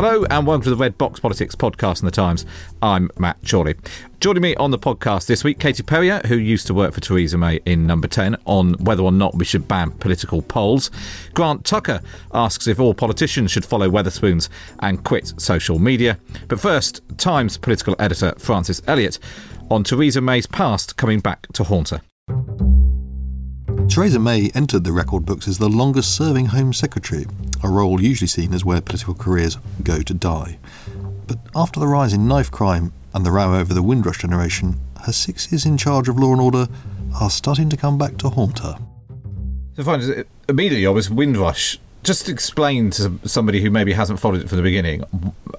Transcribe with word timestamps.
Hello 0.00 0.24
and 0.30 0.46
welcome 0.46 0.62
to 0.62 0.70
the 0.70 0.76
Red 0.76 0.96
Box 0.96 1.18
Politics 1.18 1.56
podcast 1.56 1.98
in 1.98 2.04
the 2.04 2.12
Times. 2.12 2.46
I'm 2.80 3.10
Matt 3.18 3.36
Chorley. 3.44 3.74
Joining 4.20 4.42
me 4.42 4.54
on 4.54 4.70
the 4.70 4.78
podcast 4.78 5.26
this 5.26 5.42
week, 5.42 5.58
Katie 5.58 5.82
Perrier, 5.82 6.24
who 6.26 6.36
used 6.36 6.68
to 6.68 6.74
work 6.74 6.94
for 6.94 7.00
Theresa 7.00 7.36
May 7.36 7.58
in 7.66 7.84
Number 7.84 8.06
10 8.06 8.36
on 8.44 8.74
whether 8.74 9.02
or 9.02 9.10
not 9.10 9.34
we 9.34 9.44
should 9.44 9.66
ban 9.66 9.90
political 9.90 10.40
polls. 10.40 10.92
Grant 11.34 11.64
Tucker 11.64 12.00
asks 12.32 12.68
if 12.68 12.78
all 12.78 12.94
politicians 12.94 13.50
should 13.50 13.64
follow 13.64 13.90
Wetherspoons 13.90 14.48
and 14.78 15.02
quit 15.02 15.34
social 15.36 15.80
media. 15.80 16.16
But 16.46 16.60
first, 16.60 17.02
Times 17.18 17.58
political 17.58 17.96
editor 17.98 18.34
Francis 18.38 18.80
Elliott 18.86 19.18
on 19.68 19.82
Theresa 19.82 20.20
May's 20.20 20.46
past 20.46 20.96
coming 20.96 21.18
back 21.18 21.48
to 21.54 21.64
haunt 21.64 21.88
her. 21.88 22.02
Theresa 23.88 24.18
May 24.18 24.50
entered 24.54 24.84
the 24.84 24.92
record 24.92 25.24
books 25.24 25.48
as 25.48 25.58
the 25.58 25.68
longest 25.68 26.14
serving 26.14 26.46
Home 26.46 26.72
Secretary, 26.72 27.24
a 27.62 27.68
role 27.68 28.00
usually 28.00 28.28
seen 28.28 28.52
as 28.52 28.64
where 28.64 28.82
political 28.82 29.14
careers 29.14 29.56
go 29.82 30.02
to 30.02 30.14
die. 30.14 30.58
But 31.26 31.38
after 31.56 31.80
the 31.80 31.86
rise 31.86 32.12
in 32.12 32.28
knife 32.28 32.50
crime 32.50 32.92
and 33.14 33.24
the 33.24 33.32
row 33.32 33.54
over 33.54 33.72
the 33.72 33.82
Windrush 33.82 34.18
generation, 34.18 34.78
her 35.04 35.12
six 35.12 35.50
years 35.50 35.64
in 35.64 35.78
charge 35.78 36.08
of 36.08 36.18
law 36.18 36.32
and 36.32 36.40
order 36.40 36.68
are 37.18 37.30
starting 37.30 37.68
to 37.70 37.76
come 37.76 37.96
back 37.96 38.18
to 38.18 38.28
haunt 38.28 38.58
her. 38.60 38.78
So, 39.76 39.84
fine, 39.84 40.02
uh, 40.02 40.24
immediately, 40.48 40.86
I 40.86 40.90
was 40.90 41.10
Windrush. 41.10 41.78
Just 42.04 42.28
explain 42.28 42.90
to 42.90 43.18
somebody 43.24 43.60
who 43.60 43.70
maybe 43.70 43.94
hasn't 43.94 44.20
followed 44.20 44.42
it 44.42 44.48
from 44.48 44.58
the 44.58 44.62
beginning 44.62 45.02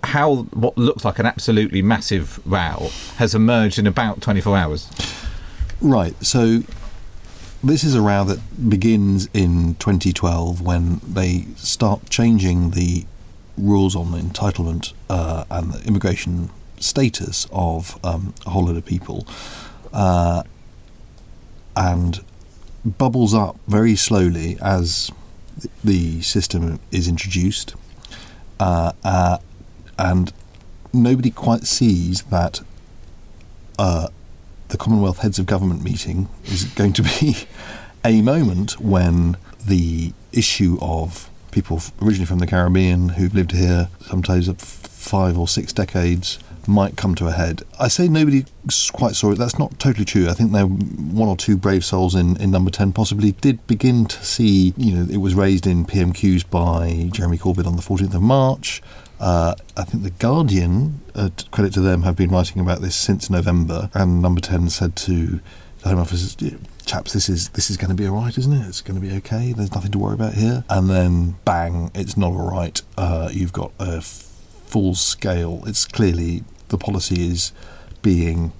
how 0.03 0.44
what 0.53 0.77
looks 0.77 1.03
like 1.03 1.19
an 1.19 1.25
absolutely 1.25 1.81
massive 1.81 2.39
row 2.45 2.89
has 3.17 3.35
emerged 3.35 3.77
in 3.77 3.85
about 3.85 4.22
24 4.22 4.57
hours. 4.57 4.89
Right. 5.81 6.13
So 6.23 6.63
this 7.64 7.84
is 7.84 7.94
a 7.94 8.02
row 8.02 8.24
that 8.24 8.70
begins 8.70 9.28
in 9.34 9.76
2012 9.76 10.62
when 10.62 11.02
they 11.06 11.46
start 11.56 12.10
changing 12.10 12.72
the 12.72 13.06
rules 13.58 13.96
on 13.96 14.08
entitlement 14.08 14.94
uh, 15.10 15.44
and 15.52 15.74
the 15.74 15.86
immigration 15.86 16.50
status 16.78 17.48
of 17.52 18.00
um, 18.06 18.34
a 18.46 18.52
whole 18.52 18.66
lot 18.66 18.78
of 18.78 18.86
people, 18.86 19.28
uh, 19.92 20.44
and 21.76 22.24
bubbles 22.86 23.34
up 23.34 23.58
very 23.68 23.96
slowly 23.96 24.58
as 24.62 25.12
the 25.84 26.22
system 26.22 26.80
is 26.92 27.08
introduced, 27.08 27.76
uh, 28.60 28.94
uh 29.04 29.38
and 29.98 30.31
nobody 30.94 31.30
quite 31.30 31.64
sees 31.64 32.22
that 32.24 32.62
uh, 33.78 34.08
the 34.69 34.78
Commonwealth 34.78 35.19
Heads 35.19 35.40
of 35.40 35.46
Government 35.46 35.84
meeting 35.84 36.30
is 36.46 36.63
going 36.63 36.94
to 36.94 37.03
be 37.03 37.47
a 38.06 38.22
moment 38.22 38.80
when 38.80 39.35
the 39.66 40.13
issue 40.31 40.78
of 40.81 41.30
people 41.52 41.81
originally 42.02 42.25
from 42.25 42.40
the 42.40 42.47
Caribbean 42.47 43.09
who've 43.09 43.34
lived 43.34 43.52
here 43.52 43.90
sometimes 44.02 44.47
for 44.47 44.53
five 44.56 45.38
or 45.38 45.47
six 45.47 45.74
decades 45.74 46.40
might 46.68 46.96
come 46.96 47.16
to 47.16 47.28
a 47.28 47.31
head. 47.31 47.63
I 47.80 47.88
say 47.88 48.07
nobody 48.07 48.46
quite 48.94 49.16
saw 49.16 49.31
it. 49.31 49.40
That's 49.40 49.57
not 49.57 49.80
totally 49.80 50.06
true. 50.06 50.30
I 50.30 50.34
think 50.34 50.52
there 50.52 50.66
one 50.66 51.28
or 51.28 51.36
two 51.36 51.57
brave 51.57 51.84
souls 51.84 52.13
in, 52.13 52.38
in 52.38 52.51
number 52.51 52.69
10 52.69 52.94
possibly 52.94 53.31
did 53.31 53.66
begin 53.66 54.06
to 54.06 54.24
see, 54.24 54.74
you 54.78 54.94
know, 54.94 55.12
it 55.12 55.18
was 55.18 55.34
raised 55.34 55.66
in 55.66 55.86
PMQs 55.86 56.47
by 56.47 57.09
Jeremy 57.12 57.40
Corbyn 57.40 57.66
on 57.66 57.75
the 57.75 57.81
14th 57.81 58.13
of 58.13 58.22
March. 58.22 58.84
Uh, 59.19 59.56
I 59.75 59.84
think 59.84 60.03
the 60.03 60.12
Guardian, 60.12 61.02
uh, 61.13 61.30
credit 61.52 61.74
to 61.74 61.81
them, 61.81 62.03
have 62.03 62.16
been 62.16 62.30
writing 62.30 62.62
about 62.62 62.81
this 62.81 62.96
since 62.96 63.30
November, 63.30 63.90
and 63.94 64.22
Number 64.22 64.40
Ten 64.40 64.69
said 64.69 64.96
to 64.97 65.41
the 65.81 65.90
Home 65.90 66.00
Office, 66.00 66.35
"Chaps, 66.85 67.13
this 67.13 67.28
is 67.28 67.50
this 67.50 67.69
is 67.69 67.78
going 67.78 67.90
to 67.90 67.96
be 67.96 68.07
all 68.07 68.16
right, 68.16 68.38
isn't 68.38 68.53
it? 68.53 68.68
It's 68.68 68.81
going 68.81 69.00
to 69.00 69.06
be 69.06 69.13
okay. 69.18 69.52
There's 69.52 69.74
nothing 69.74 69.91
to 69.91 70.00
worry 70.00 70.13
about 70.13 70.35
here." 70.35 70.63
And 70.69 70.90
then, 70.90 71.35
bang! 71.44 71.91
It's 71.94 72.16
not 72.16 72.31
all 72.31 72.50
right. 72.50 72.81
Uh, 72.97 73.30
you've 73.31 73.53
got 73.53 73.72
a 73.78 74.02
full 74.02 74.96
scale. 74.96 75.63
It's 75.66 75.86
clearly 75.86 76.44
the 76.69 76.78
policy 76.78 77.28
is 77.28 77.51
being 78.01 78.53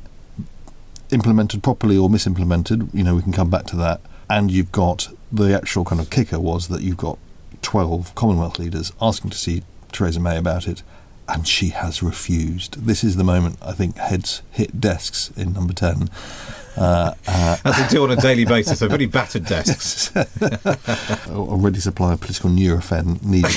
implemented 1.12 1.64
properly 1.64 1.98
or 1.98 2.10
misimplemented. 2.10 2.94
You 2.94 3.04
know, 3.04 3.16
we 3.16 3.22
can 3.22 3.32
come 3.32 3.50
back 3.50 3.66
to 3.68 3.76
that. 3.78 4.02
And 4.30 4.52
you've 4.52 4.72
got 4.72 5.10
the 5.32 5.56
actual 5.56 5.86
kind 5.86 6.02
of 6.02 6.10
kicker 6.10 6.40
was 6.40 6.68
that 6.68 6.82
you've 6.82 6.98
got 6.98 7.18
12 7.62 8.14
Commonwealth 8.16 8.60
leaders 8.60 8.92
asking 9.02 9.32
to 9.32 9.38
see 9.38 9.64
Theresa 9.92 10.20
May 10.20 10.38
about 10.38 10.68
it, 10.68 10.84
and 11.28 11.48
she 11.48 11.70
has 11.70 12.02
refused. 12.02 12.86
This 12.86 13.04
is 13.04 13.16
the 13.16 13.24
moment 13.24 13.58
I 13.62 13.74
think 13.74 13.98
heads 13.98 14.42
hit 14.52 14.80
desks 14.82 15.32
in 15.38 15.54
number 15.54 15.74
10. 15.74 16.10
Uh, 16.78 17.14
uh, 17.28 17.58
As 17.66 17.78
they 17.78 17.88
do 17.90 18.04
on 18.04 18.12
a 18.12 18.16
daily 18.16 18.46
basis, 18.46 18.80
they're 18.80 18.90
very 18.90 19.06
battered 19.06 19.46
desks. 19.46 20.16
Already 21.30 21.80
supply 21.82 22.14
of 22.14 22.22
political 22.22 22.50
Nurofen 22.50 23.22
needed, 23.24 23.52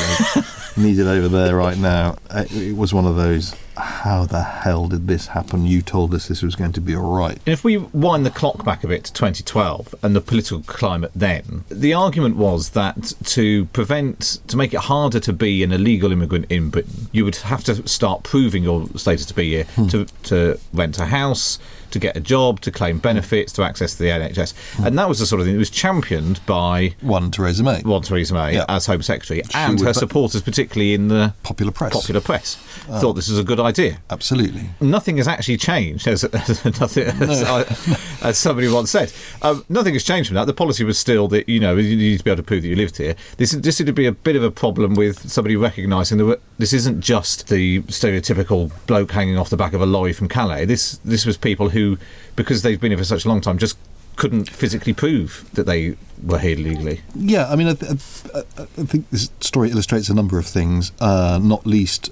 needed 0.76 1.06
over 1.06 1.28
there 1.28 1.56
right 1.56 1.78
now. 1.78 2.16
It 2.31 2.76
was 2.76 2.93
one 2.93 3.06
of 3.06 3.16
those 3.16 3.54
how 3.76 4.24
the 4.24 4.42
hell 4.42 4.88
did 4.88 5.08
this 5.08 5.28
happen? 5.28 5.66
You 5.66 5.82
told 5.82 6.14
us 6.14 6.28
this 6.28 6.42
was 6.42 6.54
going 6.54 6.72
to 6.72 6.80
be 6.80 6.94
all 6.94 7.16
right. 7.16 7.38
If 7.46 7.64
we 7.64 7.76
wind 7.76 8.26
the 8.26 8.30
clock 8.30 8.64
back 8.64 8.84
a 8.84 8.88
bit 8.88 9.04
to 9.04 9.12
2012 9.12 9.94
and 10.02 10.14
the 10.14 10.20
political 10.20 10.60
climate 10.62 11.12
then, 11.14 11.64
the 11.68 11.94
argument 11.94 12.36
was 12.36 12.70
that 12.70 13.14
to 13.24 13.66
prevent, 13.66 14.40
to 14.48 14.56
make 14.56 14.74
it 14.74 14.80
harder 14.80 15.20
to 15.20 15.32
be 15.32 15.62
an 15.62 15.72
illegal 15.72 16.12
immigrant 16.12 16.46
in 16.50 16.70
Britain, 16.70 17.08
you 17.12 17.24
would 17.24 17.36
have 17.36 17.64
to 17.64 17.86
start 17.88 18.22
proving 18.22 18.62
your 18.62 18.86
status 18.96 19.26
to 19.26 19.34
be 19.34 19.50
here, 19.50 19.64
hmm. 19.64 19.86
to, 19.88 20.04
to 20.24 20.58
rent 20.72 20.98
a 20.98 21.06
house, 21.06 21.58
to 21.92 21.98
get 21.98 22.16
a 22.16 22.20
job, 22.20 22.60
to 22.62 22.70
claim 22.70 22.98
benefits, 22.98 23.52
to 23.52 23.62
access 23.62 23.94
the 23.94 24.06
NHS. 24.06 24.54
Mm. 24.76 24.86
And 24.86 24.98
that 24.98 25.08
was 25.08 25.18
the 25.18 25.26
sort 25.26 25.40
of 25.40 25.46
thing 25.46 25.54
that 25.54 25.58
was 25.58 25.70
championed 25.70 26.44
by 26.46 26.94
one 27.00 27.30
Theresa 27.30 27.62
May. 27.62 27.80
One 27.82 28.02
Theresa 28.02 28.34
May 28.34 28.54
yeah. 28.54 28.64
as 28.68 28.86
Home 28.86 29.02
Secretary 29.02 29.42
she 29.42 29.54
and 29.54 29.80
her 29.80 29.92
supporters, 29.92 30.42
particularly 30.42 30.94
in 30.94 31.08
the 31.08 31.34
popular 31.42 31.72
press. 31.72 31.92
Popular 31.92 32.20
press 32.20 32.56
oh. 32.88 33.00
thought 33.00 33.12
this 33.12 33.28
was 33.28 33.38
a 33.38 33.44
good 33.44 33.60
idea. 33.62 33.98
Absolutely. 34.10 34.70
Nothing 34.80 35.16
has 35.18 35.28
actually 35.28 35.56
changed, 35.56 36.06
as, 36.06 36.24
as, 36.24 36.64
nothing, 36.80 37.06
no. 37.18 37.26
as, 37.26 37.42
I, 37.42 38.28
as 38.28 38.38
somebody 38.38 38.68
once 38.68 38.90
said. 38.90 39.12
Um, 39.42 39.64
nothing 39.68 39.94
has 39.94 40.04
changed 40.04 40.28
from 40.28 40.36
that. 40.36 40.46
The 40.46 40.54
policy 40.54 40.84
was 40.84 40.98
still 40.98 41.28
that 41.28 41.48
you 41.48 41.60
know 41.60 41.76
you 41.76 41.96
need 41.96 42.18
to 42.18 42.24
be 42.24 42.30
able 42.30 42.42
to 42.42 42.46
prove 42.46 42.62
that 42.62 42.68
you 42.68 42.76
lived 42.76 42.96
here. 42.96 43.16
This 43.36 43.52
this 43.52 43.76
seemed 43.76 43.86
to 43.88 43.92
be 43.92 44.06
a 44.06 44.12
bit 44.12 44.36
of 44.36 44.42
a 44.42 44.50
problem 44.50 44.94
with 44.94 45.30
somebody 45.30 45.56
recognising 45.56 46.18
that 46.18 46.40
this 46.58 46.72
isn't 46.72 47.00
just 47.00 47.48
the 47.48 47.82
stereotypical 47.82 48.70
bloke 48.86 49.12
hanging 49.12 49.38
off 49.38 49.50
the 49.50 49.56
back 49.56 49.72
of 49.72 49.80
a 49.80 49.86
lorry 49.86 50.12
from 50.12 50.28
Calais. 50.28 50.64
This 50.64 50.98
this 50.98 51.24
was 51.24 51.36
people 51.36 51.70
who 51.70 51.98
because 52.36 52.62
they've 52.62 52.80
been 52.80 52.90
here 52.90 52.98
for 52.98 53.04
such 53.04 53.24
a 53.24 53.28
long 53.28 53.40
time, 53.40 53.58
just 53.58 53.76
couldn't 54.16 54.48
physically 54.48 54.92
prove 54.92 55.48
that 55.54 55.64
they 55.64 55.96
were 56.22 56.38
here 56.38 56.56
legally. 56.56 57.00
Yeah, 57.14 57.48
I 57.48 57.56
mean, 57.56 57.69
I, 57.69 57.75
th- 57.75 57.92
I, 58.34 58.62
I 58.62 58.84
think 58.84 59.08
this 59.10 59.31
story 59.40 59.70
illustrates 59.70 60.08
a 60.08 60.14
number 60.14 60.38
of 60.38 60.46
things, 60.46 60.92
uh, 61.00 61.40
not 61.42 61.66
least 61.66 62.10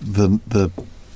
the 0.00 0.40
the 0.46 0.70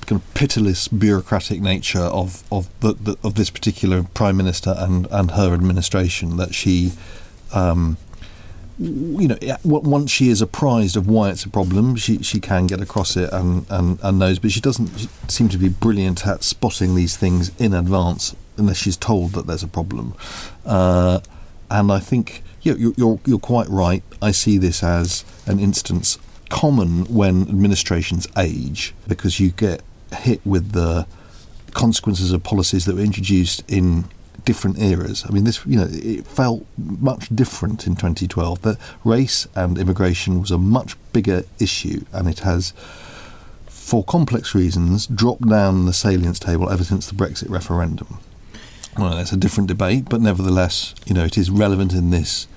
kind 0.05 0.21
of 0.21 0.33
pitiless 0.33 0.87
bureaucratic 0.87 1.61
nature 1.61 1.99
of 1.99 2.43
of 2.51 2.69
the, 2.81 2.93
the, 2.93 3.17
of 3.23 3.35
this 3.35 3.49
particular 3.49 4.03
prime 4.13 4.37
minister 4.37 4.75
and 4.77 5.07
and 5.11 5.31
her 5.31 5.53
administration. 5.53 6.37
That 6.37 6.53
she. 6.53 6.93
Um, 7.53 7.97
you 8.79 9.27
know, 9.27 9.37
once 9.63 10.09
she 10.09 10.29
is 10.29 10.41
apprised 10.41 10.97
of 10.97 11.07
why 11.07 11.29
it's 11.29 11.45
a 11.45 11.49
problem, 11.49 11.95
she 11.97 12.23
she 12.23 12.39
can 12.39 12.65
get 12.65 12.81
across 12.81 13.15
it 13.15 13.31
and, 13.31 13.65
and, 13.69 13.99
and 14.01 14.17
knows, 14.17 14.39
but 14.39 14.49
she 14.51 14.59
doesn't 14.59 15.07
seem 15.29 15.49
to 15.49 15.57
be 15.59 15.69
brilliant 15.69 16.25
at 16.25 16.43
spotting 16.43 16.95
these 16.95 17.15
things 17.15 17.51
in 17.59 17.75
advance 17.75 18.35
unless 18.57 18.77
she's 18.77 18.97
told 18.97 19.33
that 19.33 19.45
there's 19.45 19.61
a 19.61 19.67
problem. 19.67 20.15
Uh, 20.65 21.19
and 21.69 21.91
I 21.91 21.99
think 21.99 22.41
yeah, 22.61 22.73
you're, 22.73 22.93
you're 22.97 23.19
you're 23.25 23.39
quite 23.39 23.69
right. 23.69 24.03
I 24.21 24.31
see 24.31 24.57
this 24.57 24.83
as 24.83 25.25
an 25.45 25.59
instance 25.59 26.17
common 26.51 27.05
when 27.05 27.43
administrations 27.43 28.27
age 28.37 28.93
because 29.07 29.39
you 29.39 29.49
get 29.49 29.81
hit 30.13 30.45
with 30.45 30.73
the 30.73 31.07
consequences 31.73 32.31
of 32.31 32.43
policies 32.43 32.85
that 32.85 32.95
were 32.95 33.01
introduced 33.01 33.63
in 33.71 34.05
different 34.43 34.77
eras. 34.79 35.23
I 35.27 35.31
mean, 35.31 35.45
this 35.45 35.65
you 35.65 35.77
know 35.77 35.87
it 35.89 36.27
felt 36.27 36.65
much 36.77 37.33
different 37.33 37.87
in 37.87 37.95
2012. 37.95 38.61
That 38.61 38.77
race 39.03 39.47
and 39.55 39.77
immigration 39.77 40.41
was 40.41 40.51
a 40.51 40.57
much 40.57 40.95
bigger 41.13 41.43
issue, 41.59 42.03
and 42.11 42.27
it 42.27 42.39
has, 42.39 42.73
for 43.67 44.03
complex 44.03 44.53
reasons, 44.53 45.07
dropped 45.07 45.47
down 45.47 45.85
the 45.85 45.93
salience 45.93 46.39
table 46.39 46.69
ever 46.69 46.83
since 46.83 47.07
the 47.07 47.15
Brexit 47.15 47.49
referendum. 47.49 48.19
Well, 48.97 49.15
that's 49.15 49.31
a 49.31 49.37
different 49.37 49.69
debate, 49.69 50.09
but 50.09 50.19
nevertheless, 50.19 50.93
you 51.05 51.13
know, 51.13 51.23
it 51.23 51.37
is 51.37 51.49
relevant 51.49 51.93
in 51.93 52.09
this 52.09 52.47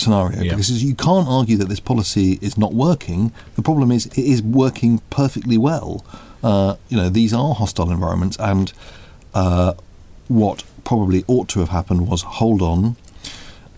scenario 0.00 0.42
Yeah. 0.42 0.50
because 0.52 0.82
you 0.82 0.94
can't 0.94 1.28
argue 1.28 1.56
that 1.58 1.68
this 1.68 1.80
policy 1.80 2.38
is 2.40 2.56
not 2.58 2.72
working. 2.74 3.32
The 3.56 3.62
problem 3.62 3.90
is 3.92 4.06
it 4.06 4.18
is 4.18 4.42
working 4.42 5.00
perfectly 5.10 5.58
well. 5.58 6.04
Uh, 6.42 6.76
you 6.88 6.96
know, 6.96 7.08
these 7.08 7.32
are 7.34 7.54
hostile 7.54 7.90
environments, 7.90 8.36
and 8.38 8.72
uh, 9.34 9.74
what 10.28 10.64
probably 10.84 11.24
ought 11.26 11.48
to 11.50 11.60
have 11.60 11.68
happened 11.68 12.08
was 12.08 12.22
hold 12.22 12.62
on. 12.62 12.96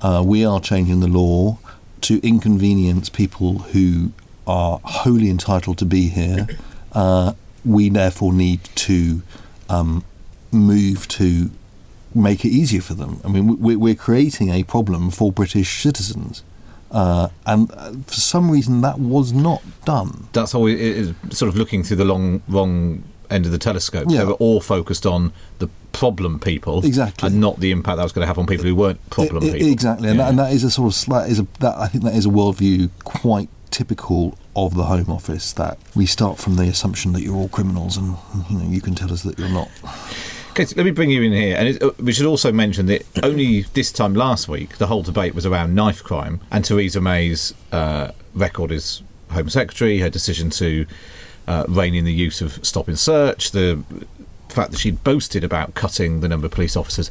Uh, 0.00 0.22
we 0.24 0.44
are 0.44 0.60
changing 0.60 1.00
the 1.00 1.08
law 1.08 1.58
to 2.02 2.20
inconvenience 2.26 3.08
people 3.08 3.58
who 3.72 4.12
are 4.46 4.80
wholly 4.84 5.28
entitled 5.30 5.78
to 5.78 5.84
be 5.84 6.08
here. 6.08 6.46
Uh, 6.92 7.32
we 7.64 7.88
therefore 7.88 8.32
need 8.32 8.60
to 8.74 9.22
um, 9.68 10.04
move 10.50 11.06
to 11.08 11.50
make 12.14 12.44
it 12.44 12.48
easier 12.50 12.80
for 12.80 12.94
them. 12.94 13.20
I 13.24 13.28
mean, 13.28 13.58
we, 13.60 13.76
we're 13.76 13.94
creating 13.94 14.50
a 14.50 14.62
problem 14.64 15.10
for 15.10 15.30
British 15.32 15.82
citizens. 15.82 16.42
Uh, 16.90 17.28
and 17.46 17.70
uh, 17.72 17.92
for 18.06 18.14
some 18.14 18.50
reason, 18.50 18.82
that 18.82 18.98
was 18.98 19.32
not 19.32 19.62
done. 19.84 20.28
That's 20.32 20.54
always 20.54 20.78
it 20.78 20.86
is 20.96 21.14
sort 21.30 21.48
of 21.48 21.56
looking 21.56 21.82
through 21.82 21.96
the 21.96 22.04
long, 22.04 22.42
wrong 22.48 23.02
end 23.30 23.46
of 23.46 23.52
the 23.52 23.58
telescope. 23.58 24.06
Yeah. 24.10 24.18
They 24.18 24.24
were 24.26 24.32
all 24.34 24.60
focused 24.60 25.06
on 25.06 25.32
the 25.58 25.70
problem 25.92 26.38
people, 26.38 26.84
Exactly. 26.84 27.26
and 27.28 27.40
not 27.40 27.60
the 27.60 27.70
impact 27.70 27.96
that 27.96 28.02
was 28.02 28.12
going 28.12 28.22
to 28.22 28.26
have 28.26 28.38
on 28.38 28.46
people 28.46 28.66
who 28.66 28.74
weren't 28.76 29.00
problem 29.10 29.42
I- 29.44 29.48
I- 29.48 29.52
people. 29.52 29.68
Exactly, 29.68 30.08
and, 30.08 30.18
Yeah. 30.18 30.24
that, 30.24 30.30
and 30.30 30.38
that 30.38 30.52
is 30.52 30.64
a 30.64 30.70
sort 30.70 30.88
of 30.88 30.94
slight, 30.94 31.30
is 31.30 31.38
a 31.38 31.46
that 31.60 31.76
I 31.78 31.86
think 31.86 32.04
that 32.04 32.14
is 32.14 32.26
a 32.26 32.30
worldview 32.30 32.90
quite 33.04 33.48
typical 33.70 34.36
of 34.54 34.74
the 34.74 34.84
Home 34.84 35.08
Office. 35.10 35.52
That 35.54 35.78
we 35.94 36.04
start 36.04 36.36
from 36.38 36.56
the 36.56 36.64
assumption 36.64 37.12
that 37.12 37.22
you're 37.22 37.36
all 37.36 37.48
criminals, 37.48 37.96
and 37.96 38.16
you 38.50 38.58
know 38.58 38.64
you 38.68 38.82
can 38.82 38.94
tell 38.94 39.10
us 39.12 39.22
that 39.22 39.38
you're 39.38 39.48
not. 39.48 39.70
Okay, 40.52 40.66
so 40.66 40.76
let 40.76 40.84
me 40.84 40.90
bring 40.90 41.08
you 41.08 41.22
in 41.22 41.32
here, 41.32 41.56
and 41.56 41.68
it, 41.68 41.82
uh, 41.82 41.92
we 41.98 42.12
should 42.12 42.26
also 42.26 42.52
mention 42.52 42.84
that 42.84 43.06
only 43.22 43.62
this 43.72 43.90
time 43.90 44.12
last 44.14 44.48
week 44.48 44.76
the 44.76 44.86
whole 44.86 45.02
debate 45.02 45.34
was 45.34 45.46
around 45.46 45.74
knife 45.74 46.04
crime, 46.04 46.42
and 46.50 46.62
Theresa 46.62 47.00
May's 47.00 47.54
uh, 47.72 48.10
record 48.34 48.70
as 48.70 49.02
Home 49.30 49.48
Secretary, 49.48 50.00
her 50.00 50.10
decision 50.10 50.50
to 50.50 50.84
uh, 51.48 51.64
rein 51.70 51.94
in 51.94 52.04
the 52.04 52.12
use 52.12 52.42
of 52.42 52.62
stop 52.62 52.86
and 52.86 52.98
search, 52.98 53.52
the 53.52 53.82
fact 54.50 54.72
that 54.72 54.80
she'd 54.80 55.02
boasted 55.02 55.42
about 55.42 55.72
cutting 55.72 56.20
the 56.20 56.28
number 56.28 56.44
of 56.44 56.52
police 56.52 56.76
officers. 56.76 57.10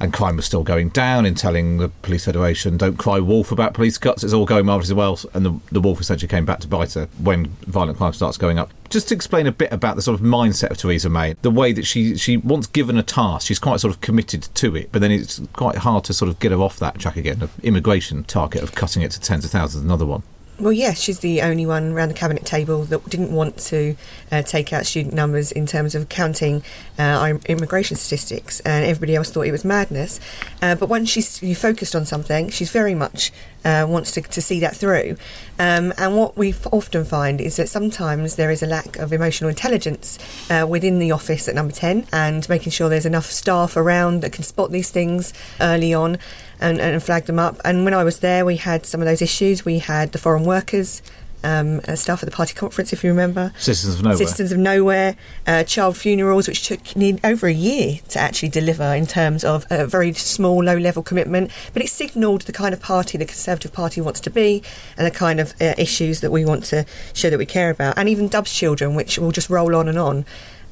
And 0.00 0.12
crime 0.12 0.36
was 0.36 0.44
still 0.44 0.62
going 0.62 0.88
down 0.90 1.24
in 1.24 1.34
telling 1.34 1.78
the 1.78 1.88
Police 1.88 2.24
Federation, 2.24 2.76
don't 2.76 2.96
cry 2.96 3.20
wolf 3.20 3.52
about 3.52 3.74
police 3.74 3.98
cuts, 3.98 4.24
it's 4.24 4.32
all 4.32 4.44
going 4.44 4.66
marvellously 4.66 4.94
well. 4.94 5.18
And 5.32 5.46
the, 5.46 5.60
the 5.72 5.80
wolf 5.80 6.00
essentially 6.00 6.28
came 6.28 6.44
back 6.44 6.60
to 6.60 6.68
bite 6.68 6.94
her 6.94 7.08
when 7.18 7.46
violent 7.66 7.98
crime 7.98 8.12
starts 8.12 8.36
going 8.36 8.58
up. 8.58 8.72
Just 8.90 9.08
to 9.08 9.14
explain 9.14 9.46
a 9.46 9.52
bit 9.52 9.72
about 9.72 9.96
the 9.96 10.02
sort 10.02 10.18
of 10.18 10.24
mindset 10.24 10.70
of 10.70 10.78
Theresa 10.78 11.08
May, 11.08 11.34
the 11.42 11.50
way 11.50 11.72
that 11.72 11.84
she, 11.84 12.16
she 12.16 12.36
once 12.36 12.66
given 12.66 12.98
a 12.98 13.02
task, 13.02 13.46
she's 13.46 13.58
quite 13.58 13.80
sort 13.80 13.94
of 13.94 14.00
committed 14.00 14.42
to 14.54 14.76
it, 14.76 14.90
but 14.92 15.00
then 15.00 15.10
it's 15.10 15.40
quite 15.52 15.76
hard 15.78 16.04
to 16.04 16.14
sort 16.14 16.28
of 16.28 16.38
get 16.38 16.52
her 16.52 16.58
off 16.58 16.78
that 16.78 16.98
track 16.98 17.16
again. 17.16 17.38
The 17.38 17.50
immigration 17.62 18.24
target 18.24 18.62
of 18.62 18.74
cutting 18.74 19.02
it 19.02 19.10
to 19.12 19.20
tens 19.20 19.44
of 19.44 19.50
thousands, 19.50 19.84
another 19.84 20.06
one. 20.06 20.22
Well, 20.56 20.72
yes, 20.72 21.00
she's 21.00 21.18
the 21.18 21.42
only 21.42 21.66
one 21.66 21.92
around 21.92 22.10
the 22.10 22.14
cabinet 22.14 22.46
table 22.46 22.84
that 22.84 23.08
didn't 23.10 23.32
want 23.32 23.58
to 23.58 23.96
uh, 24.30 24.42
take 24.42 24.72
out 24.72 24.86
student 24.86 25.12
numbers 25.12 25.50
in 25.50 25.66
terms 25.66 25.96
of 25.96 26.08
counting 26.08 26.62
uh, 26.96 27.02
our 27.02 27.40
immigration 27.46 27.96
statistics, 27.96 28.60
and 28.60 28.84
everybody 28.84 29.16
else 29.16 29.30
thought 29.30 29.48
it 29.48 29.52
was 29.52 29.64
madness. 29.64 30.20
Uh, 30.62 30.76
but 30.76 30.88
once 30.88 31.08
she's 31.08 31.40
focused 31.60 31.96
on 31.96 32.06
something, 32.06 32.50
she's 32.50 32.70
very 32.70 32.94
much 32.94 33.32
uh, 33.64 33.84
wants 33.88 34.12
to, 34.12 34.22
to 34.22 34.40
see 34.40 34.60
that 34.60 34.76
through. 34.76 35.16
Um, 35.58 35.92
and 35.98 36.16
what 36.16 36.36
we 36.36 36.54
often 36.70 37.04
find 37.04 37.40
is 37.40 37.56
that 37.56 37.68
sometimes 37.68 38.36
there 38.36 38.50
is 38.50 38.62
a 38.62 38.66
lack 38.66 38.96
of 38.96 39.12
emotional 39.12 39.50
intelligence 39.50 40.18
uh, 40.50 40.66
within 40.68 41.00
the 41.00 41.10
office 41.10 41.48
at 41.48 41.56
Number 41.56 41.72
Ten, 41.72 42.06
and 42.12 42.48
making 42.48 42.70
sure 42.70 42.88
there's 42.88 43.06
enough 43.06 43.26
staff 43.26 43.76
around 43.76 44.20
that 44.20 44.32
can 44.32 44.44
spot 44.44 44.70
these 44.70 44.90
things 44.90 45.32
early 45.60 45.92
on 45.92 46.18
and, 46.60 46.80
and 46.80 47.02
flag 47.02 47.26
them 47.26 47.38
up. 47.38 47.60
And 47.64 47.84
when 47.84 47.94
I 47.94 48.04
was 48.04 48.20
there, 48.20 48.44
we 48.44 48.56
had 48.56 48.86
some 48.86 49.00
of 49.00 49.06
those 49.06 49.22
issues. 49.22 49.64
We 49.64 49.78
had 49.78 50.12
the 50.12 50.18
foreign 50.18 50.44
workers. 50.44 51.02
Um, 51.42 51.82
staff 51.94 52.22
at 52.22 52.24
the 52.30 52.34
party 52.34 52.54
conference, 52.54 52.94
if 52.94 53.04
you 53.04 53.10
remember. 53.10 53.52
Citizens 53.58 53.96
of 53.96 54.02
Nowhere. 54.02 54.16
Citizens 54.16 54.50
of 54.50 54.56
Nowhere, 54.56 55.14
uh, 55.46 55.62
child 55.64 55.94
funerals, 55.94 56.48
which 56.48 56.66
took 56.66 56.96
nearly 56.96 57.20
over 57.22 57.46
a 57.46 57.52
year 57.52 57.98
to 58.08 58.18
actually 58.18 58.48
deliver 58.48 58.94
in 58.94 59.06
terms 59.06 59.44
of 59.44 59.66
a 59.68 59.86
very 59.86 60.14
small, 60.14 60.64
low 60.64 60.78
level 60.78 61.02
commitment. 61.02 61.50
But 61.74 61.82
it 61.82 61.90
signalled 61.90 62.42
the 62.42 62.52
kind 62.52 62.72
of 62.72 62.80
party 62.80 63.18
the 63.18 63.26
Conservative 63.26 63.74
Party 63.74 64.00
wants 64.00 64.20
to 64.20 64.30
be 64.30 64.62
and 64.96 65.06
the 65.06 65.10
kind 65.10 65.38
of 65.38 65.52
uh, 65.60 65.74
issues 65.76 66.22
that 66.22 66.30
we 66.30 66.46
want 66.46 66.64
to 66.64 66.86
show 67.12 67.28
that 67.28 67.36
we 67.38 67.44
care 67.44 67.68
about. 67.68 67.98
And 67.98 68.08
even 68.08 68.28
Dubs 68.28 68.50
children, 68.50 68.94
which 68.94 69.18
will 69.18 69.30
just 69.30 69.50
roll 69.50 69.76
on 69.76 69.86
and 69.86 69.98
on. 69.98 70.24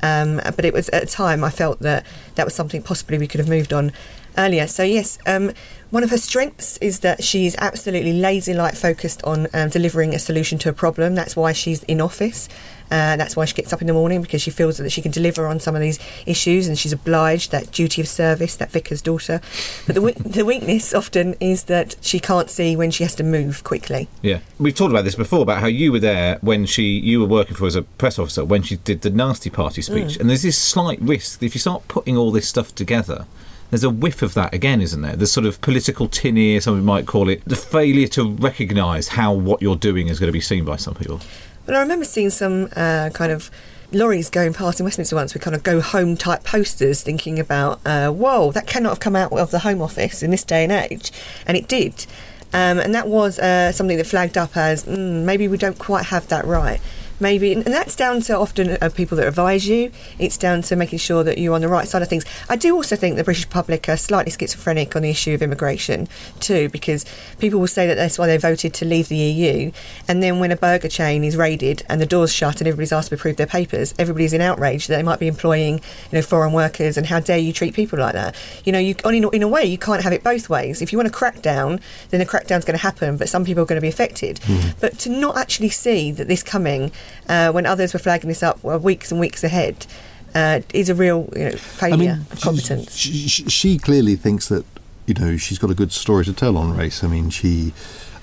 Um, 0.02 0.40
but 0.56 0.64
it 0.64 0.73
was 0.73 0.88
at 0.88 1.02
a 1.02 1.06
time 1.06 1.44
I 1.44 1.50
felt 1.50 1.81
that 1.81 2.06
that 2.37 2.46
was 2.46 2.55
something 2.55 2.82
possibly 2.82 3.19
we 3.19 3.29
could 3.29 3.40
have 3.40 3.49
moved 3.49 3.75
on 3.75 3.93
earlier. 4.37 4.67
So 4.67 4.82
yes, 4.82 5.19
um, 5.26 5.52
one 5.90 6.02
of 6.02 6.11
her 6.11 6.19
strengths 6.19 6.79
is 6.79 7.00
that 7.00 7.23
she's 7.23 7.55
absolutely 7.58 8.14
laser-like 8.14 8.75
focused 8.75 9.23
on 9.25 9.46
um, 9.52 9.69
delivering 9.69 10.14
a 10.14 10.19
solution 10.19 10.58
to 10.61 10.70
a 10.70 10.73
problem. 10.73 11.14
That's 11.14 11.37
why 11.37 11.52
she's 11.52 11.82
in 11.82 12.00
office. 12.00 12.49
Uh, 12.93 13.17
that's 13.17 13.37
why 13.37 13.46
she 13.46 13.55
gets 13.55 13.73
up 13.73 13.81
in 13.81 13.87
the 13.87 13.93
morning 13.94 14.20
because 14.20 14.43
she 14.43 14.50
feels 14.50 14.76
that 14.76 14.90
she 14.93 15.00
can 15.00 15.11
deliver 15.11 15.46
on 15.46 15.58
some 15.58 15.75
of 15.75 15.81
these 15.81 15.99
issues, 16.26 16.69
and 16.69 16.79
she's 16.79 16.93
obliged 16.93 17.50
that 17.50 17.73
duty 17.73 18.02
of 18.02 18.08
service, 18.08 18.56
that 18.56 18.70
vicar's 18.70 19.00
daughter. 19.00 19.40
But 19.87 19.94
the 19.94 20.00
the 20.26 20.44
weakness 20.44 20.93
often 20.93 21.34
is 21.40 21.64
that 21.64 21.96
she 22.02 22.20
can't 22.20 22.50
see 22.50 22.76
when 22.76 22.90
she 22.90 23.02
has 23.02 23.14
to 23.14 23.23
move 23.23 23.64
quickly. 23.64 24.08
Yeah, 24.20 24.40
we've 24.58 24.75
talked 24.75 24.93
about 24.93 25.05
this 25.05 25.14
before 25.14 25.40
about 25.40 25.61
how 25.61 25.69
you 25.69 25.90
were 25.90 26.00
there 26.00 26.38
when 26.43 26.67
she 26.67 26.99
you 26.99 27.20
were 27.20 27.26
working 27.26 27.55
for 27.55 27.62
her 27.62 27.67
as 27.67 27.76
a 27.76 27.82
press 27.82 28.19
officer 28.19 28.44
when 28.44 28.62
she 28.62 28.76
did 28.76 29.00
the 29.00 29.11
nasty 29.11 29.49
party 29.49 29.81
speech, 29.81 30.19
and 30.19 30.29
there's 30.29 30.43
this 30.43 30.58
slight 30.58 31.00
risk 31.00 31.38
that 31.38 31.46
if 31.46 31.55
you 31.55 31.61
start 31.61 31.88
putting 31.88 32.17
all 32.17 32.31
this 32.31 32.49
stuff 32.49 32.75
together. 32.75 33.26
There's 33.72 33.84
a 33.84 33.90
whiff 33.90 34.20
of 34.20 34.34
that 34.34 34.52
again, 34.52 34.82
isn't 34.82 35.00
there? 35.00 35.16
The 35.16 35.26
sort 35.26 35.46
of 35.46 35.58
political 35.62 36.06
tin 36.06 36.36
ear, 36.36 36.60
somebody 36.60 36.84
might 36.84 37.06
call 37.06 37.30
it, 37.30 37.42
the 37.46 37.56
failure 37.56 38.06
to 38.08 38.28
recognise 38.32 39.08
how 39.08 39.32
what 39.32 39.62
you're 39.62 39.76
doing 39.76 40.08
is 40.08 40.20
going 40.20 40.28
to 40.28 40.32
be 40.32 40.42
seen 40.42 40.66
by 40.66 40.76
some 40.76 40.94
people. 40.94 41.22
But 41.64 41.76
I 41.76 41.80
remember 41.80 42.04
seeing 42.04 42.28
some 42.28 42.69
uh, 42.76 43.08
kind 43.14 43.32
of 43.32 43.50
lorries 43.90 44.28
going 44.28 44.52
past 44.52 44.78
in 44.78 44.84
Westminster 44.84 45.16
once 45.16 45.32
with 45.32 45.42
kind 45.42 45.56
of 45.56 45.62
go 45.62 45.80
home 45.80 46.19
type 46.19 46.44
posters 46.44 47.02
thinking 47.02 47.38
about, 47.38 47.80
uh, 47.86 48.10
whoa, 48.10 48.52
that 48.52 48.66
cannot 48.66 48.90
have 48.90 49.00
come 49.00 49.16
out 49.16 49.32
of 49.32 49.50
the 49.50 49.60
Home 49.60 49.80
Office 49.80 50.22
in 50.22 50.30
this 50.30 50.44
day 50.44 50.64
and 50.64 50.72
age. 50.72 51.10
And 51.46 51.56
it 51.56 51.66
did. 51.66 52.05
Um, 52.52 52.79
and 52.79 52.94
that 52.94 53.08
was 53.08 53.38
uh, 53.38 53.72
something 53.72 53.96
that 53.96 54.06
flagged 54.06 54.36
up 54.36 54.55
as 54.55 54.84
mm, 54.84 55.24
maybe 55.24 55.48
we 55.48 55.56
don't 55.56 55.79
quite 55.79 56.05
have 56.05 56.29
that 56.29 56.44
right. 56.44 56.82
Maybe, 57.22 57.52
and 57.52 57.64
that's 57.64 57.94
down 57.94 58.20
to 58.22 58.36
often 58.36 58.79
uh, 58.81 58.91
people 58.93 59.17
that 59.17 59.29
advise 59.29 59.69
you. 59.69 59.93
It's 60.19 60.36
down 60.36 60.62
to 60.62 60.74
making 60.74 60.98
sure 60.98 61.22
that 61.22 61.38
you're 61.38 61.55
on 61.55 61.60
the 61.60 61.69
right 61.69 61.86
side 61.86 62.02
of 62.02 62.08
things. 62.08 62.24
I 62.48 62.56
do 62.56 62.74
also 62.74 62.96
think 62.96 63.14
the 63.14 63.22
British 63.22 63.48
public 63.48 63.88
are 63.88 63.96
slightly 63.96 64.32
schizophrenic 64.32 64.96
on 64.96 65.02
the 65.02 65.10
issue 65.10 65.32
of 65.32 65.41
immigration 65.41 66.08
too, 66.41 66.69
because 66.70 67.05
people 67.38 67.60
will 67.60 67.69
say 67.69 67.86
that 67.86 67.94
that's 67.94 68.19
why 68.19 68.26
they 68.26 68.38
voted 68.38 68.74
to 68.74 68.84
leave 68.84 69.08
the 69.08 69.17
EU, 69.17 69.70
and 70.08 70.20
then 70.20 70.41
when 70.41 70.50
a 70.50 70.56
burger 70.56 70.88
chain 70.88 71.22
is 71.22 71.36
raided 71.36 71.84
and 71.88 72.00
the 72.00 72.06
doors 72.06 72.34
shut 72.34 72.60
and 72.60 72.67
everybody's 72.67 72.93
asked 72.93 73.10
to 73.10 73.17
prove 73.17 73.36
their 73.36 73.46
papers, 73.46 73.94
everybody's 74.00 74.32
in 74.32 74.41
outrage 74.41 74.88
that 74.88 74.96
they 74.96 75.02
might 75.05 75.20
be 75.20 75.29
employing, 75.29 75.74
you 75.76 76.19
know, 76.19 76.22
foreign 76.22 76.52
workers, 76.52 76.96
and 76.96 77.06
how 77.06 77.20
dare 77.20 77.38
you 77.38 77.52
treat 77.52 77.72
people 77.72 78.00
like 78.00 78.14
that? 78.14 78.34
You 78.64 78.72
know, 78.72 78.81
you 78.81 78.96
in, 79.05 79.32
in 79.32 79.44
a 79.44 79.48
way 79.48 79.64
you 79.64 79.79
can't 79.79 80.02
have 80.02 80.12
it 80.12 80.24
both 80.24 80.48
ways. 80.48 80.82
If 80.82 80.91
you 80.91 80.98
want 80.98 81.06
a 81.06 81.12
crackdown, 81.12 81.81
then 82.10 82.20
a 82.20 82.26
crackdown's 82.26 82.64
going 82.64 82.76
to 82.76 82.82
happen, 82.82 83.17
but 83.17 83.29
some 83.29 83.44
people 83.44 83.62
are 83.62 83.67
going 83.67 83.81
to 83.81 83.81
be 83.81 83.86
affected. 83.86 84.41
But 84.81 84.98
to 85.00 85.08
not 85.08 85.36
actually 85.36 85.69
see 85.69 86.10
that 86.10 86.26
this 86.26 86.43
coming 86.43 86.91
uh, 87.28 87.52
when 87.52 87.66
others 87.66 87.92
were 87.92 87.98
flagging 87.98 88.28
this 88.28 88.42
up 88.42 88.62
weeks 88.62 89.10
and 89.10 89.20
weeks 89.20 89.44
ahead 89.44 89.86
uh, 90.34 90.60
is 90.72 90.88
a 90.88 90.94
real 90.94 91.28
you 91.36 91.44
know, 91.44 91.50
failure 91.52 92.20
of 92.31 92.40
competence. 92.40 92.96
She, 92.96 93.28
she, 93.28 93.48
she 93.48 93.78
clearly 93.78 94.16
thinks 94.16 94.48
that 94.48 94.64
you 95.06 95.14
know 95.14 95.36
she's 95.36 95.58
got 95.58 95.70
a 95.70 95.74
good 95.74 95.92
story 95.92 96.24
to 96.24 96.32
tell 96.32 96.56
on 96.56 96.76
race. 96.76 97.04
I 97.04 97.08
mean, 97.08 97.31
she. 97.31 97.72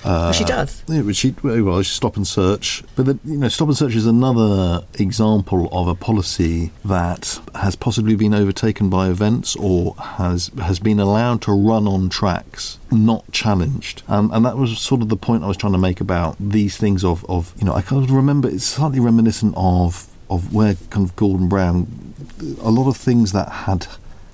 Uh, 0.04 0.30
Well, 0.30 0.34
she 0.34 0.44
does. 0.46 0.84
Yeah, 0.88 1.12
she 1.12 1.36
well, 1.44 1.82
she 1.82 1.94
stop 1.94 2.16
and 2.16 2.28
search. 2.28 2.84
But 2.96 3.06
the, 3.06 3.20
you 3.26 3.38
know, 3.38 3.50
stop 3.50 3.68
and 3.68 3.78
search 3.78 3.96
is 3.96 4.06
another 4.06 4.86
example 4.96 5.68
of 5.72 5.88
a 5.88 5.96
policy 5.96 6.72
that 6.86 7.40
has 7.56 7.76
possibly 7.76 8.16
been 8.16 8.34
overtaken 8.34 8.90
by 8.90 9.10
events 9.10 9.56
or 9.56 9.96
has 9.96 10.52
has 10.62 10.80
been 10.80 11.00
allowed 11.00 11.42
to 11.44 11.52
run 11.52 11.88
on 11.88 12.10
tracks, 12.10 12.80
not 12.92 13.30
challenged. 13.32 14.04
Um, 14.08 14.32
and 14.34 14.46
that 14.46 14.58
was 14.58 14.80
sort 14.80 15.02
of 15.02 15.10
the 15.10 15.18
point 15.18 15.44
I 15.44 15.48
was 15.48 15.58
trying 15.58 15.74
to 15.74 15.80
make 15.80 16.00
about 16.00 16.38
these 16.40 16.78
things. 16.78 17.04
Of, 17.04 17.26
of 17.30 17.54
you 17.58 17.66
know, 17.66 17.74
I 17.74 17.82
kind 17.82 18.04
of 18.04 18.12
remember 18.12 18.50
it's 18.50 18.66
slightly 18.66 19.00
reminiscent 19.00 19.54
of 19.58 20.08
of 20.30 20.54
where 20.54 20.76
kind 20.90 21.06
of 21.06 21.16
Gordon 21.16 21.50
Brown, 21.50 22.14
a 22.62 22.70
lot 22.70 22.88
of 22.88 22.96
things 22.96 23.32
that 23.34 23.50
had 23.50 23.88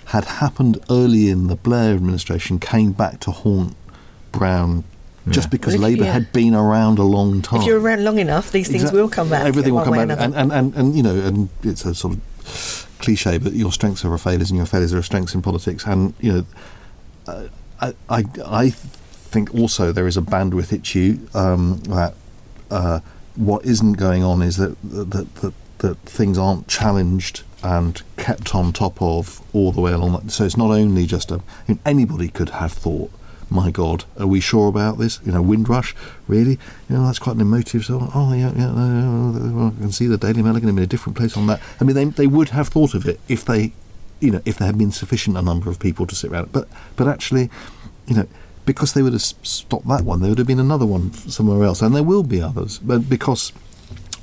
had 0.05 0.25
happened 0.25 0.77
early 0.89 1.29
in 1.29 1.47
the 1.47 1.55
Blair 1.55 1.95
administration 1.95 2.59
came 2.59 2.91
back 2.91 3.19
to 3.21 3.31
haunt 3.31 3.75
Brown. 4.31 4.83
Just 5.29 5.49
because 5.49 5.77
Labour 5.77 6.05
had 6.05 6.31
been 6.31 6.53
around 6.53 6.99
a 6.99 7.03
long 7.03 7.41
time. 7.41 7.61
If 7.61 7.67
you're 7.67 7.79
around 7.79 8.03
long 8.03 8.19
enough, 8.19 8.51
these 8.51 8.67
things 8.67 8.83
Exact- 8.83 8.95
will 8.95 9.09
come 9.09 9.29
back. 9.29 9.45
Everything 9.45 9.73
will 9.73 9.83
come 9.83 9.93
back, 9.93 10.19
and, 10.19 10.35
and, 10.35 10.51
and, 10.51 10.75
and 10.75 10.95
you 10.95 11.01
know, 11.01 11.15
and 11.15 11.49
it's 11.63 11.83
a 11.83 11.95
sort 11.95 12.15
of 12.15 12.87
cliche, 12.99 13.37
but 13.37 13.53
your 13.53 13.71
strengths 13.71 14.05
are 14.05 14.11
our 14.11 14.17
failures 14.17 14.51
and 14.51 14.57
your 14.57 14.65
failures 14.65 14.93
are 14.93 14.97
our 14.97 15.03
strengths 15.03 15.33
in 15.33 15.41
politics. 15.41 15.85
And 15.85 16.13
you 16.19 16.31
know, 16.31 16.45
uh, 17.27 17.47
I, 17.81 17.93
I 18.09 18.23
I 18.45 18.69
think 18.69 19.53
also 19.53 19.91
there 19.91 20.07
is 20.07 20.17
a 20.17 20.21
bandwidth 20.21 20.71
issue 20.71 21.19
um, 21.33 21.79
that 21.83 22.13
uh, 22.71 22.99
what 23.35 23.65
isn't 23.65 23.93
going 23.93 24.23
on 24.23 24.41
is 24.41 24.57
that 24.57 24.75
that, 24.83 25.35
that 25.35 25.53
that 25.79 25.97
things 25.99 26.37
aren't 26.37 26.67
challenged 26.67 27.43
and 27.63 28.01
kept 28.17 28.55
on 28.55 28.71
top 28.71 29.01
of 29.01 29.41
all 29.53 29.71
the 29.71 29.81
way 29.81 29.91
along. 29.91 30.29
So 30.29 30.45
it's 30.45 30.57
not 30.57 30.71
only 30.71 31.05
just 31.05 31.31
a 31.31 31.41
anybody 31.85 32.29
could 32.29 32.49
have 32.49 32.73
thought. 32.73 33.11
My 33.49 33.69
God, 33.69 34.05
are 34.19 34.27
we 34.27 34.39
sure 34.39 34.67
about 34.67 34.97
this? 34.97 35.19
You 35.23 35.31
know, 35.31 35.41
Windrush, 35.41 35.95
really? 36.27 36.57
You 36.89 36.97
know, 36.97 37.05
that's 37.05 37.19
quite 37.19 37.35
an 37.35 37.41
emotive. 37.41 37.85
So, 37.85 38.09
oh 38.13 38.33
yeah, 38.33 38.51
yeah. 38.55 38.73
Well, 38.73 39.73
I 39.77 39.81
can 39.81 39.91
see 39.91 40.07
the 40.07 40.17
Daily 40.17 40.41
Mail 40.41 40.55
in 40.55 40.79
a 40.79 40.87
different 40.87 41.17
place 41.17 41.37
on 41.37 41.47
that. 41.47 41.61
I 41.79 41.83
mean, 41.83 41.95
they 41.95 42.05
they 42.05 42.27
would 42.27 42.49
have 42.49 42.69
thought 42.69 42.93
of 42.93 43.07
it 43.07 43.19
if 43.27 43.45
they, 43.45 43.73
you 44.19 44.31
know, 44.31 44.41
if 44.45 44.57
there 44.57 44.65
had 44.65 44.77
been 44.77 44.91
sufficient 44.91 45.37
a 45.37 45.41
number 45.41 45.69
of 45.69 45.79
people 45.79 46.07
to 46.07 46.15
sit 46.15 46.31
around. 46.31 46.51
But 46.51 46.67
but 46.95 47.07
actually, 47.07 47.51
you 48.07 48.15
know, 48.15 48.27
because 48.65 48.93
they 48.93 49.03
would 49.03 49.13
have 49.13 49.21
stopped 49.21 49.87
that 49.87 50.03
one, 50.03 50.21
there 50.21 50.29
would 50.29 50.39
have 50.39 50.47
been 50.47 50.59
another 50.59 50.85
one 50.85 51.13
somewhere 51.13 51.63
else, 51.63 51.81
and 51.81 51.95
there 51.95 52.03
will 52.03 52.23
be 52.23 52.41
others. 52.41 52.79
But 52.79 53.07
because 53.09 53.51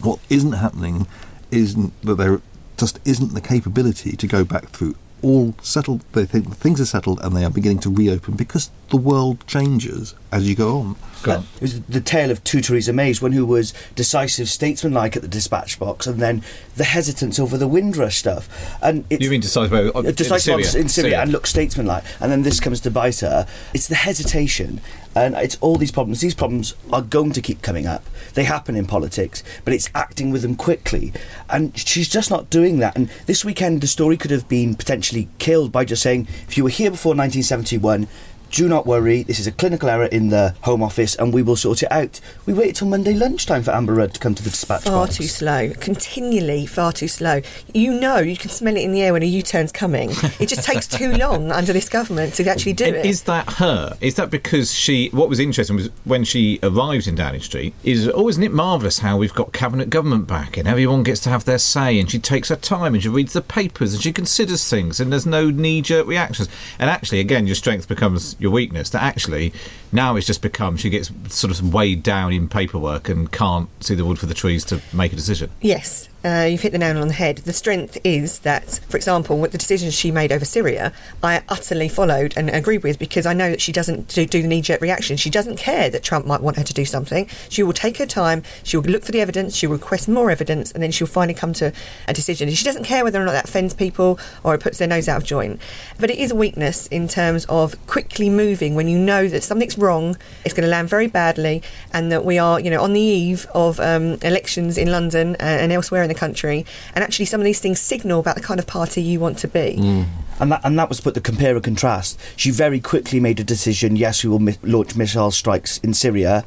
what 0.00 0.18
isn't 0.28 0.52
happening 0.52 1.06
isn't 1.52 1.92
that 2.02 2.16
there 2.16 2.40
just 2.76 2.98
isn't 3.04 3.34
the 3.34 3.40
capability 3.40 4.16
to 4.16 4.26
go 4.26 4.44
back 4.44 4.70
through 4.70 4.96
all 5.22 5.54
settled. 5.62 6.02
They 6.12 6.26
think 6.26 6.54
things 6.56 6.80
are 6.80 6.86
settled 6.86 7.20
and 7.22 7.36
they 7.36 7.44
are 7.44 7.50
beginning 7.50 7.80
to 7.80 7.90
reopen 7.90 8.34
because 8.34 8.70
the 8.90 8.96
world 8.96 9.46
changes 9.46 10.14
as 10.32 10.48
you 10.48 10.54
go 10.54 10.78
on. 10.78 10.96
Go 11.22 11.32
on. 11.36 11.44
It 11.56 11.60
was 11.60 11.80
the 11.82 12.00
tale 12.00 12.30
of 12.32 12.42
two 12.42 12.60
Theresa 12.60 12.92
Mays, 12.92 13.22
one 13.22 13.30
who 13.30 13.46
was 13.46 13.72
decisive, 13.94 14.48
statesmanlike 14.48 15.14
at 15.14 15.22
the 15.22 15.28
dispatch 15.28 15.78
box, 15.78 16.06
and 16.06 16.20
then 16.20 16.42
the 16.74 16.84
hesitance 16.84 17.38
over 17.38 17.56
the 17.56 17.68
Windrush 17.68 18.16
stuff. 18.16 18.48
And 18.82 19.04
you 19.10 19.30
mean 19.30 19.40
decisive, 19.40 19.94
uh, 19.94 20.00
in 20.00 20.14
decisive 20.14 20.58
in 20.58 20.64
Syria, 20.64 20.82
in 20.82 20.88
Syria, 20.88 20.88
Syria. 20.88 21.20
and 21.22 21.30
look 21.30 21.46
statesmanlike, 21.46 22.02
and 22.18 22.32
then 22.32 22.42
this 22.42 22.58
comes 22.58 22.80
to 22.80 22.90
bite 22.90 23.20
her. 23.20 23.46
It's 23.72 23.86
the 23.86 23.94
hesitation, 23.94 24.80
and 25.14 25.36
it's 25.36 25.56
all 25.60 25.76
these 25.76 25.92
problems. 25.92 26.22
These 26.22 26.34
problems 26.34 26.74
are 26.92 27.02
going 27.02 27.32
to 27.32 27.40
keep 27.40 27.62
coming 27.62 27.86
up. 27.86 28.04
They 28.34 28.44
happen 28.44 28.74
in 28.74 28.86
politics, 28.86 29.44
but 29.64 29.74
it's 29.74 29.90
acting 29.94 30.32
with 30.32 30.42
them 30.42 30.56
quickly, 30.56 31.12
and 31.50 31.76
she's 31.78 32.08
just 32.08 32.30
not 32.30 32.50
doing 32.50 32.78
that. 32.78 32.96
And 32.96 33.08
this 33.26 33.44
weekend, 33.44 33.80
the 33.80 33.86
story 33.86 34.16
could 34.16 34.32
have 34.32 34.48
been 34.48 34.74
potentially 34.74 35.28
killed 35.38 35.70
by 35.70 35.84
just 35.84 36.02
saying, 36.02 36.26
if 36.48 36.56
you 36.56 36.64
were 36.64 36.70
here 36.70 36.90
before 36.90 37.10
1971 37.10 38.08
do 38.52 38.68
not 38.68 38.86
worry, 38.86 39.22
this 39.22 39.40
is 39.40 39.46
a 39.46 39.52
clinical 39.52 39.88
error 39.88 40.04
in 40.04 40.28
the 40.28 40.54
Home 40.60 40.82
Office 40.82 41.14
and 41.16 41.32
we 41.32 41.42
will 41.42 41.56
sort 41.56 41.82
it 41.82 41.90
out. 41.90 42.20
We 42.44 42.52
waited 42.52 42.76
till 42.76 42.86
Monday 42.86 43.14
lunchtime 43.14 43.62
for 43.62 43.70
Amber 43.70 43.94
Rudd 43.94 44.12
to 44.12 44.20
come 44.20 44.34
to 44.34 44.42
the 44.42 44.50
dispatch 44.50 44.82
Far 44.82 45.06
box. 45.06 45.16
too 45.16 45.24
slow. 45.24 45.72
Continually 45.80 46.66
far 46.66 46.92
too 46.92 47.08
slow. 47.08 47.40
You 47.72 47.98
know, 47.98 48.18
you 48.18 48.36
can 48.36 48.50
smell 48.50 48.76
it 48.76 48.82
in 48.82 48.92
the 48.92 49.00
air 49.00 49.14
when 49.14 49.22
a 49.22 49.26
U 49.26 49.40
turn's 49.42 49.72
coming. 49.72 50.10
It 50.38 50.48
just 50.50 50.64
takes 50.64 50.86
too 50.86 51.12
long 51.16 51.50
under 51.50 51.72
this 51.72 51.88
government 51.88 52.34
to 52.34 52.46
actually 52.46 52.74
do 52.74 52.84
and 52.84 52.96
it. 52.96 53.06
Is 53.06 53.22
that 53.22 53.54
her? 53.54 53.96
Is 54.02 54.16
that 54.16 54.30
because 54.30 54.74
she. 54.74 55.08
What 55.08 55.30
was 55.30 55.40
interesting 55.40 55.76
was 55.76 55.88
when 56.04 56.22
she 56.22 56.58
arrived 56.62 57.06
in 57.06 57.14
Downing 57.14 57.40
Street, 57.40 57.72
is 57.84 58.06
oh, 58.12 58.28
isn't 58.28 58.42
it 58.42 58.52
marvellous 58.52 58.98
how 58.98 59.16
we've 59.16 59.32
got 59.32 59.54
cabinet 59.54 59.88
government 59.88 60.26
back 60.26 60.58
and 60.58 60.68
everyone 60.68 61.04
gets 61.04 61.20
to 61.20 61.30
have 61.30 61.46
their 61.46 61.58
say 61.58 61.98
and 61.98 62.10
she 62.10 62.18
takes 62.18 62.50
her 62.50 62.56
time 62.56 62.92
and 62.92 63.02
she 63.02 63.08
reads 63.08 63.32
the 63.32 63.40
papers 63.40 63.94
and 63.94 64.02
she 64.02 64.12
considers 64.12 64.68
things 64.68 65.00
and 65.00 65.10
there's 65.10 65.24
no 65.26 65.48
knee 65.48 65.80
jerk 65.80 66.06
reactions. 66.06 66.50
And 66.78 66.90
actually, 66.90 67.20
again, 67.20 67.46
your 67.46 67.56
strength 67.56 67.88
becomes 67.88 68.36
your 68.42 68.50
weakness. 68.50 68.90
That 68.90 69.02
actually 69.02 69.52
now 69.90 70.16
it's 70.16 70.26
just 70.26 70.42
become 70.42 70.76
she 70.76 70.90
gets 70.90 71.10
sort 71.28 71.52
of 71.52 71.72
weighed 71.72 72.02
down 72.02 72.32
in 72.32 72.48
paperwork 72.48 73.08
and 73.08 73.30
can't 73.30 73.68
see 73.82 73.94
the 73.94 74.04
wood 74.04 74.18
for 74.18 74.26
the 74.26 74.34
trees 74.34 74.64
to 74.66 74.82
make 74.92 75.12
a 75.12 75.16
decision. 75.16 75.50
Yes, 75.60 76.08
uh, 76.24 76.46
you've 76.48 76.60
hit 76.60 76.72
the 76.72 76.78
nail 76.78 76.98
on 76.98 77.08
the 77.08 77.14
head. 77.14 77.38
The 77.38 77.52
strength 77.52 77.98
is 78.04 78.40
that, 78.40 78.80
for 78.88 78.96
example, 78.96 79.38
with 79.38 79.52
the 79.52 79.58
decisions 79.58 79.94
she 79.94 80.10
made 80.10 80.32
over 80.32 80.44
Syria, 80.44 80.92
I 81.22 81.42
utterly 81.48 81.88
followed 81.88 82.34
and 82.36 82.48
agreed 82.50 82.82
with 82.82 82.98
because 82.98 83.26
I 83.26 83.32
know 83.32 83.50
that 83.50 83.60
she 83.60 83.72
doesn't 83.72 84.08
do, 84.08 84.26
do 84.26 84.42
the 84.42 84.48
knee 84.48 84.62
jerk 84.62 84.80
reaction. 84.80 85.16
She 85.16 85.30
doesn't 85.30 85.56
care 85.56 85.90
that 85.90 86.02
Trump 86.02 86.26
might 86.26 86.40
want 86.40 86.56
her 86.56 86.64
to 86.64 86.74
do 86.74 86.84
something. 86.84 87.28
She 87.48 87.62
will 87.62 87.72
take 87.72 87.98
her 87.98 88.06
time, 88.06 88.42
she 88.62 88.76
will 88.76 88.84
look 88.84 89.04
for 89.04 89.12
the 89.12 89.20
evidence, 89.20 89.56
she 89.56 89.66
will 89.66 89.76
request 89.76 90.08
more 90.08 90.30
evidence, 90.30 90.70
and 90.72 90.82
then 90.82 90.90
she'll 90.92 91.06
finally 91.06 91.34
come 91.34 91.52
to 91.54 91.72
a 92.06 92.14
decision. 92.14 92.48
And 92.48 92.56
she 92.56 92.64
doesn't 92.64 92.84
care 92.84 93.04
whether 93.04 93.20
or 93.20 93.24
not 93.24 93.32
that 93.32 93.44
offends 93.44 93.74
people 93.74 94.18
or 94.44 94.54
it 94.54 94.60
puts 94.60 94.78
their 94.78 94.88
nose 94.88 95.08
out 95.08 95.22
of 95.22 95.26
joint. 95.26 95.60
But 95.98 96.10
it 96.10 96.18
is 96.18 96.30
a 96.30 96.36
weakness 96.36 96.86
in 96.86 97.08
terms 97.08 97.44
of 97.48 97.84
quickly 97.86 98.30
moving 98.30 98.74
when 98.74 98.88
you 98.88 98.98
know 98.98 99.28
that 99.28 99.42
something's 99.42 99.76
wrong, 99.76 100.16
it's 100.44 100.54
going 100.54 100.64
to 100.64 100.70
land 100.70 100.88
very 100.88 101.08
badly, 101.08 101.62
and 101.92 102.12
that 102.12 102.24
we 102.24 102.38
are, 102.38 102.60
you 102.60 102.70
know, 102.70 102.82
on 102.82 102.92
the 102.92 103.00
eve 103.00 103.46
of 103.54 103.80
um, 103.80 104.18
elections 104.22 104.78
in 104.78 104.90
London 104.90 105.34
uh, 105.40 105.44
and 105.44 105.72
elsewhere 105.72 106.02
in 106.02 106.11
the 106.12 106.18
country, 106.18 106.66
and 106.94 107.02
actually 107.02 107.24
some 107.24 107.40
of 107.40 107.44
these 107.44 107.60
things 107.60 107.80
signal 107.80 108.20
about 108.20 108.36
the 108.36 108.42
kind 108.42 108.60
of 108.60 108.66
party 108.66 109.02
you 109.02 109.18
want 109.20 109.38
to 109.38 109.48
be. 109.48 109.76
Mm. 109.78 110.06
And 110.40 110.52
that, 110.52 110.60
and 110.64 110.78
that 110.78 110.88
was 110.88 111.00
put 111.00 111.14
the 111.14 111.20
compare 111.20 111.54
and 111.54 111.64
contrast. 111.64 112.18
She 112.36 112.50
very 112.50 112.80
quickly 112.80 113.20
made 113.20 113.38
a 113.40 113.44
decision. 113.44 113.96
Yes, 113.96 114.24
we 114.24 114.30
will 114.30 114.38
mi- 114.38 114.58
launch 114.62 114.96
missile 114.96 115.30
strikes 115.30 115.78
in 115.78 115.94
Syria, 115.94 116.44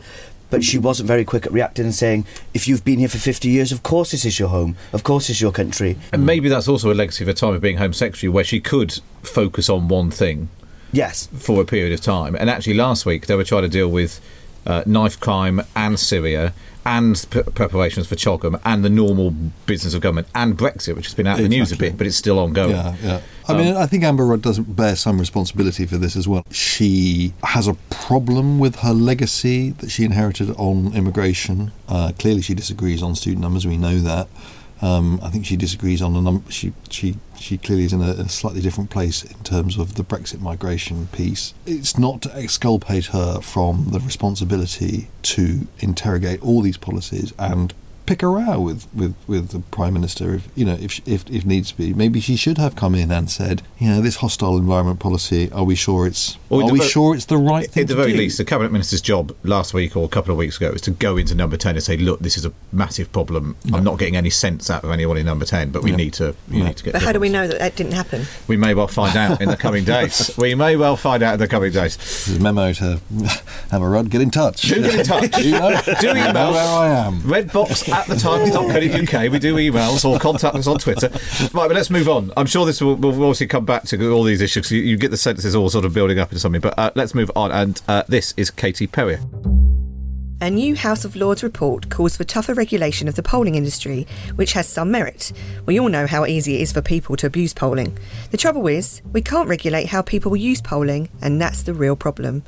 but 0.50 0.64
she 0.64 0.78
wasn't 0.78 1.08
very 1.08 1.26
quick 1.26 1.46
at 1.46 1.52
reacting 1.52 1.86
and 1.86 1.96
saying, 1.96 2.26
if 2.54 2.68
you've 2.68 2.86
been 2.86 3.00
here 3.00 3.08
for 3.08 3.18
50 3.18 3.50
years, 3.50 3.72
of 3.72 3.84
course 3.84 4.12
this 4.12 4.26
is 4.26 4.40
your 4.40 4.50
home, 4.50 4.76
of 4.94 5.04
course 5.04 5.28
this 5.28 5.38
is 5.38 5.42
your 5.42 5.52
country. 5.52 5.98
And 6.12 6.26
maybe 6.26 6.50
that's 6.50 6.68
also 6.68 6.92
a 6.92 6.94
legacy 6.94 7.24
of 7.24 7.28
her 7.28 7.34
time 7.34 7.54
of 7.54 7.62
being 7.62 7.78
Home 7.78 7.94
Secretary, 7.94 8.30
where 8.30 8.44
she 8.44 8.60
could 8.60 9.00
focus 9.24 9.70
on 9.70 9.88
one 9.88 10.12
thing. 10.12 10.50
Yes. 10.92 11.28
For 11.38 11.62
a 11.62 11.66
period 11.66 11.94
of 11.94 12.02
time. 12.02 12.36
And 12.36 12.50
actually, 12.50 12.76
last 12.76 13.06
week 13.06 13.28
they 13.28 13.36
were 13.36 13.44
trying 13.44 13.64
to 13.64 13.70
deal 13.70 13.90
with 13.90 14.22
uh, 14.66 14.84
knife 14.86 15.20
crime 15.20 15.62
and 15.76 16.00
Syria 16.00 16.54
and 16.86 17.26
p- 17.30 17.42
preparations 17.44 18.08
for 18.08 18.16
CHOGM 18.16 18.60
and 18.64 18.86
the 18.86 18.90
normal 18.90 19.32
business 19.66 19.94
of 19.94 20.02
government 20.02 20.28
and 20.36 20.58
Brexit, 20.58 20.96
which 20.96 21.06
has 21.06 21.14
been 21.14 21.28
out 21.28 21.40
in 21.40 21.44
the 21.44 21.50
news 21.50 21.72
a 21.72 21.78
bit, 21.78 21.98
but 21.98 22.06
it's 22.06 22.16
still 22.16 22.40
ongoing. 22.40 22.72
Yeah, 22.72 22.96
yeah. 23.02 23.22
I 23.48 23.52
um, 23.52 23.58
mean, 23.58 23.76
I 23.76 23.86
think 23.86 24.04
Amber 24.04 24.26
Rudd 24.26 24.42
does 24.42 24.60
bear 24.60 24.96
some 24.96 25.20
responsibility 25.20 25.86
for 25.86 25.98
this 25.98 26.16
as 26.16 26.28
well. 26.28 26.46
She 26.52 27.34
has 27.44 27.68
a 27.68 27.74
problem 27.90 28.60
with 28.60 28.78
her 28.78 28.94
legacy 28.94 29.72
that 29.72 29.90
she 29.90 30.04
inherited 30.04 30.52
on 30.52 30.94
immigration. 30.96 31.72
Uh, 31.88 32.12
clearly, 32.18 32.42
she 32.42 32.54
disagrees 32.54 33.02
on 33.02 33.16
student 33.16 33.42
numbers. 33.42 33.66
We 33.66 33.78
know 33.78 34.00
that. 34.00 34.28
Um, 34.82 35.20
I 35.24 35.30
think 35.30 35.46
she 35.46 35.56
disagrees 35.56 36.02
on 36.02 36.14
the 36.14 36.22
number. 36.22 36.52
She 36.52 36.74
she 36.90 37.18
she 37.40 37.58
clearly 37.58 37.86
is 37.86 37.94
in 37.94 38.02
a, 38.02 38.12
a, 38.12 38.30
slightly 38.30 38.62
different 38.62 38.90
place 38.90 39.24
in 39.24 39.38
terms 39.44 39.78
of 39.78 39.96
the 39.96 40.04
Brexit 40.04 40.42
migration 40.42 41.08
piece. 41.08 41.54
It's 41.66 41.98
not 41.98 42.22
to 42.24 42.38
exculpate 42.38 43.08
her 43.08 43.42
from 43.42 43.88
the 43.92 44.00
responsibility 44.00 45.10
to 45.24 45.68
interrogate 45.80 46.42
all 46.42 46.62
these 46.62 46.78
policies 46.78 47.34
and 47.38 47.74
pick 48.06 48.22
a 48.22 48.28
row 48.28 48.60
with, 48.60 48.88
with, 48.94 49.16
with 49.28 49.50
the 49.50 49.60
prime 49.60 49.94
minister 49.94 50.36
if 50.36 50.48
you 50.56 50.66
know 50.66 50.78
if, 50.80 51.06
if 51.08 51.30
if 51.30 51.46
needs 51.46 51.72
be. 51.72 51.94
Maybe 51.94 52.20
she 52.20 52.36
should 52.36 52.58
have 52.58 52.76
come 52.76 52.96
in 52.96 53.12
and 53.12 53.30
said, 53.30 53.62
you 53.80 53.90
know, 53.90 54.02
this 54.02 54.18
hostile 54.18 54.58
environment 54.58 55.00
policy. 55.00 55.52
Are 55.52 55.64
we 55.64 55.76
sure 55.76 56.08
it's 56.08 56.38
are 56.52 56.72
we 56.72 56.80
ver- 56.80 56.86
sure 56.86 57.16
it's 57.16 57.26
the 57.26 57.38
right 57.38 57.70
thing? 57.70 57.82
At 57.82 57.88
the 57.88 57.96
very 57.96 58.12
do? 58.14 58.18
least, 58.20 58.38
the 58.38 58.46
cabinet 58.46 58.72
minister's 58.72 59.02
job 59.02 59.36
last 59.44 59.74
week 59.74 59.96
or 59.96 60.06
a 60.06 60.10
couple 60.10 60.32
of 60.32 60.38
weeks 60.38 60.58
ago 60.58 60.72
was 60.72 60.82
to 60.82 60.92
go 60.92 61.18
into 61.18 61.36
Number 61.36 61.58
Ten 61.58 61.76
and 61.76 61.84
say, 61.84 61.98
look, 61.98 62.20
this 62.20 62.38
is 62.38 62.46
a 62.46 62.54
massive 62.72 63.12
problem. 63.12 63.56
I'm 63.74 63.84
not 63.84 64.00
getting 64.00 64.16
any 64.16 64.30
sense 64.30 64.70
out 64.70 64.84
of 64.84 64.92
anyone 64.92 65.18
in 65.18 65.26
Number 65.26 65.46
Ten, 65.46 65.72
but 65.72 65.84
we 65.84 65.92
need 65.92 66.14
to 66.14 66.36
you 66.50 66.64
need 66.64 66.78
to 66.78 66.84
get. 66.84 66.94
But 66.94 67.02
how 67.02 67.12
do 67.12 67.20
we 67.20 67.30
know 67.30 67.48
that 67.48 67.60
that 67.60 67.76
didn't 67.76 67.94
happen? 67.94 68.26
We 68.48 68.58
may 68.58 68.74
well 68.74 68.88
find 68.88 69.16
out 69.16 69.42
in 69.42 69.50
the 69.50 69.58
coming 69.58 69.84
days. 69.84 70.32
We 70.46 70.54
may 70.54 70.76
well 70.76 70.96
find 70.98 71.24
out 71.24 71.36
in 71.36 71.40
the 71.40 71.48
coming 71.48 71.72
days. 71.72 71.98
There's 71.98 72.38
a 72.38 72.42
memo 72.42 72.72
to 72.74 73.00
Amber 73.72 73.90
Rudd. 73.90 74.10
Get 74.10 74.22
in 74.22 74.30
touch. 74.30 74.62
Do 74.64 74.82
get 74.82 75.00
in 75.00 75.06
touch. 75.06 75.32
do, 75.32 75.44
you 75.50 75.52
know? 75.52 75.82
do 76.00 76.10
email. 76.12 76.34
Know 76.34 76.52
where 76.52 76.68
I 76.68 76.88
am. 76.90 77.22
Red 77.22 77.52
box 77.52 77.84
at 77.96 78.08
the 78.08 78.16
times.co.uk. 78.16 79.32
We 79.32 79.40
do 79.40 79.56
emails 79.56 80.04
or 80.04 80.20
contact 80.20 80.56
us 80.56 80.68
on 80.68 80.78
Twitter. 80.78 81.10
Right, 81.54 81.68
but 81.68 81.74
let's 81.74 81.90
move 81.90 82.10
on. 82.10 82.32
I'm 82.36 82.46
sure 82.46 82.66
this 82.66 82.82
will, 82.82 82.96
will 82.96 83.14
obviously 83.14 83.48
come 83.48 83.66
back 83.66 83.84
to 83.86 84.12
all 84.12 84.24
these 84.24 84.42
issues. 84.42 84.72
You, 84.72 84.82
you, 84.82 84.98
get 84.98 85.12
the 85.12 85.18
sense 85.18 85.46
it's 85.46 85.56
all 85.56 85.70
sort 85.70 85.86
of 85.86 85.94
building 85.94 86.20
up 86.20 86.32
into 86.32 86.40
something. 86.40 86.62
But 86.62 86.78
uh, 86.78 86.92
let's 86.96 87.16
move 87.16 87.32
on. 87.36 87.52
And 87.52 87.82
uh, 87.88 88.04
this 88.08 88.34
is 88.36 88.52
Katie 88.52 88.88
Perrier. 88.88 89.20
A 90.42 90.50
new 90.50 90.76
House 90.76 91.06
of 91.06 91.16
Lords 91.16 91.44
report 91.44 91.90
calls 91.90 92.18
for 92.18 92.26
tougher 92.26 92.54
regulation 92.54 93.08
of 93.08 93.16
the 93.16 93.24
polling 93.24 93.56
industry, 93.56 94.06
which 94.36 94.52
has 94.52 94.68
some 94.68 94.92
merit. 94.92 95.32
We 95.66 95.80
all 95.80 95.88
know 95.88 96.06
how 96.06 96.26
easy 96.26 96.56
it 96.56 96.62
is 96.62 96.74
for 96.74 96.82
people 96.82 97.16
to 97.16 97.28
abuse 97.28 97.54
polling. 97.54 97.98
The 98.32 98.38
trouble 98.38 98.68
is, 98.68 99.02
we 99.14 99.22
can't 99.22 99.48
regulate 99.48 99.88
how 99.88 100.02
people 100.02 100.36
use 100.36 100.62
polling, 100.62 101.08
and 101.22 101.40
that's 101.40 101.64
the 101.64 101.74
real 101.74 101.96
problem. 101.96 102.44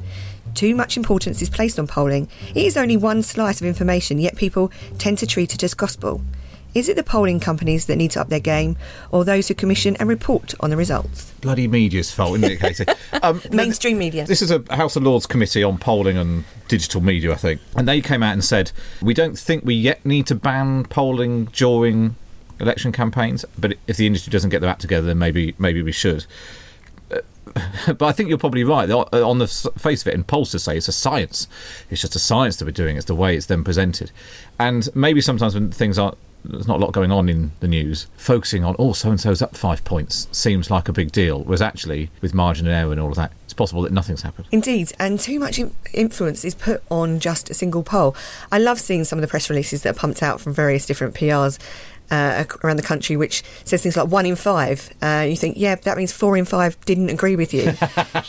Too 0.53 0.75
much 0.75 0.97
importance 0.97 1.41
is 1.41 1.49
placed 1.49 1.79
on 1.79 1.87
polling. 1.87 2.27
It 2.49 2.65
is 2.65 2.77
only 2.77 2.97
one 2.97 3.23
slice 3.23 3.61
of 3.61 3.67
information, 3.67 4.19
yet 4.19 4.35
people 4.35 4.71
tend 4.97 5.17
to 5.19 5.27
treat 5.27 5.53
it 5.53 5.63
as 5.63 5.73
gospel. 5.73 6.21
Is 6.73 6.89
it 6.89 6.95
the 6.95 7.03
polling 7.03 7.39
companies 7.39 7.87
that 7.87 7.95
need 7.95 8.11
to 8.11 8.21
up 8.21 8.29
their 8.29 8.39
game, 8.39 8.77
or 9.09 9.25
those 9.25 9.47
who 9.47 9.55
commission 9.55 9.95
and 9.95 10.07
report 10.07 10.53
on 10.59 10.69
the 10.69 10.77
results? 10.77 11.31
Bloody 11.41 11.67
media's 11.67 12.11
fault, 12.11 12.37
isn't 12.37 12.51
it, 12.51 12.59
Katie? 12.59 12.85
Um, 13.23 13.41
Mainstream 13.51 13.97
media. 13.97 14.25
This 14.25 14.43
is 14.43 14.51
a 14.51 14.63
House 14.69 14.95
of 14.95 15.01
Lords 15.01 15.25
committee 15.25 15.63
on 15.63 15.79
polling 15.79 16.17
and 16.17 16.43
digital 16.67 17.01
media, 17.01 17.31
I 17.31 17.35
think. 17.35 17.61
And 17.75 17.87
they 17.87 17.99
came 17.99 18.21
out 18.21 18.33
and 18.33 18.43
said, 18.43 18.71
we 19.01 19.15
don't 19.15 19.39
think 19.39 19.65
we 19.65 19.73
yet 19.73 20.05
need 20.05 20.27
to 20.27 20.35
ban 20.35 20.83
polling 20.83 21.45
during 21.45 22.15
election 22.59 22.91
campaigns, 22.91 23.43
but 23.57 23.73
if 23.87 23.97
the 23.97 24.05
industry 24.05 24.29
doesn't 24.29 24.49
get 24.49 24.61
their 24.61 24.69
act 24.69 24.81
together, 24.81 25.07
then 25.07 25.17
maybe 25.17 25.55
maybe 25.57 25.81
we 25.81 25.91
should. 25.91 26.25
but 27.87 28.03
I 28.03 28.11
think 28.11 28.29
you're 28.29 28.37
probably 28.37 28.63
right. 28.63 28.89
Uh, 28.89 29.05
on 29.11 29.39
the 29.39 29.47
face 29.47 30.05
of 30.05 30.07
it, 30.07 30.27
pollsters 30.27 30.61
say 30.61 30.77
it's 30.77 30.87
a 30.87 30.91
science. 30.91 31.47
It's 31.89 32.01
just 32.01 32.15
a 32.15 32.19
science 32.19 32.57
that 32.57 32.65
we're 32.65 32.71
doing. 32.71 32.97
It's 32.97 33.05
the 33.05 33.15
way 33.15 33.35
it's 33.35 33.45
then 33.45 33.63
presented, 33.63 34.11
and 34.59 34.87
maybe 34.95 35.21
sometimes 35.21 35.53
when 35.53 35.71
things 35.71 35.97
aren't 35.97 36.17
there's 36.43 36.67
not 36.67 36.77
a 36.77 36.83
lot 36.83 36.93
going 36.93 37.11
on 37.11 37.29
in 37.29 37.51
the 37.59 37.67
news, 37.67 38.07
focusing 38.15 38.63
on 38.63 38.75
oh 38.79 38.93
so 38.93 39.09
and 39.09 39.19
so's 39.19 39.41
up 39.41 39.55
five 39.55 39.83
points 39.83 40.27
seems 40.31 40.69
like 40.71 40.87
a 40.87 40.93
big 40.93 41.11
deal. 41.11 41.43
Whereas 41.43 41.61
actually, 41.61 42.09
with 42.21 42.33
margin 42.33 42.67
and 42.67 42.75
error 42.75 42.91
and 42.91 43.01
all 43.01 43.09
of 43.09 43.15
that, 43.15 43.31
it's 43.45 43.53
possible 43.53 43.81
that 43.83 43.91
nothing's 43.91 44.21
happened. 44.21 44.47
Indeed, 44.51 44.93
and 44.99 45.19
too 45.19 45.39
much 45.39 45.59
influence 45.93 46.45
is 46.45 46.55
put 46.55 46.83
on 46.89 47.19
just 47.19 47.49
a 47.49 47.53
single 47.53 47.83
poll. 47.83 48.15
I 48.51 48.59
love 48.59 48.79
seeing 48.79 49.03
some 49.03 49.19
of 49.19 49.21
the 49.21 49.27
press 49.27 49.49
releases 49.49 49.83
that 49.83 49.95
are 49.95 49.99
pumped 49.99 50.23
out 50.23 50.39
from 50.39 50.53
various 50.53 50.85
different 50.85 51.15
PRs 51.15 51.59
uh, 52.11 52.43
around 52.63 52.77
the 52.77 52.83
country, 52.83 53.17
which 53.17 53.43
says 53.63 53.81
things 53.81 53.97
like 53.97 54.07
one 54.07 54.25
in 54.25 54.35
five. 54.35 54.93
Uh, 55.01 55.25
you 55.27 55.35
think, 55.35 55.57
yeah, 55.57 55.75
that 55.75 55.97
means 55.97 56.11
four 56.11 56.37
in 56.37 56.45
five 56.45 56.79
didn't 56.85 57.09
agree 57.09 57.35
with 57.35 57.53
you, 57.53 57.73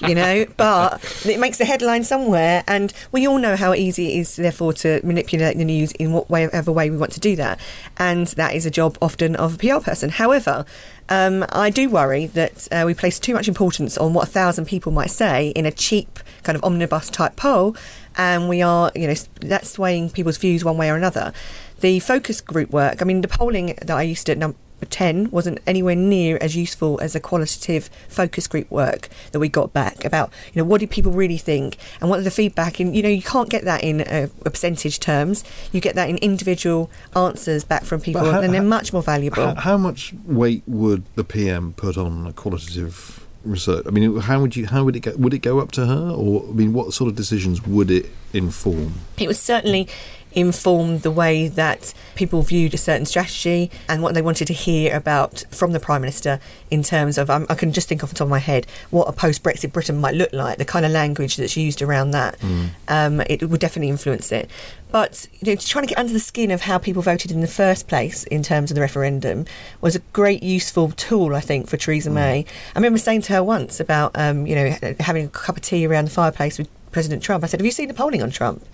you 0.08 0.14
know. 0.14 0.46
But 0.56 1.02
it 1.26 1.38
makes 1.38 1.58
the 1.58 1.64
headline 1.64 2.04
somewhere, 2.04 2.64
and 2.66 2.92
we 3.12 3.26
all 3.26 3.38
know 3.38 3.56
how 3.56 3.74
easy 3.74 4.14
it 4.14 4.20
is, 4.20 4.36
therefore, 4.36 4.72
to 4.74 5.00
manipulate 5.04 5.56
the 5.56 5.64
news 5.64 5.92
in 5.92 6.12
whatever 6.12 6.72
way 6.72 6.90
we 6.90 6.96
want 6.96 7.12
to 7.12 7.20
do 7.20 7.36
that, 7.36 7.60
and 7.96 8.28
that 8.28 8.54
is 8.54 8.66
a 8.66 8.70
job 8.70 8.98
often 9.00 9.36
of 9.36 9.54
a 9.54 9.58
PR 9.58 9.82
person. 9.82 10.10
However. 10.10 10.64
Um, 11.10 11.46
I 11.48 11.70
do 11.70 11.88
worry 11.88 12.26
that 12.26 12.68
uh, 12.70 12.82
we 12.84 12.92
place 12.92 13.18
too 13.18 13.32
much 13.32 13.48
importance 13.48 13.96
on 13.96 14.12
what 14.12 14.28
a 14.28 14.30
thousand 14.30 14.66
people 14.66 14.92
might 14.92 15.10
say 15.10 15.48
in 15.56 15.64
a 15.64 15.70
cheap 15.70 16.18
kind 16.42 16.54
of 16.54 16.62
omnibus 16.62 17.08
type 17.08 17.34
poll, 17.34 17.74
and 18.18 18.48
we 18.48 18.60
are, 18.60 18.92
you 18.94 19.06
know, 19.06 19.14
that's 19.40 19.70
swaying 19.70 20.10
people's 20.10 20.36
views 20.36 20.64
one 20.64 20.76
way 20.76 20.90
or 20.90 20.96
another. 20.96 21.32
The 21.80 22.00
focus 22.00 22.40
group 22.40 22.70
work, 22.70 23.00
I 23.00 23.04
mean, 23.04 23.20
the 23.20 23.28
polling 23.28 23.78
that 23.82 23.90
I 23.96 24.02
used 24.02 24.26
to 24.26 24.34
number 24.34 24.58
10 24.86 25.30
wasn't 25.30 25.58
anywhere 25.66 25.94
near 25.94 26.38
as 26.40 26.56
useful 26.56 26.98
as 27.00 27.12
the 27.12 27.20
qualitative 27.20 27.90
focus 28.08 28.46
group 28.46 28.70
work 28.70 29.08
that 29.32 29.40
we 29.40 29.48
got 29.48 29.72
back 29.72 30.04
about 30.04 30.32
you 30.52 30.60
know 30.60 30.64
what 30.64 30.80
do 30.80 30.86
people 30.86 31.12
really 31.12 31.36
think? 31.36 31.76
And 32.00 32.08
what 32.08 32.20
are 32.20 32.22
the 32.22 32.30
feedback? 32.30 32.80
And 32.80 32.94
you 32.94 33.02
know 33.02 33.08
you 33.08 33.22
can't 33.22 33.50
get 33.50 33.64
that 33.64 33.82
in 33.82 34.02
a, 34.02 34.30
a 34.44 34.50
percentage 34.50 35.00
terms. 35.00 35.44
You 35.72 35.80
get 35.80 35.94
that 35.96 36.08
in 36.08 36.18
individual 36.18 36.90
answers 37.16 37.64
back 37.64 37.84
from 37.84 38.00
people 38.00 38.24
how, 38.30 38.40
and 38.40 38.54
they're 38.54 38.62
much 38.62 38.92
more 38.92 39.02
valuable. 39.02 39.46
how, 39.46 39.54
how 39.54 39.76
much 39.76 40.14
weight 40.24 40.62
would 40.66 41.04
the 41.14 41.24
pm 41.24 41.72
put 41.72 41.96
on 41.96 42.26
a 42.26 42.32
qualitative 42.32 43.26
research 43.48 43.84
i 43.86 43.90
mean 43.90 44.16
how 44.18 44.40
would 44.40 44.56
you 44.56 44.66
how 44.66 44.84
would 44.84 44.96
it 44.96 45.00
go 45.00 45.12
would 45.16 45.34
it 45.34 45.38
go 45.38 45.58
up 45.58 45.70
to 45.72 45.86
her 45.86 46.10
or 46.10 46.44
i 46.48 46.52
mean 46.52 46.72
what 46.72 46.92
sort 46.92 47.08
of 47.08 47.16
decisions 47.16 47.64
would 47.66 47.90
it 47.90 48.06
inform 48.32 48.92
it 49.16 49.26
was 49.26 49.38
certainly 49.38 49.88
informed 50.32 51.02
the 51.02 51.10
way 51.10 51.48
that 51.48 51.94
people 52.14 52.42
viewed 52.42 52.74
a 52.74 52.76
certain 52.76 53.06
strategy 53.06 53.70
and 53.88 54.02
what 54.02 54.14
they 54.14 54.22
wanted 54.22 54.46
to 54.46 54.52
hear 54.52 54.94
about 54.94 55.44
from 55.50 55.72
the 55.72 55.80
Prime 55.80 56.00
Minister 56.00 56.38
in 56.70 56.82
terms 56.82 57.18
of, 57.18 57.30
um, 57.30 57.46
I 57.48 57.54
can 57.54 57.72
just 57.72 57.88
think 57.88 58.02
off 58.04 58.10
the 58.10 58.16
top 58.16 58.26
of 58.26 58.30
my 58.30 58.38
head, 58.38 58.66
what 58.90 59.08
a 59.08 59.12
post 59.12 59.42
Brexit 59.42 59.72
Britain 59.72 59.98
might 59.98 60.14
look 60.14 60.32
like, 60.32 60.58
the 60.58 60.64
kind 60.64 60.84
of 60.84 60.92
language 60.92 61.36
that's 61.36 61.56
used 61.56 61.80
around 61.80 62.10
that. 62.12 62.38
Mm. 62.40 62.68
Um, 62.88 63.20
it 63.22 63.48
would 63.48 63.60
definitely 63.60 63.88
influence 63.88 64.30
it. 64.30 64.50
But 64.90 65.26
you 65.40 65.52
know, 65.52 65.56
trying 65.56 65.86
to 65.86 65.88
get 65.88 65.98
under 65.98 66.12
the 66.12 66.20
skin 66.20 66.50
of 66.50 66.62
how 66.62 66.78
people 66.78 67.02
voted 67.02 67.30
in 67.30 67.40
the 67.40 67.46
first 67.46 67.88
place 67.88 68.24
in 68.24 68.42
terms 68.42 68.70
of 68.70 68.74
the 68.74 68.80
referendum 68.80 69.44
was 69.80 69.94
a 69.94 70.00
great, 70.12 70.42
useful 70.42 70.90
tool, 70.92 71.34
I 71.34 71.40
think, 71.40 71.68
for 71.68 71.76
Theresa 71.76 72.10
mm. 72.10 72.14
May. 72.14 72.46
I 72.74 72.78
remember 72.78 72.98
saying 72.98 73.22
to 73.22 73.34
her 73.34 73.42
once 73.42 73.80
about, 73.80 74.12
um, 74.14 74.46
you 74.46 74.54
know, 74.54 74.94
having 75.00 75.26
a 75.26 75.28
cup 75.28 75.56
of 75.56 75.62
tea 75.62 75.86
around 75.86 76.06
the 76.06 76.10
fireplace 76.10 76.58
with 76.58 76.68
President 76.90 77.22
Trump. 77.22 77.44
I 77.44 77.48
said, 77.48 77.60
"Have 77.60 77.66
you 77.66 77.72
seen 77.72 77.88
the 77.88 77.94
polling 77.94 78.22
on 78.22 78.30
Trump?" 78.30 78.64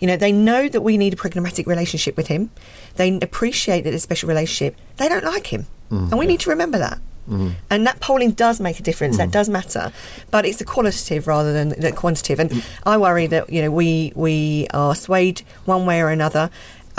You 0.00 0.06
know, 0.06 0.16
they 0.16 0.32
know 0.32 0.68
that 0.68 0.80
we 0.80 0.96
need 0.96 1.12
a 1.12 1.16
pragmatic 1.16 1.66
relationship 1.66 2.16
with 2.16 2.26
him. 2.26 2.50
They 2.96 3.16
appreciate 3.20 3.82
that 3.82 3.94
it's 3.94 4.02
a 4.02 4.08
special 4.08 4.28
relationship. 4.28 4.76
They 4.96 5.08
don't 5.08 5.24
like 5.24 5.46
him. 5.46 5.66
Mm, 5.90 6.10
and 6.10 6.18
we 6.18 6.24
yeah. 6.24 6.30
need 6.30 6.40
to 6.40 6.50
remember 6.50 6.78
that. 6.78 6.98
Mm. 7.28 7.54
And 7.68 7.86
that 7.86 8.00
polling 8.00 8.32
does 8.32 8.60
make 8.60 8.80
a 8.80 8.82
difference. 8.82 9.16
Mm. 9.16 9.18
That 9.18 9.30
does 9.30 9.48
matter, 9.48 9.92
but 10.30 10.44
it's 10.44 10.58
the 10.58 10.64
qualitative 10.64 11.26
rather 11.26 11.52
than 11.52 11.70
the 11.70 11.92
quantitative. 11.92 12.40
And 12.40 12.64
I 12.84 12.96
worry 12.96 13.26
that 13.28 13.50
you 13.50 13.62
know 13.62 13.70
we 13.70 14.12
we 14.14 14.66
are 14.72 14.94
swayed 14.94 15.42
one 15.64 15.86
way 15.86 16.00
or 16.00 16.08
another, 16.08 16.50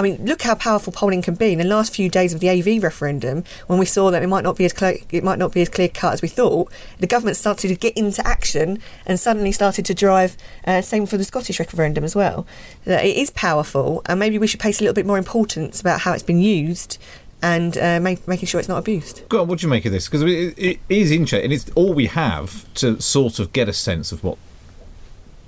I 0.01 0.04
mean, 0.04 0.25
look 0.25 0.42
how 0.42 0.56
powerful 0.56 0.92
polling 0.92 1.22
can 1.22 1.36
be. 1.36 1.51
In 1.51 1.60
the 1.60 1.63
last 1.63 1.94
few 1.94 2.10
days 2.10 2.34
of 2.34 2.40
the 2.40 2.50
AV 2.50 2.82
referendum, 2.82 3.44
when 3.68 3.78
we 3.78 3.86
saw 3.86 4.10
that 4.10 4.24
it 4.24 4.28
might 4.28 4.44
not 4.44 4.58
be 4.58 4.66
as 4.66 4.74
clear, 4.74 4.98
it 5.12 5.24
might 5.24 5.38
not 5.38 5.54
be 5.54 5.62
as 5.62 5.70
clear 5.70 5.90
cut 5.90 6.13
as 6.13 6.22
we 6.24 6.28
thought, 6.28 6.72
the 7.00 7.06
government 7.06 7.38
started 7.38 7.68
to 7.68 7.75
get 7.75 7.96
into 7.96 8.25
action 8.25 8.80
and 9.06 9.20
suddenly 9.20 9.51
started 9.51 9.86
to 9.86 9.94
drive. 9.94 10.38
Uh, 10.66 10.82
same 10.82 11.06
for 11.06 11.18
the 11.18 11.24
Scottish 11.24 11.60
referendum 11.60 12.04
as 12.04 12.16
well. 12.16 12.48
That 12.86 13.06
it 13.06 13.16
is 13.16 13.30
powerful, 13.30 14.01
and 14.07 14.20
maybe 14.20 14.40
we 14.40 14.48
should 14.48 14.60
place 14.60 14.79
a 14.79 14.84
little 14.84 14.96
bit 14.96 15.05
more 15.05 15.18
importance 15.20 15.81
about 15.81 16.01
how 16.01 16.14
it's 16.14 16.24
been 16.24 16.42
used 16.42 16.98
and 17.42 17.77
uh, 17.77 18.00
make, 18.00 18.27
making 18.27 18.48
sure 18.48 18.60
it's 18.60 18.70
not 18.70 18.77
abused. 18.77 19.27
Go 19.30 19.42
on, 19.42 19.48
what 19.48 19.60
do 19.60 19.66
you 19.66 19.70
make 19.70 19.86
of 19.86 19.92
this? 19.92 20.08
Because 20.08 20.22
it, 20.24 20.58
it 20.58 20.80
is 20.90 21.12
interesting, 21.12 21.46
and 21.46 21.54
it's 21.54 21.70
all 21.75 21.94
we 21.94 22.08
have 22.08 22.72
to 22.75 23.01
sort 23.01 23.40
of 23.40 23.54
get 23.54 23.68
a 23.68 23.74
sense 23.74 24.12
of 24.12 24.24
what 24.24 24.38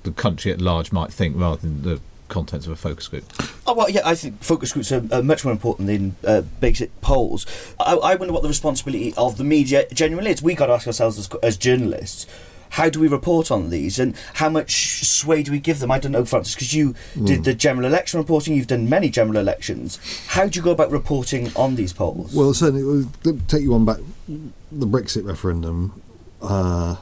the 0.02 0.10
country 0.10 0.52
at 0.52 0.60
large 0.60 0.92
might 0.92 1.12
think, 1.12 1.36
rather 1.36 1.60
than 1.60 1.82
the 1.82 2.00
contents 2.28 2.66
of 2.66 2.72
a 2.72 2.76
focus 2.76 3.08
group? 3.08 3.24
Oh, 3.66 3.74
well, 3.74 3.88
yeah, 3.88 4.00
I 4.04 4.14
think 4.14 4.42
focus 4.42 4.72
groups 4.72 4.90
are, 4.92 5.02
are 5.12 5.22
much 5.22 5.44
more 5.44 5.52
important 5.52 5.88
than 5.88 6.16
uh, 6.26 6.42
basic 6.60 7.00
polls. 7.00 7.46
I, 7.78 7.94
I, 7.94 8.14
wonder 8.16 8.32
what 8.32 8.42
the 8.42 8.48
responsibility 8.48 9.14
of 9.16 9.36
the 9.36 9.44
media 9.44 9.86
genuinely 9.92 10.30
is. 10.30 10.42
we 10.42 10.54
got 10.54 10.66
to 10.66 10.72
ask 10.72 10.86
ourselves 10.86 11.18
as, 11.18 11.28
as, 11.42 11.56
journalists. 11.56 12.26
How 12.74 12.88
do 12.88 12.98
we 12.98 13.06
report 13.06 13.52
on 13.52 13.70
these, 13.70 14.00
and 14.00 14.16
how 14.34 14.48
much 14.48 15.04
sway 15.06 15.44
do 15.44 15.52
we 15.52 15.60
give 15.60 15.78
them? 15.78 15.92
I 15.92 16.00
don't 16.00 16.10
know, 16.10 16.24
Francis, 16.24 16.56
because 16.56 16.74
you 16.74 16.96
mm. 17.14 17.24
did 17.24 17.44
the 17.44 17.54
general 17.54 17.86
election 17.86 18.18
reporting. 18.18 18.56
You've 18.56 18.66
done 18.66 18.88
many 18.88 19.10
general 19.10 19.38
elections. 19.38 20.00
How 20.26 20.48
do 20.48 20.58
you 20.58 20.64
go 20.64 20.72
about 20.72 20.90
reporting 20.90 21.52
on 21.54 21.76
these 21.76 21.92
polls? 21.92 22.34
Well, 22.34 22.52
certainly, 22.52 23.06
take 23.46 23.62
you 23.62 23.74
on 23.74 23.84
back 23.84 23.98
the 24.26 24.88
Brexit 24.88 25.24
referendum. 25.24 26.02
Uh, 26.42 26.96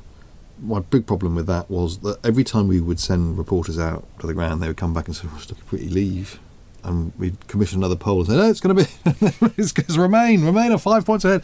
my 0.61 0.81
big 0.81 1.07
problem 1.07 1.37
with 1.37 1.47
that 1.47 1.71
was 1.71 2.01
that 2.01 2.19
every 2.23 2.45
time 2.45 2.69
we 2.69 2.79
would 2.79 3.01
send 3.01 3.39
reporters 3.39 3.79
out 3.79 4.07
to 4.19 4.27
the 4.27 4.35
ground, 4.35 4.63
they 4.63 4.67
would 4.67 4.77
come 4.77 4.93
back 4.93 5.07
and 5.07 5.17
say, 5.17 5.27
"Well, 5.27 5.41
pretty 5.69 5.89
leave," 5.89 6.39
and 6.85 7.15
we'd 7.19 7.49
commission 7.49 7.79
another 7.79 7.97
poll 7.97 8.19
and 8.19 8.29
say, 8.29 8.37
"No, 8.37 8.51
it's 8.51 8.61
going 8.61 8.77
to 8.77 8.85
be 8.85 8.91
it's, 9.57 9.73
it's 9.79 9.97
Remain, 9.97 10.45
Remain 10.45 10.71
are 10.71 10.77
five 10.77 11.07
points 11.07 11.25
ahead," 11.25 11.43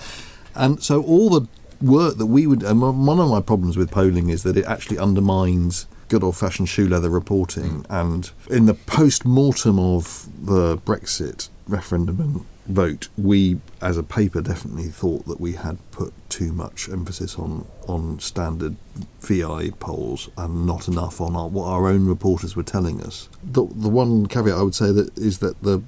and 0.55 0.83
so 0.83 1.03
all 1.03 1.31
the 1.31 1.49
work 1.81 2.17
that 2.17 2.27
we 2.27 2.47
would. 2.47 2.63
And 2.63 2.81
one 2.81 3.21
of 3.21 3.31
my 3.31 3.41
problems 3.41 3.77
with 3.77 3.91
polling 3.91 4.29
is 4.29 4.43
that 4.43 4.57
it 4.57 4.65
actually 4.67 4.99
undermines 4.99 5.87
good 6.09 6.25
old 6.25 6.37
fashioned 6.37 6.69
shoe 6.69 6.89
leather 6.89 7.11
reporting. 7.11 7.85
And 7.89 8.31
in 8.51 8.67
the 8.67 8.75
post 8.75 9.25
mortem 9.25 9.79
of 9.79 10.29
the 10.45 10.79
Brexit 10.79 11.49
referendum 11.67 12.21
and 12.21 12.47
vote, 12.67 13.09
we 13.17 13.61
as 13.81 13.97
a 13.97 14.03
paper 14.03 14.41
definitely 14.41 14.89
thought 14.89 15.27
that 15.27 15.41
we 15.41 15.53
had 15.53 15.79
put 15.91 16.13
too 16.29 16.53
much 16.53 16.89
emphasis 16.89 17.39
on 17.39 17.67
on 17.87 18.19
standard 18.21 18.77
VI 19.21 19.71
polls 19.79 20.29
and 20.37 20.67
not 20.67 20.89
enough 20.89 21.21
on 21.21 21.35
our, 21.37 21.49
what 21.49 21.67
our 21.67 21.87
own 21.87 22.07
reporters 22.07 22.57
were 22.57 22.63
telling 22.63 23.01
us. 23.03 23.29
The 23.43 23.65
the 23.65 23.89
one 23.89 24.27
caveat 24.27 24.57
I 24.57 24.63
would 24.63 24.75
say 24.75 24.93
that 24.93 25.17
is 25.17 25.39
that 25.39 25.61
the 25.63 25.83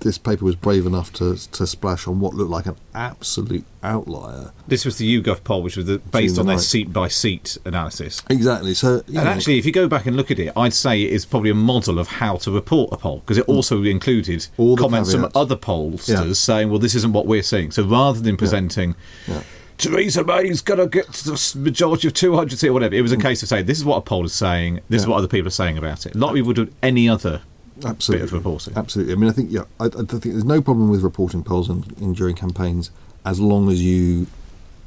this 0.00 0.18
paper 0.18 0.44
was 0.44 0.56
brave 0.56 0.86
enough 0.86 1.12
to, 1.14 1.36
to 1.52 1.66
splash 1.66 2.06
on 2.06 2.20
what 2.20 2.34
looked 2.34 2.50
like 2.50 2.66
an 2.66 2.76
absolute 2.94 3.64
outlier. 3.82 4.52
This 4.66 4.84
was 4.84 4.98
the 4.98 5.22
YouGov 5.22 5.44
poll, 5.44 5.62
which 5.62 5.76
was 5.76 5.86
the, 5.86 5.98
based 5.98 6.38
on 6.38 6.46
their 6.46 6.58
seat 6.58 6.92
by 6.92 7.08
seat 7.08 7.58
analysis. 7.64 8.22
Exactly. 8.28 8.74
So, 8.74 9.02
and 9.06 9.14
know. 9.14 9.22
actually, 9.22 9.58
if 9.58 9.66
you 9.66 9.72
go 9.72 9.88
back 9.88 10.06
and 10.06 10.16
look 10.16 10.30
at 10.30 10.38
it, 10.38 10.52
I'd 10.56 10.74
say 10.74 11.02
it 11.02 11.12
is 11.12 11.24
probably 11.24 11.50
a 11.50 11.54
model 11.54 11.98
of 11.98 12.08
how 12.08 12.36
to 12.38 12.50
report 12.50 12.92
a 12.92 12.96
poll 12.96 13.20
because 13.20 13.38
it 13.38 13.48
also 13.48 13.82
included 13.82 14.46
comments 14.56 15.12
caveats. 15.12 15.12
from 15.12 15.30
other 15.34 15.56
pollsters 15.56 16.26
yeah. 16.26 16.32
saying, 16.32 16.70
"Well, 16.70 16.78
this 16.78 16.94
isn't 16.94 17.12
what 17.12 17.26
we're 17.26 17.42
seeing." 17.42 17.70
So 17.70 17.84
rather 17.84 18.20
than 18.20 18.36
presenting. 18.36 18.94
Yeah. 19.26 19.34
Yeah. 19.34 19.42
Theresa 19.80 20.22
May's 20.22 20.60
going 20.60 20.78
to 20.78 20.86
get 20.86 21.06
the 21.06 21.52
majority 21.58 22.06
of 22.06 22.12
200 22.12 22.62
or 22.64 22.72
whatever. 22.74 22.94
It 22.94 23.00
was 23.00 23.12
a 23.12 23.16
mm. 23.16 23.22
case 23.22 23.42
of 23.42 23.48
saying, 23.48 23.64
this 23.64 23.78
is 23.78 23.84
what 23.84 23.96
a 23.96 24.02
poll 24.02 24.26
is 24.26 24.34
saying, 24.34 24.80
this 24.90 25.00
is 25.02 25.08
what 25.08 25.16
other 25.16 25.26
people 25.26 25.48
are 25.48 25.50
saying 25.50 25.78
about 25.78 26.04
it. 26.04 26.14
Like 26.14 26.34
we 26.34 26.42
would 26.42 26.56
do 26.56 26.70
any 26.82 27.08
other 27.08 27.40
absolutely. 27.84 28.26
bit 28.26 28.32
of 28.32 28.32
reporting. 28.32 28.76
Absolutely. 28.76 29.12
I 29.12 29.16
mean, 29.16 29.30
I 29.30 29.32
think 29.32 29.50
yeah, 29.50 29.64
I, 29.78 29.86
I 29.86 29.88
think 29.88 30.22
there's 30.22 30.44
no 30.44 30.60
problem 30.60 30.88
with 30.90 31.02
reporting 31.02 31.42
polls 31.42 31.68
in, 31.68 31.84
in 32.00 32.12
during 32.12 32.36
campaigns 32.36 32.90
as 33.24 33.40
long 33.40 33.70
as 33.70 33.82
you 33.82 34.26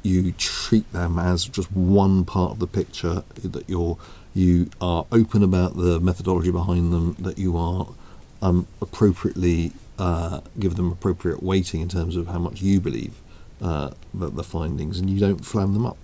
you 0.01 0.33
treat 0.33 0.91
them 0.91 1.17
as 1.17 1.45
just 1.45 1.71
one 1.71 2.25
part 2.25 2.51
of 2.51 2.59
the 2.59 2.67
picture 2.67 3.23
that 3.35 3.69
you're 3.69 3.97
you 4.33 4.69
are 4.81 5.05
open 5.11 5.43
about 5.43 5.77
the 5.77 5.99
methodology 5.99 6.51
behind 6.51 6.91
them 6.91 7.15
that 7.19 7.37
you 7.37 7.55
are 7.55 7.87
um, 8.41 8.67
appropriately 8.81 9.71
uh, 9.99 10.41
give 10.59 10.75
them 10.75 10.91
appropriate 10.91 11.41
weighting 11.41 11.81
in 11.81 11.87
terms 11.87 12.15
of 12.15 12.27
how 12.27 12.39
much 12.39 12.61
you 12.61 12.81
believe 12.81 13.13
uh, 13.61 13.91
the, 14.13 14.29
the 14.29 14.43
findings 14.43 14.99
and 14.99 15.09
you 15.09 15.19
don't 15.19 15.45
flam 15.45 15.73
them 15.73 15.85
up. 15.85 15.97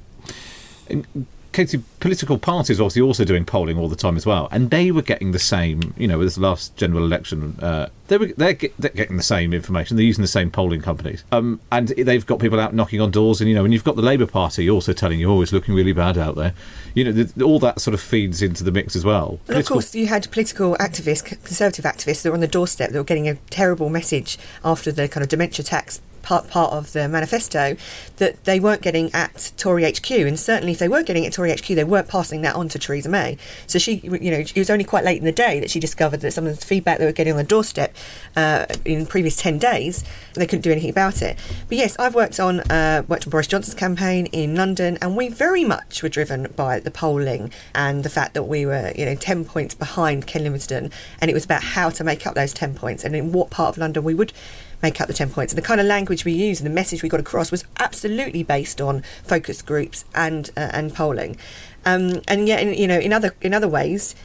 Katie, 0.87 1.05
political 1.51 2.37
parties 2.37 2.79
obviously 2.79 3.01
also 3.01 3.25
doing 3.25 3.45
polling 3.45 3.77
all 3.77 3.87
the 3.87 3.95
time 3.95 4.15
as 4.15 4.25
well, 4.25 4.47
and 4.51 4.69
they 4.69 4.91
were 4.91 5.01
getting 5.01 5.31
the 5.31 5.39
same. 5.39 5.93
You 5.97 6.07
know, 6.07 6.17
with 6.17 6.27
this 6.27 6.37
last 6.37 6.75
general 6.77 7.03
election, 7.03 7.57
uh, 7.61 7.87
they 8.07 8.17
were 8.17 8.27
they're, 8.27 8.53
get, 8.53 8.73
they're, 8.77 8.91
getting 8.91 9.17
the 9.17 9.23
same 9.23 9.53
information. 9.53 9.97
They're 9.97 10.05
using 10.05 10.21
the 10.21 10.27
same 10.27 10.51
polling 10.51 10.81
companies, 10.81 11.23
um, 11.31 11.59
and 11.71 11.89
they've 11.89 12.25
got 12.25 12.39
people 12.39 12.59
out 12.59 12.73
knocking 12.73 13.01
on 13.01 13.11
doors. 13.11 13.41
And 13.41 13.49
you 13.49 13.55
know, 13.55 13.63
and 13.63 13.73
you've 13.73 13.83
got 13.83 13.95
the 13.95 14.01
Labour 14.01 14.27
Party 14.27 14.69
also 14.69 14.93
telling 14.93 15.19
you, 15.19 15.31
"Oh, 15.31 15.41
it's 15.41 15.53
looking 15.53 15.73
really 15.73 15.93
bad 15.93 16.17
out 16.17 16.35
there." 16.35 16.53
You 16.93 17.05
know, 17.05 17.11
the, 17.11 17.43
all 17.43 17.59
that 17.59 17.81
sort 17.81 17.93
of 17.93 18.01
feeds 18.01 18.41
into 18.41 18.63
the 18.63 18.71
mix 18.71 18.95
as 18.95 19.03
well. 19.03 19.39
And 19.47 19.57
of 19.57 19.65
course, 19.65 19.93
you 19.95 20.07
had 20.07 20.29
political 20.31 20.75
activists, 20.75 21.23
conservative 21.25 21.85
activists, 21.85 22.21
that 22.21 22.29
were 22.29 22.35
on 22.35 22.41
the 22.41 22.47
doorstep 22.47 22.91
that 22.91 22.97
were 22.97 23.03
getting 23.03 23.27
a 23.27 23.35
terrible 23.49 23.89
message 23.89 24.37
after 24.63 24.91
the 24.91 25.07
kind 25.07 25.23
of 25.23 25.29
dementia 25.29 25.65
tax 25.65 26.01
part 26.21 26.49
part 26.49 26.73
of 26.73 26.93
the 26.93 27.07
manifesto 27.07 27.75
that 28.17 28.43
they 28.43 28.59
weren't 28.59 28.81
getting 28.81 29.13
at 29.13 29.51
Tory 29.57 29.89
HQ, 29.89 30.11
and 30.11 30.39
certainly 30.39 30.73
if 30.73 30.79
they 30.79 30.87
were 30.87 31.03
getting 31.03 31.25
at 31.25 31.33
Tory 31.33 31.51
HQ, 31.51 31.67
they 31.67 31.83
weren't 31.83 32.07
passing 32.07 32.41
that 32.41 32.55
on 32.55 32.69
to 32.69 32.79
Theresa 32.79 33.09
May. 33.09 33.37
So 33.67 33.79
she, 33.79 33.95
you 34.03 34.31
know, 34.31 34.39
it 34.39 34.55
was 34.55 34.69
only 34.69 34.83
quite 34.83 35.03
late 35.03 35.17
in 35.17 35.25
the 35.25 35.31
day 35.31 35.59
that 35.59 35.69
she 35.69 35.79
discovered 35.79 36.21
that 36.21 36.31
some 36.31 36.45
of 36.45 36.59
the 36.59 36.65
feedback 36.65 36.99
they 36.99 37.05
were 37.05 37.11
getting 37.11 37.33
on 37.33 37.37
the 37.37 37.43
doorstep 37.43 37.95
uh, 38.35 38.65
in 38.85 39.05
previous 39.05 39.35
ten 39.35 39.57
days, 39.57 40.03
they 40.33 40.45
couldn't 40.45 40.61
do 40.61 40.71
anything 40.71 40.89
about 40.89 41.21
it. 41.21 41.37
But 41.67 41.77
yes, 41.77 41.97
I've 41.97 42.15
worked 42.15 42.39
on 42.39 42.59
uh, 42.61 43.03
worked 43.07 43.25
on 43.25 43.31
Boris 43.31 43.47
Johnson's 43.47 43.75
campaign 43.75 44.27
in 44.27 44.55
London, 44.55 44.97
and 45.01 45.15
we 45.15 45.29
very 45.29 45.63
much 45.63 46.03
were 46.03 46.09
driven 46.09 46.51
by 46.55 46.79
the 46.79 46.91
polling 46.91 47.51
and 47.73 48.03
the 48.03 48.09
fact 48.09 48.33
that 48.33 48.43
we 48.43 48.65
were, 48.65 48.91
you 48.95 49.05
know, 49.05 49.15
ten 49.15 49.45
points 49.45 49.75
behind 49.75 50.27
Ken 50.27 50.43
Livingstone, 50.43 50.91
and 51.21 51.31
it 51.31 51.33
was 51.33 51.45
about 51.45 51.63
how 51.63 51.89
to 51.89 52.03
make 52.03 52.25
up 52.27 52.35
those 52.35 52.53
ten 52.53 52.73
points 52.75 53.03
and 53.03 53.15
in 53.15 53.31
what 53.31 53.49
part 53.49 53.69
of 53.69 53.77
London 53.77 54.03
we 54.03 54.13
would 54.13 54.33
make 54.81 54.99
up 55.01 55.07
the 55.07 55.13
10 55.13 55.29
points. 55.31 55.53
And 55.53 55.57
the 55.57 55.65
kind 55.65 55.81
of 55.81 55.87
language 55.87 56.25
we 56.25 56.31
used 56.31 56.61
and 56.61 56.69
the 56.69 56.73
message 56.73 57.03
we 57.03 57.09
got 57.09 57.19
across 57.19 57.51
was 57.51 57.63
absolutely 57.79 58.43
based 58.43 58.81
on 58.81 59.03
focus 59.23 59.61
groups 59.61 60.05
and 60.15 60.49
uh, 60.55 60.69
and 60.73 60.93
polling. 60.93 61.37
Um, 61.85 62.21
and 62.27 62.47
yet, 62.47 62.61
in, 62.61 62.73
you 62.73 62.87
know, 62.87 62.99
in 62.99 63.13
other 63.13 63.35
in 63.41 63.53
other 63.53 63.67
ways, 63.67 64.15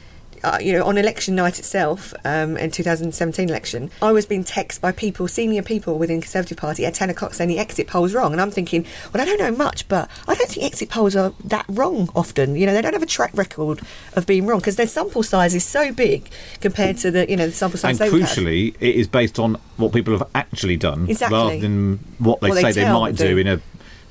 uh, 0.43 0.57
you 0.61 0.73
know, 0.73 0.83
on 0.85 0.97
election 0.97 1.35
night 1.35 1.59
itself, 1.59 2.13
um, 2.23 2.57
in 2.57 2.71
2017 2.71 3.49
election, 3.49 3.89
I 4.01 4.11
was 4.11 4.25
being 4.25 4.43
texted 4.43 4.81
by 4.81 4.91
people, 4.91 5.27
senior 5.27 5.61
people 5.61 5.97
within 5.97 6.21
Conservative 6.21 6.57
Party 6.57 6.85
at 6.85 6.93
10 6.93 7.09
o'clock 7.09 7.33
saying 7.33 7.49
the 7.49 7.59
exit 7.59 7.87
poll's 7.87 8.13
wrong. 8.13 8.31
And 8.31 8.41
I'm 8.41 8.51
thinking, 8.51 8.85
well, 9.13 9.21
I 9.21 9.25
don't 9.25 9.39
know 9.39 9.51
much, 9.51 9.87
but 9.87 10.09
I 10.27 10.35
don't 10.35 10.49
think 10.49 10.65
exit 10.65 10.89
polls 10.89 11.15
are 11.15 11.33
that 11.45 11.65
wrong 11.69 12.09
often. 12.15 12.55
You 12.55 12.65
know, 12.65 12.73
they 12.73 12.81
don't 12.81 12.93
have 12.93 13.03
a 13.03 13.07
track 13.07 13.31
record 13.33 13.81
of 14.13 14.25
being 14.25 14.45
wrong 14.45 14.59
because 14.59 14.75
their 14.75 14.87
sample 14.87 15.23
size 15.23 15.55
is 15.55 15.63
so 15.63 15.91
big 15.91 16.29
compared 16.61 16.97
to 16.97 17.11
the, 17.11 17.29
you 17.29 17.37
know, 17.37 17.47
the 17.47 17.53
sample 17.53 17.79
size 17.79 17.99
and 17.99 18.11
they 18.11 18.17
crucially, 18.17 18.75
it 18.79 18.95
is 18.95 19.07
based 19.07 19.39
on 19.39 19.57
what 19.77 19.93
people 19.93 20.17
have 20.17 20.27
actually 20.35 20.77
done 20.77 21.09
Exactly. 21.09 21.37
rather 21.37 21.59
than 21.59 21.99
what 22.19 22.41
they 22.41 22.49
What 22.49 22.61
say 22.61 22.71
they, 22.71 22.83
tell 22.83 22.99
might 22.99 23.15
do 23.15 23.37
in 23.37 23.47
a 23.47 23.59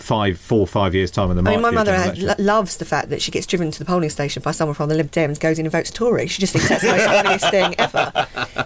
five, 0.04 0.38
four, 0.38 0.66
five 0.66 0.94
years' 0.94 1.10
time 1.10 1.28
when 1.28 1.36
there 1.36 1.50
I 1.50 1.56
mean, 1.56 1.62
my 1.62 1.70
mother 1.70 1.94
had, 1.94 2.18
lo- 2.18 2.34
loves 2.38 2.76
the 2.76 2.84
fact 2.84 3.08
that 3.08 3.22
she 3.22 3.30
gets 3.30 3.46
driven 3.46 3.70
to 3.70 3.78
the 3.78 3.86
polling 3.86 4.10
station 4.10 4.42
by 4.42 4.50
someone 4.50 4.74
from 4.74 4.90
the 4.90 4.94
Lib 4.94 5.10
Dems, 5.10 5.40
goes 5.40 5.58
in 5.58 5.64
and 5.64 5.72
votes 5.72 5.90
Tory. 5.90 6.26
She 6.26 6.40
just 6.40 6.52
thinks 6.52 6.68
that's 6.68 6.82
the 6.82 6.90
most 6.90 7.04
funniest 7.04 7.50
thing 7.50 7.74
ever. 7.78 8.12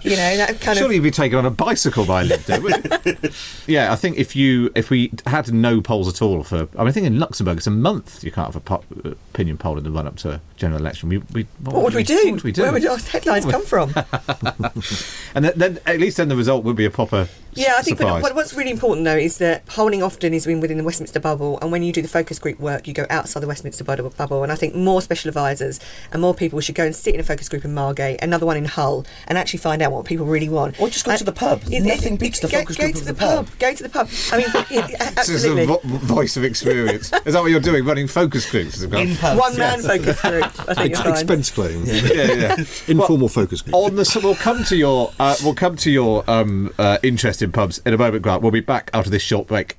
You 0.03 0.17
know, 0.17 0.37
that 0.37 0.61
kind 0.61 0.61
Surely 0.61 0.71
of. 0.71 0.77
Surely 0.79 0.95
you'd 0.97 1.03
be 1.03 1.11
taken 1.13 1.39
on 1.39 1.47
a 1.47 1.51
bicycle 1.51 2.05
by 2.05 2.23
a 2.23 2.25
Lib 2.25 2.45
Dem, 2.45 2.63
wouldn't 2.63 3.07
you? 3.07 3.31
yeah, 3.73 3.93
I 3.93 3.97
think 3.97 4.19
if 4.19 4.35
you 4.35 4.73
if 4.75 4.91
we 4.91 5.13
had 5.27 5.53
no 5.53 5.81
polls 5.81 6.09
at 6.09 6.21
all 6.21 6.43
for, 6.43 6.69
I 6.75 6.79
mean, 6.79 6.89
I 6.89 6.93
think 6.93 7.07
in 7.07 7.21
Luxembourg 7.21 7.59
it's 7.59 7.69
a 7.69 7.71
month 7.71 8.25
you 8.25 8.33
can't 8.33 8.53
have 8.53 8.57
a 8.57 8.61
po- 8.61 8.85
opinion 9.33 9.59
poll 9.59 9.79
in 9.79 9.85
the 9.85 9.93
run 9.93 10.09
up 10.09 10.17
to 10.17 10.33
a 10.33 10.41
general 10.57 10.81
election. 10.81 11.09
We, 11.09 11.19
we, 11.33 11.47
What 11.63 11.85
would 11.85 11.95
we 11.95 12.03
do? 12.03 12.17
What 12.17 12.33
would 12.33 12.45
we 12.45 12.53
do? 12.53 12.63
Where 12.63 12.73
would 12.73 12.85
our 12.85 12.99
headlines 12.99 13.47
come 13.47 13.65
from? 13.65 13.95
and 15.35 15.45
then, 15.45 15.53
then 15.55 15.79
at 15.87 16.01
least 16.01 16.17
then 16.17 16.29
the 16.29 16.37
result 16.37 16.65
would 16.65 16.77
be 16.77 16.85
a 16.85 16.91
proper 16.91 17.29
Yeah, 17.59 17.75
I 17.77 17.83
think 17.83 17.99
but 17.99 18.23
what, 18.23 18.35
what's 18.35 18.55
really 18.55 18.71
important 18.71 19.05
though 19.05 19.17
is 19.17 19.39
that 19.39 19.67
polling 19.67 20.03
often 20.03 20.33
is 20.35 20.47
in 20.47 20.61
within 20.61 20.79
the 20.79 20.85
Westminster 20.85 21.21
bubble, 21.21 21.59
and 21.61 21.71
when 21.73 21.83
you 21.83 21.93
do 21.93 22.03
the 22.03 22.09
focus 22.09 22.39
group 22.39 22.59
work, 22.61 22.87
you 22.87 22.95
go 22.95 23.07
outside 23.11 23.41
the 23.41 23.47
Westminster 23.47 23.85
bubble. 23.85 24.11
bubble. 24.11 24.43
And 24.43 24.53
I 24.53 24.55
think 24.55 24.75
more 24.75 25.03
special 25.03 25.29
advisors 25.29 25.81
and 26.13 26.23
more 26.23 26.35
people 26.35 26.61
should 26.61 26.75
go 26.75 26.85
and 26.85 26.95
sit 26.95 27.15
in 27.15 27.21
a 27.21 27.25
focus 27.25 27.49
group 27.49 27.65
in 27.65 27.75
Margate, 27.75 28.21
another 28.23 28.47
one 28.47 28.57
in 28.57 28.65
Hull, 28.65 29.05
and 29.27 29.37
actually 29.37 29.59
find 29.61 29.83
out 29.83 29.93
what 29.93 30.05
people 30.05 30.27
really 30.27 30.49
want. 30.49 30.81
Or 30.81 30.89
just 30.89 31.05
go 31.05 31.11
And- 31.13 31.19
to 31.19 31.25
the 31.25 31.33
pub. 31.33 31.63
It- 31.71 31.83
Nothing 31.83 32.15
it- 32.15 32.21
beats 32.21 32.41
the 32.41 32.49
go, 32.49 32.59
focus 32.59 32.77
go 32.77 32.85
group 32.85 32.95
to 32.95 33.01
of 33.01 33.07
the, 33.07 33.13
the 33.13 33.19
pub. 33.19 33.49
Go 33.59 33.75
to 33.75 33.83
the 33.83 33.89
pub. 33.89 34.09
I 34.33 34.37
mean, 34.39 34.47
yeah, 34.71 34.87
This 35.11 35.29
is 35.29 35.45
a 35.45 35.49
absolutely. 35.49 35.67
vo- 35.67 35.81
voice 36.15 36.37
of 36.37 36.45
experience. 36.45 37.13
is 37.25 37.35
that 37.35 37.41
what 37.43 37.51
you're 37.51 37.61
doing? 37.61 37.85
Running 37.85 38.07
focus 38.07 38.49
groups? 38.51 38.83
In 38.83 39.17
pubs, 39.17 39.39
One 39.41 39.57
man 39.59 39.81
yes. 39.83 39.87
focus 39.87 40.21
group. 40.21 40.69
I 40.69 40.75
think 40.75 40.99
Ex- 40.99 41.09
expense 41.09 41.51
claim. 41.51 41.85
yeah, 41.87 42.33
yeah. 42.33 42.57
Informal 42.89 43.29
focus 43.29 43.63
group. 43.63 43.75
On 43.75 43.97
the, 43.97 44.05
so 44.05 44.21
we'll 44.21 44.35
come 44.35 44.65
to 44.65 44.77
your 44.77 45.13
uh, 45.19 45.35
we'll 45.43 45.55
come 45.55 45.77
to 45.77 45.91
your 45.91 46.25
um, 46.31 46.73
uh, 46.79 46.99
interest 47.03 47.43
in 47.43 47.48
pubs 47.53 47.79
in 47.85 47.95
a 47.95 47.99
moment, 47.99 48.23
Grant. 48.23 48.43
We'll 48.43 48.51
be 48.51 48.61
back 48.61 48.91
after 48.93 49.11
this 49.11 49.23
short 49.23 49.47
break. 49.47 49.77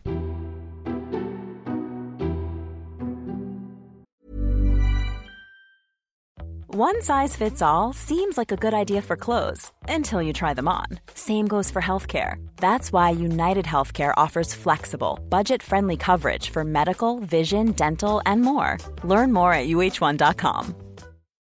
One 6.80 7.02
size 7.02 7.36
fits 7.36 7.62
all 7.62 7.92
seems 7.92 8.38
like 8.38 8.54
a 8.54 8.56
good 8.56 8.74
idea 8.74 9.02
for 9.02 9.18
clothes 9.18 9.74
until 9.90 10.22
you 10.22 10.32
try 10.32 10.54
them 10.54 10.70
on. 10.70 10.86
Same 11.14 11.46
goes 11.46 11.70
for 11.70 11.82
healthcare. 11.82 12.36
That's 12.56 12.94
why 12.94 13.10
United 13.10 13.66
Healthcare 13.66 14.14
offers 14.16 14.54
flexible, 14.54 15.20
budget 15.28 15.62
friendly 15.62 15.98
coverage 15.98 16.52
for 16.52 16.64
medical, 16.64 17.20
vision, 17.20 17.74
dental, 17.74 18.22
and 18.26 18.42
more. 18.44 18.78
Learn 19.04 19.34
more 19.34 19.52
at 19.52 19.68
uh1.com. 19.68 20.74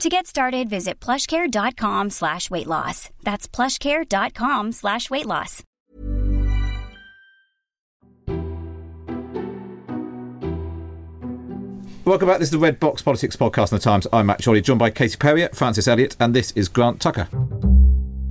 To 0.00 0.08
get 0.08 0.26
started, 0.26 0.70
visit 0.70 0.98
plushcare.com 0.98 2.08
slash 2.08 2.50
weight 2.50 2.66
loss. 2.66 3.10
That's 3.22 3.46
plushcare.com 3.46 4.72
slash 4.72 5.10
weight 5.10 5.26
loss. 5.26 5.62
Welcome 12.06 12.28
back. 12.28 12.38
This 12.38 12.46
is 12.46 12.50
the 12.50 12.58
Red 12.58 12.80
Box 12.80 13.02
Politics 13.02 13.36
Podcast 13.36 13.72
in 13.72 13.76
the 13.76 13.82
Times. 13.82 14.06
I'm 14.10 14.24
Matt 14.24 14.42
Chorley, 14.42 14.62
joined 14.62 14.78
by 14.78 14.88
Katie 14.88 15.18
Perrier, 15.18 15.50
Francis 15.52 15.86
Elliott, 15.86 16.16
and 16.18 16.32
this 16.32 16.52
is 16.52 16.70
Grant 16.70 16.98
Tucker. 17.02 17.28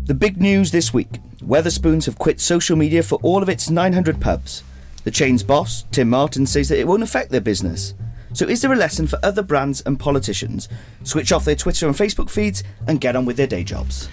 The 0.05 0.15
big 0.15 0.41
news 0.41 0.71
this 0.71 0.91
week 0.91 1.19
Wetherspoons 1.43 2.07
have 2.07 2.17
quit 2.17 2.39
social 2.41 2.77
media 2.77 3.03
for 3.03 3.19
all 3.21 3.43
of 3.43 3.49
its 3.49 3.69
900 3.69 4.19
pubs. 4.19 4.63
The 5.03 5.11
chain's 5.11 5.43
boss, 5.43 5.83
Tim 5.91 6.09
Martin, 6.09 6.47
says 6.47 6.69
that 6.69 6.79
it 6.79 6.87
won't 6.87 7.03
affect 7.03 7.29
their 7.29 7.41
business. 7.41 7.93
So, 8.33 8.45
is 8.45 8.61
there 8.61 8.71
a 8.71 8.75
lesson 8.75 9.07
for 9.07 9.19
other 9.23 9.41
brands 9.41 9.81
and 9.81 9.99
politicians? 9.99 10.69
Switch 11.03 11.31
off 11.31 11.45
their 11.45 11.55
Twitter 11.55 11.87
and 11.87 11.95
Facebook 11.95 12.29
feeds 12.29 12.63
and 12.87 13.01
get 13.01 13.15
on 13.15 13.25
with 13.25 13.37
their 13.37 13.47
day 13.47 13.63
jobs. 13.63 14.09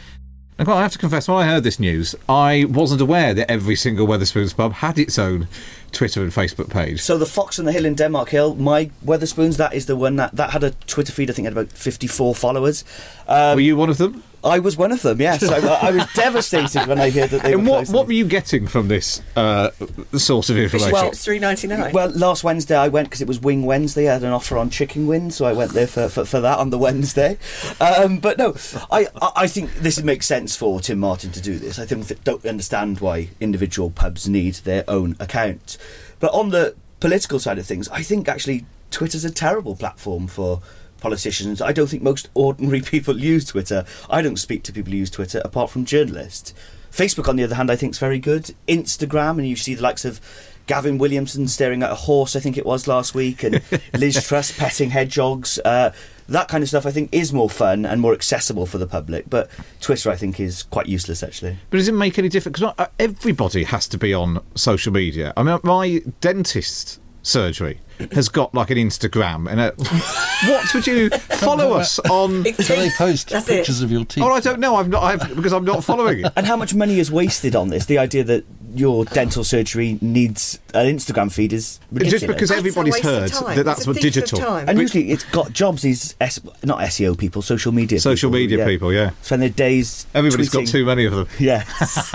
Now, 0.59 0.65
Grant, 0.65 0.79
I 0.79 0.83
have 0.83 0.93
to 0.93 0.99
confess, 0.99 1.29
when 1.29 1.37
I 1.37 1.45
heard 1.47 1.65
this 1.65 1.79
news, 1.79 2.15
I 2.31 2.65
wasn't 2.71 3.03
aware 3.03 3.35
that 3.35 3.51
every 3.51 3.77
single 3.77 4.07
Wetherspoons 4.07 4.57
pub 4.57 4.73
had 4.73 4.99
its 4.99 5.19
own 5.19 5.49
Twitter 5.93 6.23
and 6.23 6.33
Facebook 6.33 6.71
page. 6.71 7.03
So, 7.03 7.19
the 7.19 7.27
Fox 7.27 7.59
on 7.59 7.67
the 7.67 7.73
Hill 7.73 7.85
in 7.85 7.95
Denmark 7.95 8.31
Hill, 8.31 8.55
my 8.55 8.91
Wetherspoons, 9.05 9.59
that 9.59 9.75
is 9.75 9.85
the 9.85 9.97
one 9.97 10.17
that, 10.17 10.35
that 10.35 10.51
had 10.51 10.65
a 10.65 10.71
Twitter 10.71 11.13
feed, 11.13 11.29
I 11.29 11.35
think 11.35 11.45
had 11.45 11.53
about 11.53 11.73
54 11.73 12.35
followers. 12.35 12.85
Um, 13.29 13.57
Were 13.57 13.61
you 13.61 13.77
one 13.77 13.91
of 13.91 13.99
them? 13.99 14.23
I 14.47 14.61
was 14.61 14.77
one 14.77 14.93
of 14.93 15.03
them, 15.03 15.21
yes. 15.21 15.43
I, 15.43 15.57
I 15.59 15.91
was 15.91 16.07
devastated 16.15 16.87
when 16.87 16.99
I 17.01 17.11
heard 17.11 17.31
that 17.31 17.43
they 17.43 17.53
And 17.53 17.65
were 17.65 17.71
what, 17.73 17.77
closing 17.79 17.95
what 17.95 18.07
were 18.07 18.13
you 18.13 18.25
getting 18.27 18.67
from 18.67 18.89
this 18.89 19.21
uh, 19.35 19.71
source 20.17 20.49
of 20.51 20.57
information? 20.57 20.93
Well, 20.93 21.09
It's 21.09 21.25
three 21.25 21.39
ninety 21.39 21.67
nine. 21.67 21.93
Well, 21.93 22.11
last 22.11 22.45
Wednesday 22.45 22.77
I 22.77 22.89
went 22.89 23.09
because 23.09 23.21
it 23.21 23.29
was 23.29 23.41
Wing 23.41 23.65
Wednesday. 23.67 24.09
I 24.09 24.15
had 24.15 24.23
an 24.23 24.33
offer 24.33 24.57
on 24.57 24.71
chicken 24.71 25.07
wings, 25.07 25.37
so 25.37 25.45
I 25.45 25.53
went 25.53 25.73
there 25.73 25.87
for, 25.87 26.09
for, 26.09 26.25
for 26.25 26.41
that 26.41 26.59
on 26.59 26.71
the 26.71 26.79
Wednesday. 26.79 27.39
Um, 27.81 28.19
but 28.19 28.39
no, 28.39 28.55
I, 28.91 29.07
I 29.21 29.33
I 29.37 29.47
think 29.49 29.75
this 29.77 30.03
makes 30.03 30.27
sense 30.27 30.57
for 30.57 30.81
Tim 30.81 30.99
Martin 31.01 31.33
to 31.33 31.41
do 31.41 31.59
this. 31.59 31.79
I 31.79 31.85
think 31.87 32.07
that 32.07 32.25
don't 32.25 32.45
understand 32.47 33.01
why 33.01 33.29
individual 33.41 33.91
pubs 33.91 34.29
need 34.29 34.55
their 34.57 34.85
own 34.89 35.17
account. 35.21 35.77
But 36.21 36.33
on 36.33 36.51
the 36.51 36.75
political 37.01 37.39
side 37.39 37.59
of 37.59 37.67
things, 37.67 37.89
I 37.89 38.03
think 38.03 38.29
actually 38.29 38.65
Twitter's 38.91 39.25
a 39.25 39.31
terrible 39.31 39.77
platform 39.77 40.27
for 40.29 40.63
politicians. 41.07 41.63
I 41.63 41.71
don't 41.71 41.87
think 41.87 42.03
most 42.03 42.29
ordinary 42.35 42.81
people 42.93 43.21
use 43.21 43.45
Twitter. 43.45 43.85
I 44.11 44.23
don't 44.23 44.39
speak 44.39 44.65
to 44.65 44.73
people 44.73 44.91
who 44.91 44.99
use 44.99 45.11
Twitter 45.11 45.41
apart 45.45 45.71
from 45.71 45.85
journalists. 45.85 46.53
Facebook, 46.91 47.29
on 47.29 47.37
the 47.37 47.45
other 47.45 47.55
hand, 47.55 47.71
I 47.71 47.77
think 47.77 47.93
is 47.93 47.99
very 48.01 48.19
good. 48.19 48.53
Instagram, 48.67 49.39
and 49.39 49.47
you 49.47 49.55
see 49.55 49.75
the 49.75 49.83
likes 49.83 50.05
of 50.05 50.21
Gavin 50.67 50.99
Williamson 50.99 51.47
staring 51.47 51.85
at 51.85 51.93
a 51.93 51.95
horse, 51.95 52.35
I 52.35 52.41
think 52.41 52.59
it 52.59 52.67
was 52.67 52.89
last 52.89 53.15
week, 53.15 53.45
and 53.45 53.63
Liz 53.97 54.27
Truss 54.27 54.51
petting 54.51 54.91
hedgehogs. 54.91 55.61
Uh, 55.65 55.93
that 56.29 56.49
kind 56.49 56.65
of 56.65 56.69
stuff, 56.69 56.87
I 56.87 56.91
think, 56.91 57.11
is 57.13 57.33
more 57.33 57.49
fun 57.49 57.87
and 57.87 58.01
more 58.01 58.13
accessible 58.13 58.67
for 58.67 58.79
the 58.79 58.87
public. 58.89 59.31
But 59.31 59.49
Twitter, 59.81 60.11
I 60.11 60.17
think, 60.17 60.41
is 60.41 60.65
quite 60.65 60.89
useless, 60.89 61.23
actually. 61.23 61.59
But 61.71 61.77
does 61.77 61.87
it 61.87 61.93
make 61.93 62.19
any 62.19 62.29
difference? 62.29 62.59
Because 62.59 62.89
everybody 62.99 63.63
has 63.63 63.87
to 63.87 63.99
be 63.99 64.13
on 64.13 64.45
social 64.57 64.93
media. 64.93 65.33
I 65.37 65.45
mean, 65.45 65.61
my 65.63 66.03
dentist 66.21 66.99
surgery 67.27 67.81
has 68.13 68.29
got 68.29 68.55
like 68.55 68.71
an 68.71 68.77
Instagram 68.79 69.51
and 69.51 69.59
a. 69.61 69.73
what 70.51 70.75
would 70.75 70.87
you 70.87 71.09
follow 71.11 71.73
us 71.73 71.99
on? 71.99 72.43
Big 72.43 72.55
So 72.63 72.77
they 72.77 72.91
post 72.91 73.31
That's 73.31 73.47
pictures 73.47 73.81
it. 73.81 73.85
of 73.85 73.91
your 73.91 74.05
teeth. 74.05 74.23
Oh, 74.23 74.31
I 74.33 74.41
don't 74.41 74.61
know. 74.61 74.77
I'm 74.77 74.91
not 74.91 75.03
I've, 75.03 75.35
because 75.35 75.53
I'm 75.53 75.65
not 75.65 75.83
following 75.83 76.25
it. 76.25 76.33
And 76.37 76.47
how 76.47 76.57
much 76.57 76.75
money 76.75 76.99
is 76.99 77.11
wasted 77.11 77.57
on 77.57 77.69
this? 77.69 77.87
The 77.87 77.99
idea 77.99 78.23
that 78.25 78.45
your 78.75 79.07
dental 79.07 79.43
surgery 79.45 79.99
needs 80.03 80.59
an 80.75 80.87
Instagram 80.87 81.33
feed 81.33 81.53
is 81.55 81.81
ridiculous. 81.91 82.21
Just 82.21 82.27
because 82.27 82.49
That's 82.51 82.59
everybody's 82.59 83.01
heard 83.01 83.33
time. 83.33 83.57
that 83.57 83.65
that's 83.65 83.81
It's 83.81 83.87
what 83.87 83.97
digital. 83.97 84.57
and 84.57 84.79
usually 84.79 85.11
it's 85.11 85.25
got 85.25 85.53
jobs, 85.53 85.81
these 85.83 86.15
S- 86.21 86.41
not 86.63 86.81
SEO 86.81 87.17
people, 87.17 87.41
social 87.41 87.73
media 87.73 87.99
Social 87.99 88.29
people, 88.31 88.41
media 88.59 88.67
people, 88.67 88.93
yeah. 88.93 89.11
Spend 89.23 89.41
their 89.41 89.49
days. 89.49 90.07
Everybody's 90.15 90.51
got 90.51 90.67
too 90.67 90.85
many 90.85 91.07
of 91.07 91.15
them. 91.15 91.29
Yes. 91.39 92.15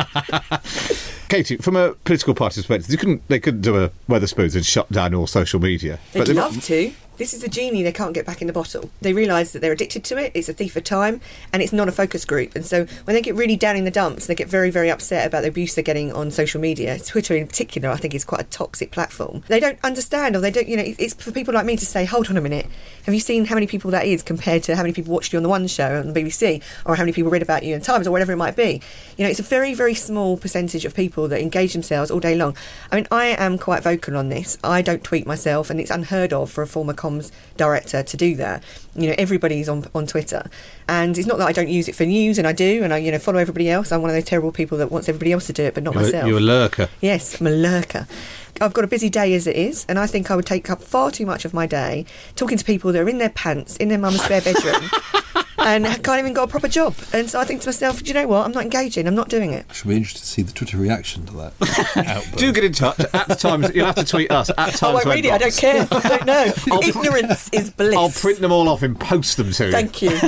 Katie, 1.32 1.56
from 1.56 1.78
a 1.78 1.94
political 1.94 2.36
party 2.36 2.60
perspective, 2.60 2.91
you 2.91 2.98
couldn't 2.98 3.26
they 3.30 3.39
couldn't 3.39 3.62
do 3.62 3.82
a 3.82 3.89
Wetherspoons 4.10 4.54
and 4.54 4.65
shut 4.65 4.91
down 4.91 5.13
all 5.13 5.28
social 5.28 5.62
media. 5.62 5.98
They'd 6.12 6.26
they've 6.26 6.36
love 6.36 6.56
got- 6.56 6.63
to. 6.63 6.91
This 7.21 7.36
is 7.36 7.43
a 7.43 7.47
genie 7.47 7.84
they 7.84 7.91
can't 7.91 8.15
get 8.15 8.25
back 8.25 8.41
in 8.41 8.47
the 8.47 8.51
bottle. 8.51 8.89
They 9.01 9.13
realise 9.13 9.51
that 9.51 9.60
they're 9.60 9.73
addicted 9.73 10.03
to 10.05 10.17
it, 10.17 10.31
it's 10.34 10.49
a 10.49 10.53
thief 10.53 10.75
of 10.75 10.84
time, 10.84 11.21
and 11.53 11.62
it's 11.62 11.71
not 11.71 11.88
a 11.88 11.91
focus 11.91 12.25
group. 12.25 12.55
And 12.55 12.65
so 12.65 12.88
when 13.03 13.13
they 13.13 13.21
get 13.21 13.36
really 13.36 13.55
down 13.55 13.75
in 13.75 13.86
the 13.86 13.91
dumps, 13.91 14.25
they 14.25 14.34
get 14.34 14.47
very, 14.47 14.71
very 14.71 14.89
upset 14.89 15.27
about 15.27 15.43
the 15.43 15.49
abuse 15.49 15.75
they're 15.75 15.84
getting 15.84 16.12
on 16.13 16.31
social 16.31 16.60
media. 16.60 16.97
Twitter, 16.97 17.36
in 17.36 17.45
particular, 17.45 17.89
I 17.89 17.97
think 17.97 18.15
is 18.15 18.25
quite 18.25 18.41
a 18.41 18.45
toxic 18.45 18.89
platform. 18.89 19.43
They 19.49 19.60
don't 19.60 19.77
understand, 19.84 20.36
or 20.36 20.39
they 20.39 20.49
don't, 20.49 20.67
you 20.67 20.75
know, 20.75 20.84
it's 20.97 21.13
for 21.13 21.31
people 21.31 21.53
like 21.53 21.63
me 21.63 21.77
to 21.77 21.86
say, 21.86 22.05
hold 22.05 22.27
on 22.31 22.38
a 22.38 22.41
minute, 22.41 22.65
have 23.05 23.13
you 23.13 23.19
seen 23.19 23.45
how 23.45 23.53
many 23.53 23.67
people 23.67 23.91
that 23.91 24.07
is 24.07 24.23
compared 24.23 24.63
to 24.63 24.75
how 24.75 24.81
many 24.81 24.93
people 24.93 25.13
watched 25.13 25.31
you 25.31 25.38
on 25.38 25.43
the 25.43 25.49
One 25.49 25.67
Show 25.67 25.99
on 25.99 26.12
the 26.12 26.19
BBC, 26.19 26.63
or 26.88 26.95
how 26.95 27.03
many 27.03 27.13
people 27.13 27.29
read 27.29 27.43
about 27.43 27.62
you 27.62 27.75
in 27.75 27.81
Times, 27.81 28.07
or 28.07 28.12
whatever 28.12 28.31
it 28.31 28.38
might 28.38 28.55
be? 28.55 28.81
You 29.17 29.25
know, 29.25 29.29
it's 29.29 29.39
a 29.39 29.43
very, 29.43 29.75
very 29.75 29.93
small 29.93 30.38
percentage 30.38 30.86
of 30.86 30.95
people 30.95 31.27
that 31.27 31.39
engage 31.39 31.73
themselves 31.73 32.10
all 32.10 32.19
day 32.19 32.34
long. 32.34 32.57
I 32.91 32.95
mean, 32.95 33.07
I 33.12 33.27
am 33.27 33.60
quite 33.60 33.84
vocal 33.84 34.17
on 34.17 34.29
this. 34.29 34.57
I 34.63 34.81
don't 34.81 35.03
tweet 35.03 35.27
myself, 35.27 35.69
and 35.69 35.79
it's 35.79 35.91
unheard 35.91 36.34
of 36.34 36.49
for 36.49 36.63
a 36.63 36.67
former 36.67 36.95
comms 37.12 37.32
director 37.58 38.04
to 38.04 38.17
do 38.17 38.36
that. 38.36 38.63
You 38.95 39.10
know, 39.10 39.15
everybody's 39.17 39.69
on 39.69 39.86
on 39.95 40.08
Twitter, 40.08 40.50
and 40.88 41.17
it's 41.17 41.28
not 41.28 41.38
that 41.38 41.47
I 41.47 41.52
don't 41.52 41.69
use 41.69 41.88
it 41.88 41.95
for 41.95 42.06
news, 42.06 42.38
and 42.38 42.47
I 42.47 42.54
do, 42.54 42.84
and 42.84 42.93
I 42.93 42.97
you 42.97 43.12
know 43.12 43.19
follow 43.19 43.39
everybody 43.39 43.69
else. 43.69 43.91
I'm 43.91 44.02
one 44.02 44.10
of 44.10 44.15
those 44.15 44.26
terrible 44.26 44.52
people 44.52 44.78
that 44.80 44.91
wants 44.91 45.08
everybody 45.10 45.32
else 45.32 45.47
to 45.47 45.54
do 45.54 45.63
it, 45.63 45.74
but 45.74 45.84
not 45.84 45.93
You're, 45.93 46.04
myself. 46.04 46.28
you're 46.28 46.38
a 46.38 46.41
lurker. 46.41 46.89
Yes, 47.02 47.39
I'm 47.39 47.47
a 47.47 47.52
lurker. 47.52 48.08
I've 48.59 48.73
got 48.73 48.83
a 48.83 48.87
busy 48.87 49.09
day 49.09 49.33
as 49.33 49.47
it 49.47 49.55
is, 49.55 49.85
and 49.87 49.97
I 49.97 50.07
think 50.07 50.29
I 50.31 50.35
would 50.35 50.45
take 50.45 50.69
up 50.69 50.81
far 50.81 51.11
too 51.11 51.25
much 51.25 51.45
of 51.45 51.53
my 51.53 51.65
day 51.65 52.05
talking 52.35 52.57
to 52.57 52.65
people 52.65 52.91
that 52.91 53.01
are 53.01 53.09
in 53.09 53.17
their 53.17 53.29
pants 53.29 53.77
in 53.77 53.87
their 53.87 53.97
mum's 53.97 54.21
spare 54.21 54.41
bedroom 54.41 54.89
and 55.59 55.85
can't 56.03 56.19
even 56.19 56.33
got 56.33 56.43
a 56.43 56.47
proper 56.47 56.67
job. 56.67 56.95
And 57.13 57.29
so 57.29 57.39
I 57.39 57.45
think 57.45 57.61
to 57.61 57.67
myself, 57.67 58.03
do 58.03 58.07
you 58.07 58.13
know 58.13 58.27
what? 58.27 58.45
I'm 58.45 58.51
not 58.51 58.63
engaging. 58.63 59.07
I'm 59.07 59.15
not 59.15 59.29
doing 59.29 59.51
it. 59.53 59.65
I 59.69 59.73
should 59.73 59.87
be 59.87 59.95
interested 59.95 60.21
to 60.21 60.27
see 60.27 60.41
the 60.41 60.51
Twitter 60.51 60.77
reaction 60.77 61.25
to 61.27 61.33
that. 61.33 62.33
Do 62.37 62.51
get 62.51 62.63
in 62.63 62.73
touch 62.73 62.99
at 62.99 63.27
the 63.27 63.35
Times. 63.35 63.73
You'll 63.73 63.85
have 63.85 63.95
to 63.95 64.05
tweet 64.05 64.31
us 64.31 64.49
at 64.49 64.55
Times. 64.55 64.83
I 64.83 64.93
won't 64.93 65.05
read 65.05 65.25
it. 65.25 65.31
I 65.31 65.37
don't 65.37 65.55
care. 65.55 65.87
I 65.91 65.99
don't 66.09 66.25
know. 66.25 66.53
Ignorance 66.81 67.49
is 67.53 67.69
bliss. 67.69 67.95
I'll 67.95 68.09
print 68.09 68.39
them 68.39 68.51
all 68.51 68.67
off 68.69 68.81
and 68.81 68.99
post 68.99 69.37
them 69.37 69.51
to 69.51 69.65
you. 69.67 69.71
Thank 69.71 70.01
you. 70.01 70.19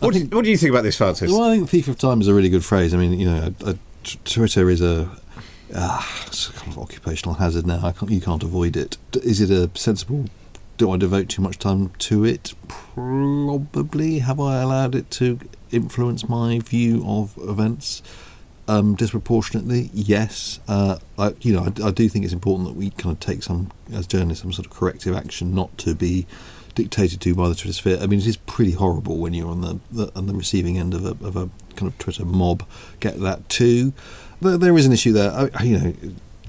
What 0.00 0.14
do, 0.14 0.20
what 0.24 0.44
do 0.44 0.50
you 0.50 0.56
think 0.56 0.70
about 0.70 0.82
this, 0.82 0.96
Francis? 0.96 1.30
Well, 1.30 1.42
I 1.42 1.52
think 1.52 1.64
the 1.64 1.70
thief 1.70 1.88
of 1.88 1.98
time 1.98 2.20
is 2.20 2.28
a 2.28 2.34
really 2.34 2.48
good 2.48 2.64
phrase. 2.64 2.94
I 2.94 2.96
mean, 2.96 3.18
you 3.20 3.26
know, 3.26 3.52
a, 3.60 3.70
a, 3.70 3.74
t- 4.02 4.18
Twitter 4.24 4.70
is 4.70 4.80
a, 4.80 5.10
uh, 5.74 6.02
it's 6.26 6.48
a 6.48 6.52
kind 6.52 6.72
of 6.72 6.78
occupational 6.78 7.34
hazard 7.36 7.66
now. 7.66 7.90
Can't, 7.92 8.10
you 8.10 8.20
can't 8.20 8.42
avoid 8.42 8.76
it. 8.76 8.96
Is 9.14 9.40
it 9.40 9.50
a 9.50 9.70
sensible? 9.78 10.26
Do 10.76 10.90
I 10.90 10.96
devote 10.96 11.28
too 11.28 11.42
much 11.42 11.58
time 11.58 11.90
to 11.98 12.24
it? 12.24 12.54
Probably. 12.68 14.20
Have 14.20 14.40
I 14.40 14.60
allowed 14.62 14.94
it 14.94 15.10
to 15.12 15.38
influence 15.70 16.28
my 16.28 16.58
view 16.58 17.04
of 17.06 17.36
events 17.38 18.02
um, 18.66 18.94
disproportionately? 18.94 19.90
Yes. 19.92 20.58
Uh, 20.66 20.98
I, 21.18 21.34
you 21.40 21.52
know, 21.52 21.64
I, 21.64 21.88
I 21.88 21.90
do 21.90 22.08
think 22.08 22.24
it's 22.24 22.34
important 22.34 22.68
that 22.68 22.76
we 22.76 22.90
kind 22.90 23.12
of 23.14 23.20
take 23.20 23.42
some, 23.42 23.70
as 23.92 24.06
journalists, 24.06 24.42
some 24.42 24.52
sort 24.52 24.66
of 24.66 24.72
corrective 24.72 25.14
action, 25.14 25.54
not 25.54 25.76
to 25.78 25.94
be 25.94 26.26
dictated 26.74 27.20
to 27.20 27.34
by 27.34 27.48
the 27.48 27.54
Twitter 27.54 27.72
sphere. 27.72 27.98
I 28.00 28.06
mean, 28.06 28.20
it 28.20 28.26
is 28.26 28.36
pretty 28.36 28.72
horrible 28.72 29.18
when 29.18 29.34
you're 29.34 29.50
on 29.50 29.60
the, 29.60 29.80
the 29.90 30.12
on 30.16 30.26
the 30.26 30.34
receiving 30.34 30.78
end 30.78 30.94
of 30.94 31.04
a, 31.04 31.10
of 31.24 31.36
a 31.36 31.50
kind 31.76 31.92
of 31.92 31.98
Twitter 31.98 32.24
mob. 32.24 32.66
Get 33.00 33.20
that 33.20 33.48
too. 33.48 33.92
There, 34.40 34.56
there 34.58 34.76
is 34.78 34.86
an 34.86 34.92
issue 34.92 35.12
there. 35.12 35.30
I, 35.30 35.50
I- 35.54 35.62
you 35.64 35.78
know, 35.78 35.92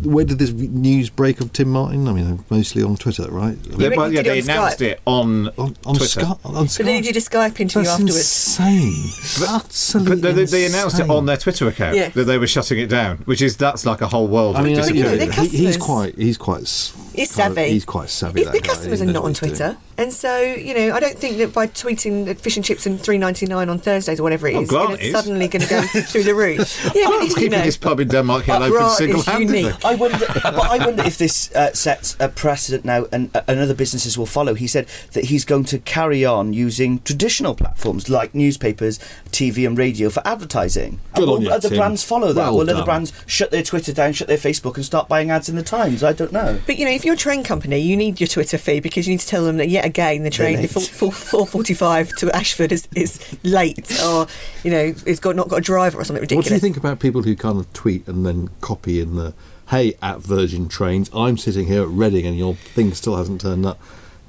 where 0.04 0.26
did 0.26 0.40
this 0.40 0.52
news 0.52 1.12
break 1.12 1.42
of 1.42 1.54
Tim 1.54 1.70
Martin? 1.70 2.08
I 2.08 2.14
mean, 2.14 2.44
mostly 2.50 2.82
on 2.82 2.96
Twitter, 2.98 3.30
right? 3.30 3.56
I 3.56 3.70
mean, 3.76 3.80
Yeah, 3.82 3.90
but, 3.96 4.12
yeah, 4.12 4.24
did 4.24 4.38
it 4.38 4.46
they 4.48 4.52
on 4.54 4.58
announced 4.58 4.80
Skype. 4.80 4.82
it 4.88 5.02
on, 5.06 5.48
on, 5.50 5.76
on 5.86 5.96
Twitter. 5.96 6.22
Skype. 6.22 6.40
On 6.44 6.54
But 6.66 6.72
then 6.78 6.86
he 6.88 7.02
Skype. 7.02 7.04
did 7.04 7.16
a 7.18 7.20
Skype 7.20 7.60
interview 7.60 7.84
That's 7.88 7.90
afterwards. 8.02 8.18
insane. 8.18 9.48
Absolutely. 9.48 10.22
But 10.22 10.36
they, 10.36 10.46
they 10.46 10.66
announced 10.66 11.00
it 11.00 11.08
on 11.08 11.28
their 11.28 11.38
Twitter 11.38 11.68
account 11.68 11.96
Yeah. 11.96 12.10
that 12.10 12.24
they 12.24 12.40
were 12.40 12.48
shutting 12.48 12.80
it 12.80 12.88
down, 12.88 13.18
which 13.26 13.44
is 13.44 13.58
that's 13.58 13.86
like 13.86 14.02
a 14.02 14.08
whole 14.08 14.28
world. 14.28 14.56
I 14.56 14.64
mean, 14.64 14.80
I, 14.80 14.88
you 14.88 15.04
know, 15.04 15.16
he, 15.18 15.48
he's 15.50 15.78
quite, 15.78 16.16
he's 16.16 16.38
quite, 16.38 16.62
He's 16.62 17.32
kind 17.36 17.52
of- 17.52 17.56
savvy. 17.58 17.70
he's 17.70 17.86
quite 17.86 18.10
savvy. 18.10 18.40
His 18.40 18.48
that 18.48 18.54
big 18.54 18.64
guy. 18.64 18.70
customers 18.70 19.02
are 19.02 19.06
not 19.06 19.24
on 19.24 19.30
he's 19.32 19.40
doing. 19.40 19.50
Twitter, 19.52 19.78
and 19.98 20.14
so 20.14 20.40
you 20.42 20.74
know, 20.74 20.96
I 20.96 21.00
don't 21.00 21.18
think 21.18 21.38
that 21.38 21.54
by 21.54 21.68
tweeting 21.68 22.26
that 22.26 22.40
fish 22.40 22.56
and 22.56 22.66
chips 22.66 22.86
and 22.86 23.00
three 23.00 23.18
ninety 23.18 23.46
nine 23.46 23.70
on 23.70 23.80
Thursdays 23.80 24.20
or 24.20 24.24
whatever 24.24 24.48
it 24.48 24.72
Well, 24.72 24.94
it's 24.94 25.12
suddenly 25.12 25.48
going 25.48 25.62
to 25.64 25.70
go 25.70 25.82
through 26.04 26.24
the 26.24 26.36
roof. 26.36 26.92
Yeah, 26.96 27.08
but, 27.08 27.22
He's 27.22 27.32
you 27.32 27.36
keeping 27.36 27.60
know, 27.60 27.64
his 27.64 27.78
pub 27.78 28.00
in 28.00 28.08
Denmark 28.08 28.46
Hill 28.46 28.64
open 28.64 28.90
single-handedly. 28.90 29.60
unique. 29.62 29.86
I 29.86 29.96
wonder, 29.96 30.18
but 30.44 30.60
I 30.60 30.78
wonder 30.86 31.04
if 31.04 31.18
this 31.18 31.54
uh, 31.54 31.74
sets 31.74 32.16
a 32.20 32.30
precedent 32.30 32.86
now, 32.86 33.06
and, 33.12 33.36
uh, 33.36 33.42
and 33.48 33.60
other 33.60 33.74
businesses 33.74 34.18
will 34.18 34.26
follow. 34.26 34.54
He 34.54 34.68
said 34.68 34.88
that 35.14 35.26
he's 35.26 35.46
going 35.46 35.66
to 35.66 35.80
carry 35.80 36.26
on 36.26 36.54
using 36.54 37.00
traditional 37.00 37.56
platforms 37.56 38.10
like 38.10 38.34
newspapers, 38.36 39.00
TV, 39.32 39.68
and 39.68 39.78
radio 39.78 40.10
for 40.10 40.26
advertising. 40.26 41.00
Good 41.16 41.28
will 41.28 41.36
on 41.36 41.42
you, 41.42 41.50
other 41.50 41.70
Tim. 41.70 41.78
brands 41.78 42.04
follow 42.04 42.34
that? 42.34 42.52
Well 42.52 42.58
will 42.58 42.70
other 42.70 42.86
brands 42.86 43.14
shut 43.26 43.52
their 43.52 43.64
Twitter 43.64 43.94
down, 43.94 44.14
shut 44.14 44.28
their 44.28 44.38
Facebook, 44.38 44.76
and 44.76 44.86
start 44.86 45.08
buying 45.08 45.32
ads 45.32 45.50
in 45.50 45.56
the 45.56 45.64
Times? 45.64 46.04
I 46.04 46.14
don't 46.14 46.32
know. 46.32 46.60
But 46.66 46.78
you 46.78 46.86
know, 46.86 46.92
if 46.92 47.06
you're 47.06 47.16
a 47.16 47.18
train 47.18 47.44
company, 47.44 47.80
you 47.80 47.98
need 47.98 48.20
your 48.20 48.28
Twitter 48.28 48.58
feed 48.58 48.84
because 48.84 49.08
you 49.08 49.14
need 49.14 49.20
to 49.20 49.28
tell 49.28 49.46
them 49.46 49.58
that 49.58 49.70
yet 49.82 49.90
again 49.90 50.24
the 50.24 50.30
train 50.30 50.68
four 50.68 51.12
four 51.12 51.48
forty 51.48 51.74
five 51.74 52.10
to 52.18 52.34
Ashford 52.36 52.72
is, 52.72 52.88
is 52.96 53.20
late, 53.44 53.92
or 53.94 54.26
oh, 54.26 54.28
you 54.64 54.72
know, 54.72 54.94
it's 55.06 55.20
got 55.20 55.36
not 55.36 55.50
got 55.50 55.58
a 55.58 55.62
driver 55.62 56.00
or 56.00 56.04
something 56.04 56.22
ridiculous. 56.22 56.46
What 56.46 56.50
do 56.50 56.56
you 56.56 56.60
think 56.60 56.78
about 56.78 57.00
people 57.00 57.24
who 57.24 57.36
kind 57.36 57.60
of 57.60 57.72
tweet 57.74 58.08
and 58.08 58.26
then 58.26 58.50
copy 58.62 59.00
in 59.00 59.16
the 59.16 59.34
"Hey 59.70 59.96
at 60.02 60.20
Virgin 60.20 60.68
Trains, 60.68 61.10
I'm 61.14 61.38
sitting 61.38 61.68
here 61.68 61.84
at 61.84 61.90
Reading 61.90 62.26
and 62.26 62.38
your 62.38 62.56
thing 62.56 62.94
still 62.94 63.18
hasn't 63.18 63.42
turned 63.42 63.66
up"? 63.66 63.80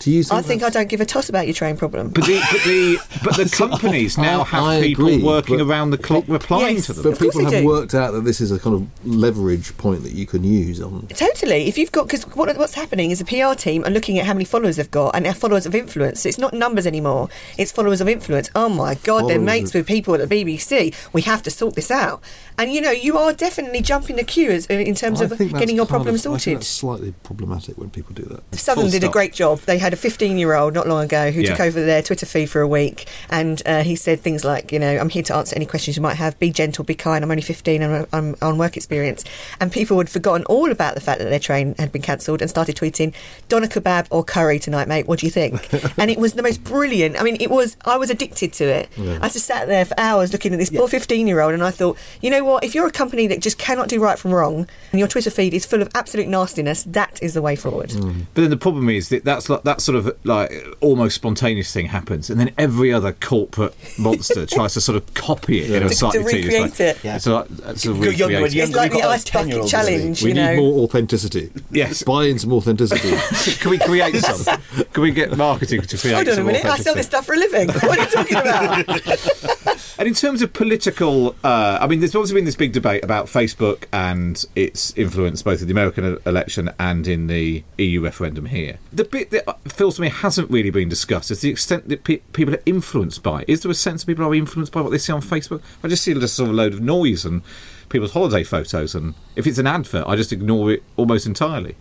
Do 0.02 0.10
you? 0.10 0.22
Think 0.24 0.32
I 0.38 0.42
think 0.42 0.62
I 0.64 0.70
don't 0.70 0.88
give 0.88 1.00
a 1.00 1.06
toss 1.06 1.28
about 1.28 1.46
your 1.46 1.54
train 1.54 1.76
problem. 1.76 2.08
But 2.10 2.24
the 2.26 2.40
but 2.50 2.60
the 2.64 2.98
but 3.24 3.36
the 3.36 3.48
companies 3.56 4.18
now 4.18 4.40
I- 4.40 4.44
have 4.44 4.62
I 4.64 4.80
people 4.82 5.06
agree, 5.06 5.22
working 5.22 5.60
around 5.60 5.90
the 5.90 5.98
clock 5.98 6.24
replying 6.26 6.76
Yes. 6.76 6.86
to 6.86 6.92
them. 6.94 7.02
But 7.04 7.12
Of 7.12 7.18
course 7.20 7.36
people 7.36 7.50
have 7.52 7.62
do. 7.62 7.66
worked 7.66 7.94
out 7.94 8.10
that 8.12 8.22
this 8.24 8.40
is 8.40 8.50
a 8.50 8.58
kind 8.58 8.74
of 8.74 9.06
leverage 9.06 9.76
point 9.76 10.02
that 10.02 10.12
you 10.12 10.26
can 10.26 10.42
use 10.44 10.80
on. 10.80 11.06
Totally. 11.08 11.68
If 11.68 11.78
you've 11.78 11.92
got, 11.92 12.06
because 12.06 12.24
what, 12.36 12.54
what's 12.56 12.74
happening 12.74 13.10
is 13.10 13.20
the 13.20 13.24
PR 13.24 13.54
team 13.54 13.84
are 13.84 13.90
looking 13.90 14.18
at 14.18 14.26
how 14.26 14.32
many 14.32 14.44
followers 14.44 14.76
they've 14.76 14.90
got 14.90 15.14
and 15.14 15.24
their 15.24 15.34
followers 15.34 15.66
of 15.66 15.74
influence. 15.74 16.20
So 16.22 16.28
it's 16.28 16.38
not 16.38 16.52
numbers 16.54 16.86
anymore, 16.86 17.28
it's 17.56 17.70
followers 17.70 18.00
of 18.00 18.08
influence. 18.08 18.50
Oh 18.54 18.68
my 18.68 18.94
God, 18.96 19.28
they're 19.28 19.38
mates 19.40 19.70
of- 19.70 19.74
with 19.74 19.86
people 19.86 20.14
at 20.14 20.28
the 20.28 20.44
BBC. 20.44 20.94
We 21.12 21.22
have 21.22 21.42
to 21.44 21.50
sort 21.50 21.74
this 21.76 21.90
out. 21.90 22.20
And 22.58 22.72
you 22.72 22.80
know, 22.80 22.90
you 22.90 23.16
are 23.18 23.32
definitely 23.32 23.80
jumping 23.82 24.16
the 24.16 24.24
queue 24.24 24.50
as, 24.50 24.66
in 24.66 24.94
terms 24.94 25.20
I 25.20 25.24
of 25.26 25.38
getting 25.38 25.76
your 25.76 25.86
kind 25.86 25.88
problem 26.04 26.14
of- 26.16 26.20
I 26.20 26.22
think 26.22 26.40
sorted. 26.40 26.56
that's 26.58 26.66
slightly 26.66 27.14
problematic 27.22 27.78
when 27.78 27.90
people 27.90 28.14
do 28.14 28.24
that. 28.24 28.58
Southern 28.58 28.84
Full 28.84 28.90
did 28.90 29.04
a 29.04 29.08
great 29.08 29.32
job. 29.32 29.60
They 29.60 29.78
had 29.78 29.91
a 29.92 29.96
15 29.96 30.38
year 30.38 30.54
old 30.54 30.74
not 30.74 30.86
long 30.86 31.04
ago 31.04 31.30
who 31.30 31.42
took 31.42 31.60
over 31.60 31.84
their 31.84 32.02
Twitter 32.02 32.26
feed 32.26 32.46
for 32.46 32.60
a 32.60 32.68
week, 32.68 33.08
and 33.30 33.62
uh, 33.66 33.82
he 33.82 33.96
said 33.96 34.20
things 34.20 34.44
like, 34.44 34.72
you 34.72 34.78
know, 34.78 34.98
I'm 34.98 35.08
here 35.08 35.22
to 35.24 35.34
answer 35.34 35.56
any 35.56 35.66
questions 35.66 35.96
you 35.96 36.02
might 36.02 36.14
have. 36.14 36.38
Be 36.38 36.50
gentle, 36.50 36.84
be 36.84 36.94
kind. 36.94 37.24
I'm 37.24 37.30
only 37.30 37.42
15. 37.42 37.82
I'm, 37.82 38.06
I'm 38.12 38.36
on 38.42 38.58
work 38.58 38.76
experience, 38.76 39.24
and 39.60 39.70
people 39.70 39.98
had 39.98 40.08
forgotten 40.08 40.44
all 40.46 40.70
about 40.70 40.94
the 40.94 41.00
fact 41.00 41.18
that 41.20 41.28
their 41.28 41.38
train 41.38 41.74
had 41.78 41.92
been 41.92 42.02
cancelled 42.02 42.40
and 42.40 42.50
started 42.50 42.76
tweeting, 42.76 43.14
"Doner 43.48 43.68
kebab 43.68 44.06
or 44.10 44.24
curry 44.24 44.58
tonight, 44.58 44.88
mate? 44.88 45.06
What 45.06 45.20
do 45.20 45.26
you 45.26 45.32
think?" 45.32 45.68
and 45.98 46.10
it 46.10 46.18
was 46.18 46.34
the 46.34 46.42
most 46.42 46.64
brilliant. 46.64 47.20
I 47.20 47.22
mean, 47.22 47.36
it 47.40 47.50
was. 47.50 47.76
I 47.84 47.96
was 47.96 48.10
addicted 48.10 48.52
to 48.54 48.64
it. 48.64 48.88
I 48.98 49.28
just 49.28 49.46
sat 49.46 49.68
there 49.68 49.84
for 49.84 49.98
hours 49.98 50.32
looking 50.32 50.52
at 50.52 50.58
this 50.58 50.70
poor 50.70 50.88
15 50.88 51.26
year 51.26 51.40
old, 51.40 51.54
and 51.54 51.62
I 51.62 51.70
thought, 51.70 51.98
you 52.20 52.30
know 52.30 52.44
what? 52.44 52.64
If 52.64 52.74
you're 52.74 52.86
a 52.86 52.92
company 52.92 53.26
that 53.26 53.40
just 53.40 53.58
cannot 53.58 53.88
do 53.88 54.00
right 54.00 54.18
from 54.18 54.32
wrong, 54.32 54.68
and 54.92 54.98
your 54.98 55.08
Twitter 55.08 55.30
feed 55.30 55.54
is 55.54 55.66
full 55.66 55.82
of 55.82 55.88
absolute 55.94 56.28
nastiness, 56.28 56.84
that 56.84 57.22
is 57.22 57.34
the 57.34 57.42
way 57.42 57.56
forward. 57.56 57.92
But 57.92 58.40
then 58.42 58.50
the 58.50 58.56
problem 58.56 58.88
is 58.88 59.08
that 59.10 59.24
that's 59.24 59.48
like 59.48 59.62
that 59.64 59.81
sort 59.82 59.96
of 59.96 60.16
like 60.24 60.52
almost 60.80 61.14
spontaneous 61.16 61.72
thing 61.72 61.86
happens, 61.86 62.30
and 62.30 62.38
then 62.40 62.52
every 62.58 62.92
other 62.92 63.12
corporate 63.12 63.74
monster 63.98 64.46
tries 64.54 64.74
to 64.74 64.80
sort 64.80 64.96
of 64.96 65.14
copy 65.14 65.60
it 65.62 65.70
in 65.70 65.82
a 65.82 65.88
To- 65.88 65.94
slightly 65.94 66.22
to 66.24 66.30
tedious 66.30 66.54
way. 66.54 66.62
recreate 66.64 66.96
it. 66.96 67.04
Yeah. 67.04 67.16
It's 67.16 67.26
like, 67.26 67.46
it's 67.66 67.82
sort 67.82 67.96
of 67.98 68.04
younger 68.18 68.36
and 68.44 68.54
younger. 68.54 68.62
It's 68.62 68.76
like 68.76 68.92
the 68.92 69.02
ice 69.02 69.28
a 69.28 69.32
bucket 69.32 69.46
10-year-old 69.48 69.70
challenge, 69.70 70.22
We 70.22 70.28
you 70.30 70.34
need 70.34 70.40
know. 70.42 70.56
more 70.56 70.84
authenticity. 70.84 71.50
Yes. 71.70 72.02
Buy 72.12 72.24
in 72.24 72.38
some 72.38 72.52
authenticity. 72.52 73.12
Can 73.60 73.70
we 73.70 73.78
create 73.78 74.16
some? 74.16 74.58
Can 74.92 75.02
we 75.02 75.10
get 75.12 75.36
marketing 75.36 75.82
to 75.82 75.98
create 75.98 76.14
Hold 76.14 76.28
on 76.28 76.38
a 76.38 76.44
minute, 76.44 76.64
I 76.64 76.78
sell 76.78 76.94
this 76.94 77.06
stuff 77.06 77.26
for 77.26 77.34
a 77.34 77.38
living. 77.38 77.68
What 77.68 77.98
are 77.98 78.02
you 78.02 78.08
talking 78.10 78.36
about? 78.36 79.78
And 79.98 80.08
in 80.08 80.14
terms 80.14 80.42
of 80.42 80.52
political, 80.52 81.36
uh, 81.44 81.78
I 81.80 81.86
mean, 81.86 82.00
there's 82.00 82.14
obviously 82.16 82.34
been 82.36 82.44
this 82.46 82.56
big 82.56 82.72
debate 82.72 83.04
about 83.04 83.26
Facebook 83.26 83.84
and 83.92 84.42
its 84.56 84.92
influence 84.96 85.42
both 85.42 85.60
in 85.60 85.68
the 85.68 85.72
American 85.72 86.18
election 86.26 86.70
and 86.80 87.06
in 87.06 87.26
the 87.28 87.62
EU 87.78 88.00
referendum 88.02 88.46
here. 88.46 88.78
The 88.92 89.04
bit 89.04 89.30
that 89.30 89.44
feels 89.66 89.96
to 89.96 90.02
me 90.02 90.08
hasn't 90.08 90.50
really 90.50 90.70
been 90.70 90.88
discussed 90.88 91.30
is 91.30 91.40
the 91.40 91.50
extent 91.50 91.88
that 91.88 92.04
pe- 92.04 92.18
people 92.32 92.54
are 92.54 92.62
influenced 92.66 93.22
by. 93.22 93.44
Is 93.46 93.60
there 93.62 93.70
a 93.70 93.74
sense 93.74 94.04
people 94.04 94.24
are 94.24 94.34
influenced 94.34 94.72
by 94.72 94.80
what 94.80 94.90
they 94.90 94.98
see 94.98 95.12
on 95.12 95.22
Facebook? 95.22 95.62
I 95.84 95.88
just 95.88 96.02
see 96.02 96.14
just 96.14 96.34
sort 96.34 96.48
of 96.48 96.54
a 96.54 96.56
load 96.56 96.74
of 96.74 96.80
noise 96.80 97.24
and 97.24 97.42
people's 97.88 98.12
holiday 98.12 98.42
photos, 98.42 98.94
and 98.94 99.14
if 99.36 99.46
it's 99.46 99.58
an 99.58 99.66
advert, 99.66 100.06
I 100.06 100.16
just 100.16 100.32
ignore 100.32 100.72
it 100.72 100.82
almost 100.96 101.26
entirely. 101.26 101.76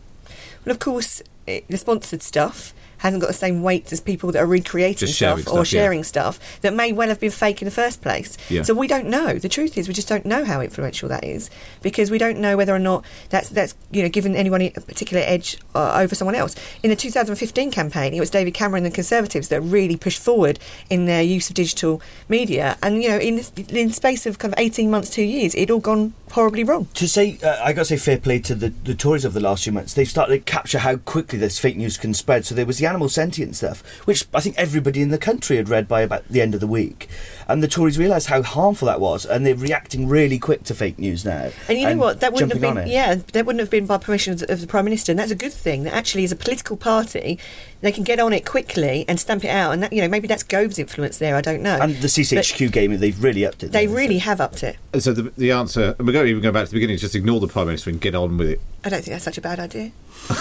well, 0.65 0.71
of 0.71 0.79
course, 0.79 1.21
the 1.45 1.77
sponsored 1.77 2.21
stuff 2.21 2.73
hasn't 3.01 3.19
got 3.19 3.27
the 3.27 3.33
same 3.33 3.63
weight 3.63 3.91
as 3.91 3.99
people 3.99 4.31
that 4.31 4.39
are 4.39 4.45
recreating 4.45 5.07
Just 5.07 5.15
stuff, 5.15 5.39
or 5.39 5.41
stuff, 5.41 5.55
yeah. 5.57 5.63
sharing 5.81 6.03
stuff 6.03 6.39
that 6.61 6.73
may 6.73 6.91
well 6.93 7.09
have 7.09 7.19
been 7.19 7.31
fake 7.31 7.59
in 7.61 7.65
the 7.65 7.71
first 7.71 8.01
place. 8.01 8.37
Yeah. 8.47 8.61
So 8.61 8.75
we 8.75 8.87
don't 8.87 9.07
know. 9.07 9.39
The 9.39 9.49
truth 9.49 9.75
is, 9.75 9.87
we 9.87 9.93
just 9.95 10.07
don't 10.07 10.25
know 10.25 10.45
how 10.45 10.61
influential 10.61 11.09
that 11.09 11.23
is 11.23 11.49
because 11.81 12.11
we 12.11 12.19
don't 12.19 12.37
know 12.37 12.55
whether 12.55 12.75
or 12.75 12.79
not 12.79 13.03
that's 13.29 13.49
that's 13.49 13.73
you 13.89 14.03
know 14.03 14.09
given 14.09 14.35
anyone 14.35 14.61
a 14.61 14.69
particular 14.69 15.23
edge 15.25 15.57
uh, 15.73 15.93
over 15.95 16.13
someone 16.13 16.35
else. 16.35 16.55
In 16.83 16.91
the 16.91 16.95
2015 16.95 17.71
campaign, 17.71 18.13
it 18.13 18.19
was 18.19 18.29
David 18.29 18.53
Cameron 18.53 18.85
and 18.85 18.91
the 18.91 18.95
Conservatives 18.95 19.47
that 19.47 19.61
really 19.61 19.97
pushed 19.97 20.21
forward 20.21 20.59
in 20.89 21.05
their 21.05 21.23
use 21.23 21.49
of 21.49 21.55
digital 21.55 22.01
media, 22.29 22.77
and 22.83 23.01
you 23.01 23.09
know 23.09 23.17
in 23.17 23.41
in 23.69 23.91
space 23.91 24.27
of 24.27 24.37
kind 24.37 24.53
of 24.53 24.59
18 24.59 24.91
months, 24.91 25.09
two 25.09 25.23
years, 25.23 25.55
it 25.55 25.71
all 25.71 25.79
gone 25.79 26.13
horribly 26.31 26.63
wrong. 26.63 26.87
To 26.95 27.07
say, 27.07 27.37
uh, 27.43 27.63
I 27.63 27.73
got 27.73 27.81
to 27.81 27.85
say 27.85 27.97
fair 27.97 28.17
play 28.17 28.39
to 28.39 28.55
the, 28.55 28.69
the 28.69 28.95
Tories 28.95 29.25
of 29.25 29.33
the 29.33 29.39
last 29.39 29.63
few 29.63 29.73
months. 29.73 29.93
They've 29.93 30.07
started 30.07 30.33
to 30.33 30.51
capture 30.51 30.79
how 30.79 30.97
quickly 30.97 31.37
this 31.37 31.59
fake 31.59 31.77
news 31.77 31.97
can 31.97 32.13
spread. 32.13 32.45
So 32.45 32.55
there 32.55 32.65
was 32.65 32.77
the 32.77 32.85
animal 32.85 33.09
sentient 33.09 33.55
stuff, 33.55 33.83
which 34.05 34.25
I 34.33 34.39
think 34.41 34.57
everybody 34.57 35.01
in 35.01 35.09
the 35.09 35.17
country 35.17 35.57
had 35.57 35.69
read 35.69 35.87
by 35.87 36.01
about 36.01 36.27
the 36.27 36.41
end 36.41 36.53
of 36.53 36.59
the 36.59 36.67
week. 36.67 37.09
And 37.51 37.61
the 37.61 37.67
Tories 37.67 37.97
realised 37.97 38.27
how 38.27 38.41
harmful 38.41 38.85
that 38.87 38.99
was, 38.99 39.25
and 39.25 39.45
they're 39.45 39.55
reacting 39.55 40.07
really 40.07 40.39
quick 40.39 40.63
to 40.65 40.75
fake 40.75 40.97
news 40.97 41.25
now. 41.25 41.51
And 41.67 41.77
you 41.77 41.87
know 41.87 41.97
what? 41.97 42.19
That 42.21 42.33
wouldn't 42.33 42.51
have 42.53 42.61
been 42.61 42.87
yeah, 42.87 43.15
that 43.15 43.45
wouldn't 43.45 43.59
have 43.59 43.69
been 43.69 43.85
by 43.85 43.97
permission 43.97 44.33
of 44.33 44.39
the, 44.39 44.51
of 44.51 44.61
the 44.61 44.67
prime 44.67 44.85
minister, 44.85 45.11
and 45.11 45.19
that's 45.19 45.31
a 45.31 45.35
good 45.35 45.53
thing. 45.53 45.83
That 45.83 45.93
actually, 45.93 46.23
as 46.23 46.31
a 46.31 46.35
political 46.35 46.77
party, 46.77 47.39
they 47.81 47.91
can 47.91 48.03
get 48.03 48.19
on 48.19 48.31
it 48.31 48.45
quickly 48.45 49.05
and 49.07 49.19
stamp 49.19 49.43
it 49.43 49.49
out. 49.49 49.73
And 49.73 49.83
that, 49.83 49.91
you 49.93 50.01
know, 50.01 50.07
maybe 50.07 50.27
that's 50.27 50.43
Gove's 50.43 50.79
influence 50.79 51.17
there. 51.17 51.35
I 51.35 51.41
don't 51.41 51.61
know. 51.61 51.79
And 51.81 51.95
the 51.97 52.07
CCHQ 52.07 52.71
game, 52.71 52.97
they've 52.97 53.21
really 53.23 53.45
upped 53.45 53.63
it. 53.63 53.71
they 53.71 53.87
now, 53.87 53.93
really 53.93 54.19
so- 54.19 54.25
have 54.25 54.41
upped 54.41 54.63
it. 54.63 54.77
So 54.99 55.13
the, 55.13 55.23
the 55.37 55.51
answer, 55.51 55.95
and 55.97 56.07
we're 56.07 56.13
going 56.13 56.25
to 56.25 56.31
even 56.31 56.43
go 56.43 56.51
back 56.51 56.65
to 56.65 56.71
the 56.71 56.75
beginning, 56.75 56.95
is 56.95 57.01
just 57.01 57.15
ignore 57.15 57.39
the 57.39 57.47
Prime 57.47 57.67
Minister 57.67 57.89
and 57.89 57.99
get 57.99 58.15
on 58.15 58.37
with 58.37 58.49
it. 58.49 58.61
I 58.83 58.89
don't 58.89 59.03
think 59.03 59.13
that's 59.13 59.25
such 59.25 59.37
a 59.37 59.41
bad 59.41 59.59
idea. 59.59 59.91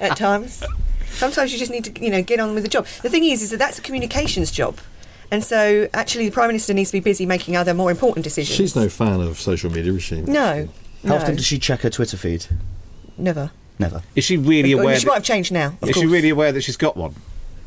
At 0.00 0.16
times, 0.16 0.62
sometimes 1.10 1.52
you 1.52 1.58
just 1.58 1.70
need 1.70 1.84
to, 1.84 2.04
you 2.04 2.10
know, 2.10 2.22
get 2.22 2.40
on 2.40 2.54
with 2.54 2.62
the 2.62 2.68
job. 2.68 2.86
The 3.02 3.10
thing 3.10 3.24
is, 3.24 3.42
is 3.42 3.50
that 3.50 3.58
that's 3.58 3.78
a 3.78 3.82
communications 3.82 4.50
job, 4.50 4.78
and 5.30 5.44
so 5.44 5.88
actually, 5.94 6.26
the 6.28 6.32
prime 6.34 6.48
minister 6.48 6.72
needs 6.74 6.90
to 6.90 6.96
be 6.96 7.00
busy 7.00 7.26
making 7.26 7.56
other 7.56 7.74
more 7.74 7.90
important 7.90 8.24
decisions. 8.24 8.56
She's 8.56 8.74
no 8.76 8.88
fan 8.88 9.20
of 9.20 9.38
social 9.38 9.70
media, 9.70 9.92
is 9.92 10.02
she? 10.02 10.20
no, 10.22 10.68
How 11.04 11.08
no, 11.10 11.16
often 11.16 11.36
does 11.36 11.46
she 11.46 11.58
check 11.58 11.80
her 11.82 11.90
Twitter 11.90 12.16
feed? 12.16 12.46
never. 13.16 13.50
Never. 13.80 14.02
Is 14.16 14.24
she 14.24 14.36
really 14.36 14.72
aware? 14.72 14.98
she 14.98 15.06
might 15.06 15.14
have 15.14 15.22
changed 15.24 15.52
now. 15.52 15.68
Of 15.80 15.88
is 15.90 15.94
course. 15.94 15.98
she 16.00 16.06
really 16.06 16.30
aware 16.30 16.50
that 16.50 16.62
she's 16.62 16.76
got 16.76 16.96
one? 16.96 17.14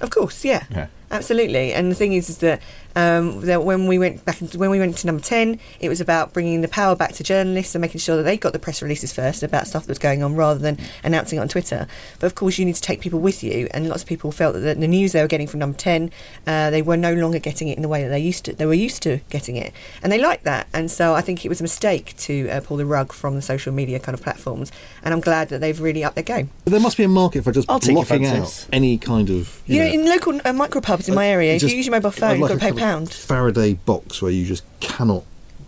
Of 0.01 0.09
course, 0.09 0.43
yeah. 0.43 0.65
Yeah. 0.69 0.87
Absolutely, 1.11 1.73
and 1.73 1.91
the 1.91 1.95
thing 1.95 2.13
is, 2.13 2.29
is 2.29 2.37
that, 2.37 2.61
um, 2.95 3.41
that 3.41 3.63
when 3.63 3.85
we 3.85 3.99
went 3.99 4.23
back, 4.25 4.37
when 4.55 4.69
we 4.69 4.79
went 4.79 4.97
to 4.97 5.07
number 5.07 5.21
ten, 5.21 5.59
it 5.79 5.89
was 5.89 6.01
about 6.01 6.33
bringing 6.33 6.61
the 6.61 6.67
power 6.67 6.95
back 6.95 7.11
to 7.13 7.23
journalists 7.23 7.75
and 7.75 7.81
making 7.81 7.99
sure 7.99 8.15
that 8.17 8.23
they 8.23 8.37
got 8.37 8.53
the 8.53 8.59
press 8.59 8.81
releases 8.81 9.13
first 9.13 9.43
about 9.43 9.67
stuff 9.67 9.83
that 9.83 9.89
was 9.89 9.99
going 9.99 10.23
on, 10.23 10.35
rather 10.35 10.59
than 10.59 10.77
announcing 11.03 11.37
it 11.37 11.41
on 11.41 11.47
Twitter. 11.47 11.85
But 12.19 12.27
of 12.27 12.35
course, 12.35 12.57
you 12.57 12.65
need 12.65 12.75
to 12.75 12.81
take 12.81 13.01
people 13.01 13.19
with 13.19 13.43
you, 13.43 13.67
and 13.71 13.89
lots 13.89 14.03
of 14.03 14.07
people 14.07 14.31
felt 14.31 14.53
that 14.53 14.79
the 14.79 14.87
news 14.87 15.11
they 15.11 15.21
were 15.21 15.27
getting 15.27 15.47
from 15.47 15.59
number 15.59 15.77
ten, 15.77 16.11
uh, 16.47 16.69
they 16.69 16.81
were 16.81 16.97
no 16.97 17.13
longer 17.13 17.39
getting 17.39 17.67
it 17.67 17.75
in 17.75 17.81
the 17.81 17.89
way 17.89 18.03
that 18.03 18.09
they 18.09 18.19
used 18.19 18.45
to. 18.45 18.53
They 18.53 18.65
were 18.65 18.73
used 18.73 19.03
to 19.03 19.19
getting 19.29 19.57
it, 19.57 19.73
and 20.01 20.11
they 20.11 20.19
liked 20.19 20.45
that. 20.45 20.67
And 20.73 20.89
so 20.89 21.13
I 21.13 21.21
think 21.21 21.45
it 21.45 21.49
was 21.49 21.59
a 21.59 21.63
mistake 21.63 22.15
to 22.17 22.49
uh, 22.49 22.61
pull 22.61 22.77
the 22.77 22.85
rug 22.85 23.11
from 23.11 23.35
the 23.35 23.41
social 23.41 23.73
media 23.73 23.99
kind 23.99 24.13
of 24.13 24.21
platforms. 24.21 24.71
And 25.03 25.13
I'm 25.13 25.21
glad 25.21 25.49
that 25.49 25.59
they've 25.59 25.79
really 25.79 26.03
upped 26.03 26.15
their 26.15 26.23
game. 26.23 26.49
But 26.63 26.71
there 26.71 26.79
must 26.79 26.97
be 26.97 27.03
a 27.03 27.09
market 27.09 27.43
for 27.43 27.51
just 27.51 27.69
I'll 27.69 27.79
blocking 27.79 28.25
out 28.25 28.67
any 28.71 28.97
kind 28.97 29.29
of. 29.29 29.61
You, 29.65 29.79
know, 29.79 29.85
in 29.85 30.05
local 30.05 30.39
uh, 30.45 30.53
in 31.09 31.15
my 31.15 31.27
area, 31.27 31.53
if 31.55 31.63
you 31.63 31.69
use 31.69 31.85
your 31.85 31.95
mobile 31.95 32.11
phone, 32.11 32.39
you've 32.39 32.47
got 32.47 32.53
to 32.55 32.59
pay 32.59 32.69
a 32.69 32.73
pound. 32.73 33.11
Faraday 33.11 33.73
box 33.73 34.21
where 34.21 34.31
you 34.31 34.45
just 34.45 34.63
cannot. 34.79 35.23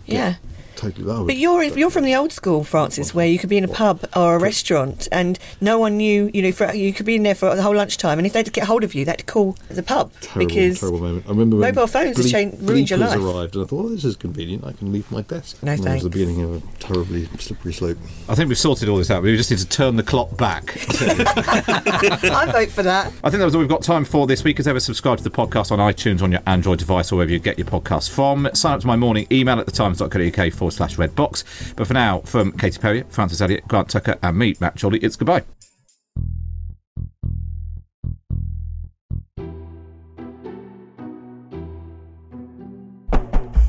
Yeah. 0.06 0.36
Totally. 0.76 1.04
that 1.06 1.18
would- 1.18 1.26
But 1.26 1.36
you're 1.36 1.62
you're 1.62 1.90
from 1.90 2.04
the 2.04 2.14
old 2.14 2.32
school, 2.32 2.64
Francis, 2.64 3.14
where 3.14 3.26
you 3.26 3.38
could 3.38 3.48
be 3.50 3.56
in 3.58 3.64
a 3.64 3.68
pub 3.68 4.04
or 4.16 4.36
a 4.36 4.38
restaurant 4.38 5.08
and 5.12 5.38
no 5.60 5.78
one 5.78 5.96
knew. 5.96 6.30
You 6.34 6.42
know, 6.42 6.52
for, 6.52 6.72
you 6.74 6.92
could 6.92 7.06
be 7.06 7.14
in 7.16 7.22
there 7.22 7.34
for 7.34 7.54
the 7.54 7.62
whole 7.62 7.74
lunchtime, 7.76 8.18
and 8.18 8.26
if 8.26 8.32
they 8.32 8.40
had 8.40 8.46
to 8.46 8.52
get 8.52 8.64
hold 8.64 8.84
of 8.84 8.94
you, 8.94 9.04
they 9.04 9.12
had 9.12 9.18
to 9.20 9.24
call 9.24 9.56
the 9.68 9.82
pub 9.82 10.12
terrible, 10.20 10.46
because 10.48 10.80
terrible 10.80 11.00
moment. 11.00 11.24
I 11.26 11.30
remember 11.30 11.56
when 11.56 11.74
mobile 11.74 11.86
phones 11.86 12.08
have 12.08 12.16
Bleak- 12.16 12.32
changed- 12.32 12.60
ruined 12.62 12.90
your 12.90 12.98
life. 12.98 13.18
arrived, 13.18 13.54
and 13.56 13.64
I 13.64 13.66
thought, 13.68 13.84
oh, 13.86 13.88
this 13.90 14.04
is 14.04 14.16
convenient. 14.16 14.64
I 14.64 14.72
can 14.72 14.92
leave 14.92 15.10
my 15.10 15.22
desk. 15.22 15.62
No 15.62 15.72
and 15.72 15.84
that 15.84 15.94
was 15.94 16.02
the 16.04 16.10
beginning 16.10 16.42
of 16.42 16.56
a 16.56 16.62
terribly 16.78 17.28
slippery 17.38 17.72
slope. 17.72 17.98
I 18.28 18.34
think 18.34 18.48
we've 18.48 18.58
sorted 18.58 18.88
all 18.88 18.96
this 18.98 19.10
out. 19.10 19.22
We 19.22 19.36
just 19.36 19.50
need 19.50 19.58
to 19.60 19.68
turn 19.68 19.96
the 19.96 20.02
clock 20.02 20.36
back. 20.36 20.76
I 21.00 22.48
vote 22.52 22.70
for 22.70 22.82
that. 22.82 23.06
I 23.22 23.30
think 23.30 23.38
that 23.40 23.44
was 23.44 23.54
all 23.54 23.60
we've 23.60 23.68
got 23.68 23.82
time 23.82 24.04
for 24.04 24.26
this 24.26 24.44
week. 24.44 24.58
As 24.60 24.66
ever, 24.68 24.80
subscribe 24.80 25.18
to 25.18 25.24
the 25.24 25.30
podcast 25.30 25.70
on 25.72 25.78
iTunes 25.78 26.22
on 26.22 26.32
your 26.32 26.40
Android 26.46 26.78
device 26.78 27.12
or 27.12 27.16
wherever 27.16 27.32
you 27.32 27.38
get 27.38 27.58
your 27.58 27.66
podcasts 27.66 28.10
from. 28.10 28.48
Sign 28.54 28.74
up 28.74 28.80
to 28.80 28.86
my 28.86 28.96
morning 28.96 29.26
email 29.32 29.58
at 29.58 29.66
thetimes.co.uk 29.66 30.52
forward 30.64 30.72
slash 30.72 30.98
red 30.98 31.14
box. 31.14 31.44
But 31.76 31.86
for 31.86 31.94
now, 31.94 32.20
from 32.20 32.52
Katie 32.52 32.80
Perrior, 32.80 33.10
Francis 33.10 33.40
Elliott, 33.40 33.66
Grant 33.68 33.90
Tucker, 33.90 34.16
and 34.22 34.38
me, 34.38 34.54
Matt 34.60 34.80
Chorley, 34.80 34.98
it's 35.00 35.16
goodbye. 35.16 35.42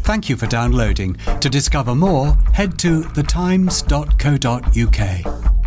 Thank 0.04 0.30
you 0.30 0.38
for 0.38 0.46
downloading. 0.46 1.16
To 1.42 1.50
discover 1.50 1.96
more, 1.96 2.38
head 2.54 2.78
to 2.80 3.02
thetimes.co.uk. 3.02 5.65